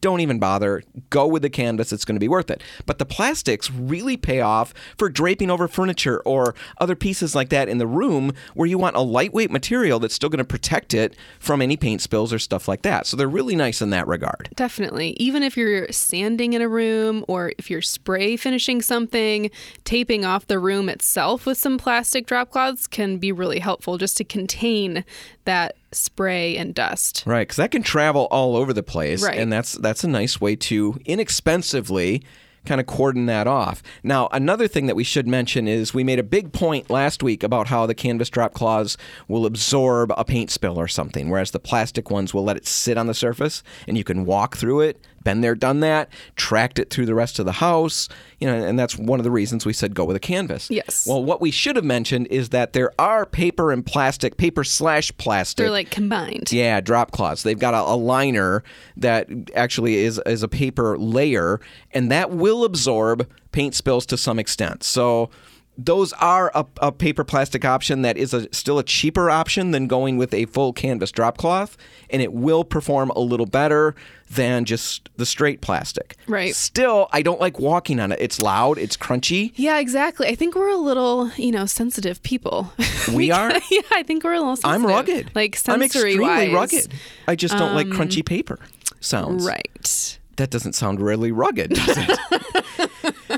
Don't 0.00 0.20
even 0.20 0.38
bother. 0.38 0.82
Go 1.10 1.26
with 1.26 1.42
the 1.42 1.50
canvas. 1.50 1.92
It's 1.92 2.04
going 2.04 2.16
to 2.16 2.20
be 2.20 2.28
worth 2.28 2.50
it. 2.50 2.62
But 2.86 2.98
the 2.98 3.06
plastics 3.06 3.70
really 3.70 4.16
pay 4.16 4.40
off 4.40 4.74
for 4.98 5.08
draping 5.08 5.50
over 5.50 5.68
furniture 5.68 6.20
or 6.24 6.54
other 6.78 6.96
pieces 6.96 7.34
like 7.34 7.48
that 7.50 7.68
in 7.68 7.78
the 7.78 7.86
room 7.86 8.32
where 8.54 8.68
you 8.68 8.78
want 8.78 8.96
a 8.96 9.00
lightweight 9.00 9.50
material 9.50 9.98
that's 9.98 10.14
still 10.14 10.28
going 10.28 10.38
to 10.38 10.44
protect 10.44 10.94
it 10.94 11.16
from 11.38 11.62
any 11.62 11.76
paint 11.76 12.00
spills 12.00 12.32
or 12.32 12.38
stuff 12.38 12.68
like 12.68 12.82
that. 12.82 13.06
So 13.06 13.16
they're 13.16 13.28
really 13.28 13.56
nice 13.56 13.80
in 13.80 13.90
that 13.90 14.06
regard. 14.06 14.48
Definitely. 14.54 15.10
Even 15.18 15.42
if 15.42 15.56
you're 15.56 15.90
sanding 15.92 16.52
in 16.52 16.62
a 16.62 16.68
room 16.68 17.24
or 17.28 17.52
if 17.58 17.70
you're 17.70 17.82
spray 17.82 18.36
finishing 18.36 18.82
something, 18.82 19.50
taping 19.84 20.24
off 20.24 20.46
the 20.46 20.58
room 20.58 20.88
itself 20.88 21.46
with 21.46 21.58
some 21.58 21.78
plastic 21.78 22.26
drop 22.26 22.50
cloths 22.50 22.86
can 22.86 23.18
be 23.18 23.32
really 23.32 23.60
helpful 23.60 23.98
just 23.98 24.16
to 24.16 24.24
contain 24.24 25.04
that 25.44 25.76
spray 25.92 26.56
and 26.56 26.74
dust. 26.74 27.22
Right, 27.26 27.42
because 27.42 27.56
that 27.56 27.70
can 27.70 27.82
travel 27.82 28.26
all 28.30 28.56
over 28.56 28.72
the 28.72 28.82
place, 28.82 29.22
Right. 29.22 29.38
and 29.38 29.52
that's 29.52 29.72
that's 29.74 30.04
a 30.04 30.08
nice 30.08 30.40
way 30.40 30.56
to 30.56 30.98
inexpensively 31.04 32.22
kind 32.64 32.80
of 32.80 32.86
cordon 32.86 33.26
that 33.26 33.46
off. 33.46 33.82
Now, 34.02 34.26
another 34.32 34.66
thing 34.66 34.86
that 34.86 34.96
we 34.96 35.04
should 35.04 35.28
mention 35.28 35.68
is 35.68 35.92
we 35.92 36.02
made 36.02 36.18
a 36.18 36.22
big 36.22 36.50
point 36.50 36.88
last 36.88 37.22
week 37.22 37.42
about 37.42 37.66
how 37.66 37.84
the 37.84 37.94
canvas 37.94 38.30
drop 38.30 38.54
cloths 38.54 38.96
will 39.28 39.44
absorb 39.44 40.10
a 40.16 40.24
paint 40.24 40.50
spill 40.50 40.80
or 40.80 40.88
something, 40.88 41.28
whereas 41.28 41.50
the 41.50 41.60
plastic 41.60 42.10
ones 42.10 42.32
will 42.32 42.42
let 42.42 42.56
it 42.56 42.66
sit 42.66 42.96
on 42.96 43.06
the 43.06 43.12
surface 43.12 43.62
and 43.86 43.98
you 43.98 44.04
can 44.04 44.24
walk 44.24 44.56
through 44.56 44.80
it. 44.80 44.98
Been 45.24 45.40
there, 45.40 45.54
done 45.54 45.80
that, 45.80 46.08
tracked 46.36 46.78
it 46.78 46.90
through 46.90 47.06
the 47.06 47.14
rest 47.14 47.38
of 47.38 47.46
the 47.46 47.52
house, 47.52 48.08
you 48.38 48.46
know, 48.46 48.54
and 48.54 48.78
that's 48.78 48.96
one 48.96 49.18
of 49.18 49.24
the 49.24 49.30
reasons 49.30 49.64
we 49.64 49.72
said 49.72 49.94
go 49.94 50.04
with 50.04 50.16
a 50.16 50.20
canvas. 50.20 50.70
Yes. 50.70 51.06
Well, 51.06 51.24
what 51.24 51.40
we 51.40 51.50
should 51.50 51.76
have 51.76 51.84
mentioned 51.84 52.26
is 52.28 52.50
that 52.50 52.74
there 52.74 52.92
are 52.98 53.24
paper 53.24 53.72
and 53.72 53.84
plastic, 53.84 54.36
paper 54.36 54.64
slash 54.64 55.10
plastic 55.16 55.64
They're 55.64 55.70
like 55.70 55.90
combined. 55.90 56.52
yeah, 56.52 56.80
drop 56.80 57.10
cloths. 57.10 57.42
They've 57.42 57.58
got 57.58 57.74
a, 57.74 57.80
a 57.80 57.96
liner 57.96 58.62
that 58.98 59.28
actually 59.54 59.96
is 59.96 60.20
is 60.26 60.42
a 60.42 60.48
paper 60.48 60.98
layer, 60.98 61.60
and 61.92 62.10
that 62.10 62.30
will 62.30 62.64
absorb 62.64 63.28
paint 63.52 63.74
spills 63.74 64.04
to 64.06 64.16
some 64.16 64.38
extent. 64.38 64.82
So 64.82 65.30
those 65.76 66.12
are 66.14 66.50
a, 66.54 66.64
a 66.80 66.92
paper 66.92 67.24
plastic 67.24 67.64
option 67.64 68.02
that 68.02 68.16
is 68.16 68.32
a, 68.32 68.52
still 68.52 68.78
a 68.78 68.84
cheaper 68.84 69.30
option 69.30 69.72
than 69.72 69.86
going 69.86 70.16
with 70.16 70.32
a 70.32 70.46
full 70.46 70.72
canvas 70.72 71.10
drop 71.10 71.36
cloth, 71.36 71.76
and 72.10 72.22
it 72.22 72.32
will 72.32 72.64
perform 72.64 73.10
a 73.10 73.20
little 73.20 73.46
better 73.46 73.94
than 74.30 74.64
just 74.64 75.10
the 75.16 75.26
straight 75.26 75.60
plastic. 75.60 76.16
Right. 76.26 76.54
Still, 76.54 77.08
I 77.12 77.22
don't 77.22 77.40
like 77.40 77.58
walking 77.58 78.00
on 78.00 78.12
it. 78.12 78.18
It's 78.20 78.40
loud. 78.40 78.78
It's 78.78 78.96
crunchy. 78.96 79.52
Yeah, 79.56 79.78
exactly. 79.78 80.28
I 80.28 80.34
think 80.34 80.54
we're 80.54 80.70
a 80.70 80.76
little, 80.76 81.30
you 81.36 81.52
know, 81.52 81.66
sensitive 81.66 82.22
people. 82.22 82.72
We 83.12 83.30
are? 83.30 83.50
yeah, 83.70 83.82
I 83.92 84.02
think 84.02 84.24
we're 84.24 84.32
a 84.32 84.38
little 84.38 84.56
sensitive. 84.56 84.86
I'm 84.86 84.90
rugged. 84.90 85.30
Like 85.34 85.56
sensory 85.56 85.74
I'm 85.74 85.82
extremely 85.82 86.24
wise. 86.24 86.48
Um, 86.48 86.54
rugged. 86.54 86.94
I 87.28 87.36
just 87.36 87.56
don't 87.58 87.74
like 87.74 87.88
crunchy 87.88 88.24
paper 88.24 88.58
sounds. 89.00 89.46
Right. 89.46 90.18
That 90.36 90.50
doesn't 90.50 90.72
sound 90.72 91.00
really 91.00 91.30
rugged, 91.30 91.70
does 91.70 91.96
it? 91.98 93.14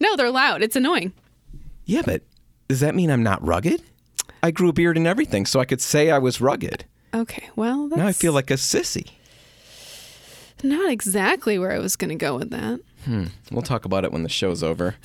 No, 0.00 0.16
they're 0.16 0.30
loud. 0.30 0.62
It's 0.62 0.76
annoying. 0.76 1.12
yeah, 1.84 2.02
but 2.04 2.22
does 2.68 2.80
that 2.80 2.94
mean 2.94 3.10
I'm 3.10 3.22
not 3.22 3.44
rugged? 3.46 3.82
I 4.42 4.50
grew 4.50 4.68
a 4.70 4.72
beard 4.72 4.96
and 4.96 5.06
everything, 5.06 5.46
so 5.46 5.60
I 5.60 5.64
could 5.64 5.80
say 5.80 6.10
I 6.10 6.18
was 6.18 6.40
rugged. 6.40 6.84
Okay, 7.14 7.48
well, 7.56 7.88
that's 7.88 7.98
Now 7.98 8.06
I 8.06 8.12
feel 8.12 8.32
like 8.32 8.50
a 8.50 8.54
sissy. 8.54 9.10
not 10.62 10.90
exactly 10.90 11.58
where 11.58 11.72
I 11.72 11.78
was 11.78 11.96
going 11.96 12.10
to 12.10 12.14
go 12.16 12.38
with 12.38 12.50
that. 12.50 12.80
Hmm. 13.04 13.26
We'll 13.50 13.62
talk 13.62 13.84
about 13.84 14.04
it 14.04 14.12
when 14.12 14.22
the 14.22 14.28
show's 14.28 14.62
over. 14.62 14.94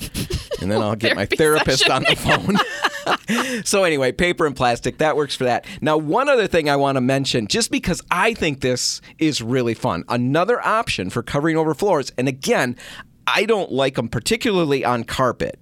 And 0.60 0.72
then 0.72 0.82
I'll 0.82 0.96
get 0.96 1.14
my 1.14 1.24
therapist 1.24 1.88
on 1.88 2.02
the 2.02 2.16
phone. 2.16 3.62
so, 3.64 3.84
anyway, 3.84 4.10
paper 4.10 4.44
and 4.44 4.56
plastic, 4.56 4.98
that 4.98 5.14
works 5.14 5.36
for 5.36 5.44
that. 5.44 5.64
Now, 5.80 5.96
one 5.96 6.28
other 6.28 6.48
thing 6.48 6.68
I 6.68 6.74
want 6.74 6.96
to 6.96 7.00
mention, 7.00 7.46
just 7.46 7.70
because 7.70 8.02
I 8.10 8.34
think 8.34 8.60
this 8.60 9.00
is 9.18 9.40
really 9.40 9.74
fun, 9.74 10.02
another 10.08 10.60
option 10.66 11.10
for 11.10 11.22
covering 11.22 11.56
over 11.56 11.74
floors, 11.74 12.10
and 12.18 12.26
again, 12.26 12.74
I 13.34 13.44
don't 13.44 13.70
like 13.72 13.94
them 13.96 14.08
particularly 14.08 14.84
on 14.84 15.04
carpet, 15.04 15.58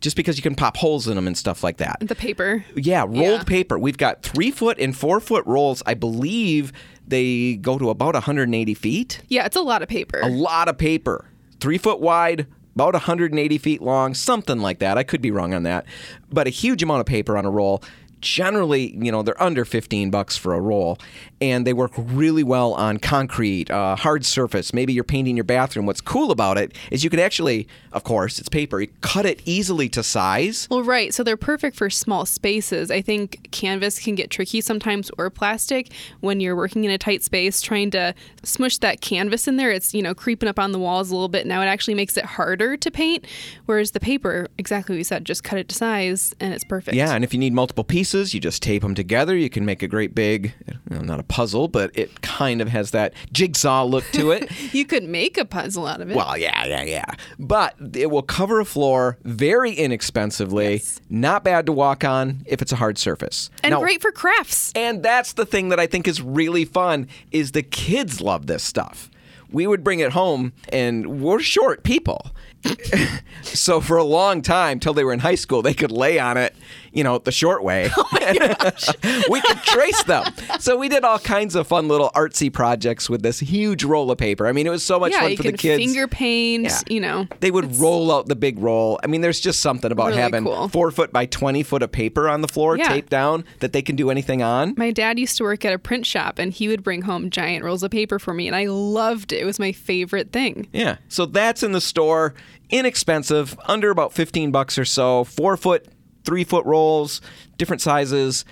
just 0.00 0.16
because 0.16 0.36
you 0.36 0.42
can 0.42 0.54
pop 0.54 0.76
holes 0.76 1.08
in 1.08 1.16
them 1.16 1.26
and 1.26 1.36
stuff 1.36 1.62
like 1.64 1.78
that. 1.78 1.98
The 2.00 2.14
paper. 2.14 2.64
Yeah, 2.74 3.02
rolled 3.02 3.16
Yeah. 3.16 3.42
paper. 3.44 3.78
We've 3.78 3.98
got 3.98 4.22
three 4.22 4.50
foot 4.50 4.78
and 4.78 4.96
four 4.96 5.20
foot 5.20 5.44
rolls. 5.46 5.82
I 5.86 5.94
believe 5.94 6.72
they 7.06 7.54
go 7.56 7.78
to 7.78 7.90
about 7.90 8.14
180 8.14 8.74
feet. 8.74 9.20
Yeah, 9.28 9.46
it's 9.46 9.56
a 9.56 9.60
lot 9.62 9.82
of 9.82 9.88
paper. 9.88 10.20
A 10.22 10.28
lot 10.28 10.68
of 10.68 10.76
paper. 10.78 11.24
Three 11.60 11.78
foot 11.78 12.00
wide, 12.00 12.46
about 12.74 12.94
180 12.94 13.58
feet 13.58 13.80
long, 13.80 14.12
something 14.12 14.58
like 14.58 14.80
that. 14.80 14.98
I 14.98 15.02
could 15.02 15.22
be 15.22 15.30
wrong 15.30 15.54
on 15.54 15.62
that. 15.62 15.86
But 16.30 16.46
a 16.46 16.50
huge 16.50 16.82
amount 16.82 17.00
of 17.00 17.06
paper 17.06 17.38
on 17.38 17.44
a 17.46 17.50
roll. 17.50 17.82
Generally, 18.20 18.96
you 18.96 19.12
know, 19.12 19.22
they're 19.22 19.40
under 19.42 19.64
15 19.64 20.10
bucks 20.10 20.36
for 20.36 20.54
a 20.54 20.60
roll, 20.60 20.98
and 21.40 21.66
they 21.66 21.72
work 21.72 21.92
really 21.96 22.42
well 22.42 22.72
on 22.74 22.98
concrete, 22.98 23.70
uh, 23.70 23.94
hard 23.96 24.24
surface. 24.24 24.72
Maybe 24.72 24.92
you're 24.92 25.04
painting 25.04 25.36
your 25.36 25.44
bathroom. 25.44 25.86
What's 25.86 26.00
cool 26.00 26.30
about 26.30 26.58
it 26.58 26.74
is 26.90 27.04
you 27.04 27.10
can 27.10 27.20
actually, 27.20 27.68
of 27.92 28.04
course, 28.04 28.38
it's 28.38 28.48
paper, 28.48 28.80
you 28.80 28.88
cut 29.02 29.26
it 29.26 29.42
easily 29.44 29.88
to 29.90 30.02
size. 30.02 30.66
Well, 30.70 30.82
right. 30.82 31.12
So 31.12 31.22
they're 31.22 31.36
perfect 31.36 31.76
for 31.76 31.90
small 31.90 32.26
spaces. 32.26 32.90
I 32.90 33.02
think 33.02 33.48
canvas 33.52 33.98
can 33.98 34.14
get 34.14 34.30
tricky 34.30 34.60
sometimes 34.60 35.10
or 35.18 35.30
plastic 35.30 35.92
when 36.20 36.40
you're 36.40 36.56
working 36.56 36.84
in 36.84 36.90
a 36.90 36.98
tight 36.98 37.22
space 37.22 37.60
trying 37.60 37.90
to 37.92 38.14
smush 38.42 38.78
that 38.78 39.00
canvas 39.00 39.46
in 39.46 39.56
there. 39.56 39.70
It's, 39.70 39.94
you 39.94 40.02
know, 40.02 40.14
creeping 40.14 40.48
up 40.48 40.58
on 40.58 40.72
the 40.72 40.78
walls 40.78 41.10
a 41.10 41.14
little 41.14 41.28
bit. 41.28 41.46
Now 41.46 41.60
it 41.62 41.66
actually 41.66 41.94
makes 41.94 42.16
it 42.16 42.24
harder 42.24 42.76
to 42.76 42.90
paint. 42.90 43.26
Whereas 43.66 43.90
the 43.92 44.00
paper, 44.00 44.48
exactly 44.58 44.94
what 44.94 44.98
you 44.98 45.04
said, 45.04 45.24
just 45.24 45.44
cut 45.44 45.58
it 45.58 45.68
to 45.68 45.74
size 45.74 46.34
and 46.40 46.54
it's 46.54 46.64
perfect. 46.64 46.96
Yeah, 46.96 47.14
and 47.14 47.22
if 47.22 47.32
you 47.32 47.38
need 47.38 47.52
multiple 47.52 47.84
pieces, 47.84 48.15
you 48.34 48.40
just 48.40 48.62
tape 48.62 48.82
them 48.82 48.94
together. 48.94 49.36
You 49.36 49.48
can 49.50 49.64
make 49.64 49.82
a 49.82 49.88
great 49.88 50.14
big, 50.14 50.52
know, 50.90 51.00
not 51.00 51.20
a 51.20 51.22
puzzle, 51.22 51.68
but 51.68 51.90
it 51.94 52.20
kind 52.22 52.60
of 52.60 52.68
has 52.68 52.90
that 52.92 53.12
jigsaw 53.32 53.84
look 53.84 54.04
to 54.12 54.30
it. 54.32 54.50
You 54.72 54.84
could 54.84 55.04
make 55.04 55.38
a 55.38 55.44
puzzle 55.44 55.86
out 55.86 56.00
of 56.00 56.10
it. 56.10 56.16
well, 56.16 56.36
yeah, 56.36 56.66
yeah, 56.66 56.82
yeah. 56.82 57.04
But 57.38 57.74
it 57.94 58.10
will 58.10 58.22
cover 58.22 58.60
a 58.60 58.64
floor 58.64 59.16
very 59.24 59.72
inexpensively. 59.72 60.82
Not 61.08 61.44
bad 61.44 61.66
to 61.66 61.72
walk 61.72 62.04
on 62.04 62.42
if 62.46 62.60
it's 62.62 62.72
a 62.72 62.76
hard 62.76 62.98
surface. 62.98 63.48
and 63.62 63.70
Now- 63.72 63.80
great 63.80 64.02
for 64.02 64.10
crafts. 64.12 64.72
and 64.74 65.02
that's 65.02 65.32
the 65.34 65.46
thing 65.46 65.68
that 65.70 65.80
I 65.80 65.86
think 65.86 66.08
is 66.08 66.20
really 66.20 66.64
fun 66.64 67.08
is 67.30 67.52
the 67.52 67.62
kids 67.62 68.20
love 68.20 68.46
this 68.46 68.62
stuff. 68.62 69.10
We 69.50 69.66
would 69.66 69.84
bring 69.84 70.00
it 70.00 70.12
home 70.12 70.52
and 70.70 71.20
we're 71.22 71.40
short 71.40 71.82
people. 71.84 72.32
so 73.42 73.80
for 73.80 73.96
a 73.96 74.04
long 74.04 74.42
time 74.42 74.80
till 74.80 74.92
they 74.92 75.04
were 75.04 75.12
in 75.12 75.20
high 75.20 75.34
school 75.36 75.62
they 75.62 75.74
could 75.74 75.92
lay 75.92 76.18
on 76.18 76.36
it, 76.36 76.54
you 76.96 77.04
know, 77.04 77.18
the 77.18 77.30
short 77.32 77.62
way. 77.62 77.90
Oh 77.98 78.06
we 79.30 79.40
could 79.40 79.58
trace 79.62 80.02
them. 80.04 80.24
So 80.58 80.76
we 80.76 80.88
did 80.88 81.04
all 81.04 81.18
kinds 81.20 81.54
of 81.54 81.66
fun 81.68 81.86
little 81.86 82.10
artsy 82.14 82.52
projects 82.52 83.08
with 83.08 83.22
this 83.22 83.38
huge 83.38 83.84
roll 83.84 84.10
of 84.10 84.18
paper. 84.18 84.46
I 84.48 84.52
mean, 84.52 84.66
it 84.66 84.70
was 84.70 84.82
so 84.82 84.98
much 84.98 85.12
yeah, 85.12 85.20
fun 85.20 85.36
for 85.36 85.42
the 85.44 85.52
kids. 85.52 85.82
finger 85.84 86.08
paint, 86.08 86.64
Yeah. 86.64 86.80
you 86.88 87.00
know. 87.00 87.28
They 87.40 87.50
would 87.52 87.76
roll 87.76 88.10
out 88.10 88.26
the 88.26 88.34
big 88.34 88.58
roll. 88.58 88.98
I 89.04 89.06
mean, 89.06 89.20
there's 89.20 89.38
just 89.38 89.60
something 89.60 89.92
about 89.92 90.08
Really 90.08 90.22
having 90.22 90.44
cool. 90.44 90.68
four 90.68 90.90
foot 90.90 91.12
by 91.12 91.26
20 91.26 91.62
foot 91.62 91.82
of 91.82 91.92
paper 91.92 92.28
on 92.28 92.40
the 92.40 92.48
floor 92.48 92.76
Yeah. 92.76 92.88
taped 92.88 93.10
down 93.10 93.44
that 93.60 93.72
they 93.72 93.82
can 93.82 93.94
do 93.96 94.10
anything 94.10 94.42
on. 94.42 94.74
My 94.76 94.90
dad 94.90 95.18
used 95.20 95.36
to 95.38 95.44
work 95.44 95.64
at 95.64 95.72
a 95.72 95.78
print 95.78 96.04
shop 96.06 96.38
and 96.40 96.52
he 96.52 96.66
would 96.68 96.82
bring 96.82 97.02
home 97.02 97.30
giant 97.30 97.64
rolls 97.64 97.82
of 97.84 97.90
paper 97.92 98.18
for 98.18 98.34
me 98.34 98.46
and 98.48 98.56
I 98.56 98.66
loved 98.66 99.32
it. 99.32 99.42
It 99.42 99.44
was 99.44 99.58
my 99.60 99.70
favorite 99.72 100.32
thing. 100.32 100.66
Yeah. 100.72 100.96
So 101.08 101.26
that's 101.26 101.62
in 101.62 101.70
the 101.72 101.80
store, 101.80 102.34
inexpensive, 102.70 103.56
under 103.66 103.90
about 103.90 104.12
15 104.12 104.50
bucks 104.50 104.78
or 104.78 104.84
so, 104.84 105.24
four 105.24 105.56
foot, 105.56 105.86
three 106.26 106.44
foot 106.44 106.66
rolls, 106.66 107.20
different 107.56 107.80
sizes. 107.80 108.44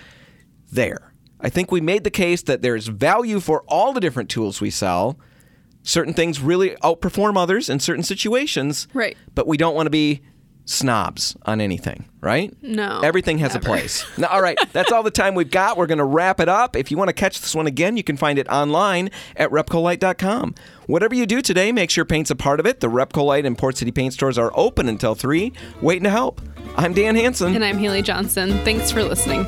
There. 0.72 1.12
I 1.40 1.50
think 1.50 1.70
we 1.70 1.80
made 1.80 2.04
the 2.04 2.10
case 2.10 2.42
that 2.42 2.62
there's 2.62 2.88
value 2.88 3.38
for 3.38 3.62
all 3.68 3.92
the 3.92 4.00
different 4.00 4.30
tools 4.30 4.60
we 4.60 4.70
sell. 4.70 5.18
Certain 5.82 6.14
things 6.14 6.40
really 6.40 6.70
outperform 6.82 7.36
others 7.36 7.68
in 7.68 7.78
certain 7.80 8.02
situations. 8.02 8.88
Right. 8.94 9.16
But 9.34 9.46
we 9.46 9.58
don't 9.58 9.74
want 9.74 9.86
to 9.86 9.90
be 9.90 10.22
snobs 10.66 11.36
on 11.44 11.60
anything, 11.60 12.06
right? 12.20 12.54
No, 12.62 13.00
Everything 13.02 13.38
has 13.38 13.54
never. 13.54 13.64
a 13.66 13.68
place. 13.68 14.04
Now, 14.18 14.28
all 14.28 14.40
right, 14.42 14.58
that's 14.72 14.90
all 14.92 15.02
the 15.02 15.10
time 15.10 15.34
we've 15.34 15.50
got. 15.50 15.76
We're 15.76 15.86
going 15.86 15.98
to 15.98 16.04
wrap 16.04 16.40
it 16.40 16.48
up. 16.48 16.74
If 16.76 16.90
you 16.90 16.96
want 16.96 17.08
to 17.08 17.12
catch 17.12 17.40
this 17.40 17.54
one 17.54 17.66
again, 17.66 17.96
you 17.96 18.02
can 18.02 18.16
find 18.16 18.38
it 18.38 18.48
online 18.48 19.10
at 19.36 19.50
repcolite.com. 19.50 20.54
Whatever 20.86 21.14
you 21.14 21.26
do 21.26 21.42
today, 21.42 21.72
make 21.72 21.90
sure 21.90 22.04
paint's 22.04 22.30
a 22.30 22.36
part 22.36 22.60
of 22.60 22.66
it. 22.66 22.80
The 22.80 22.88
Repcolite 22.88 23.46
and 23.46 23.56
Port 23.58 23.76
City 23.76 23.90
paint 23.90 24.12
stores 24.14 24.38
are 24.38 24.52
open 24.54 24.88
until 24.88 25.14
3, 25.14 25.52
waiting 25.80 26.04
to 26.04 26.10
help. 26.10 26.40
I'm 26.76 26.92
Dan 26.94 27.14
Hanson. 27.16 27.54
And 27.54 27.64
I'm 27.64 27.78
Haley 27.78 28.02
Johnson. 28.02 28.50
Thanks 28.64 28.90
for 28.90 29.02
listening. 29.02 29.44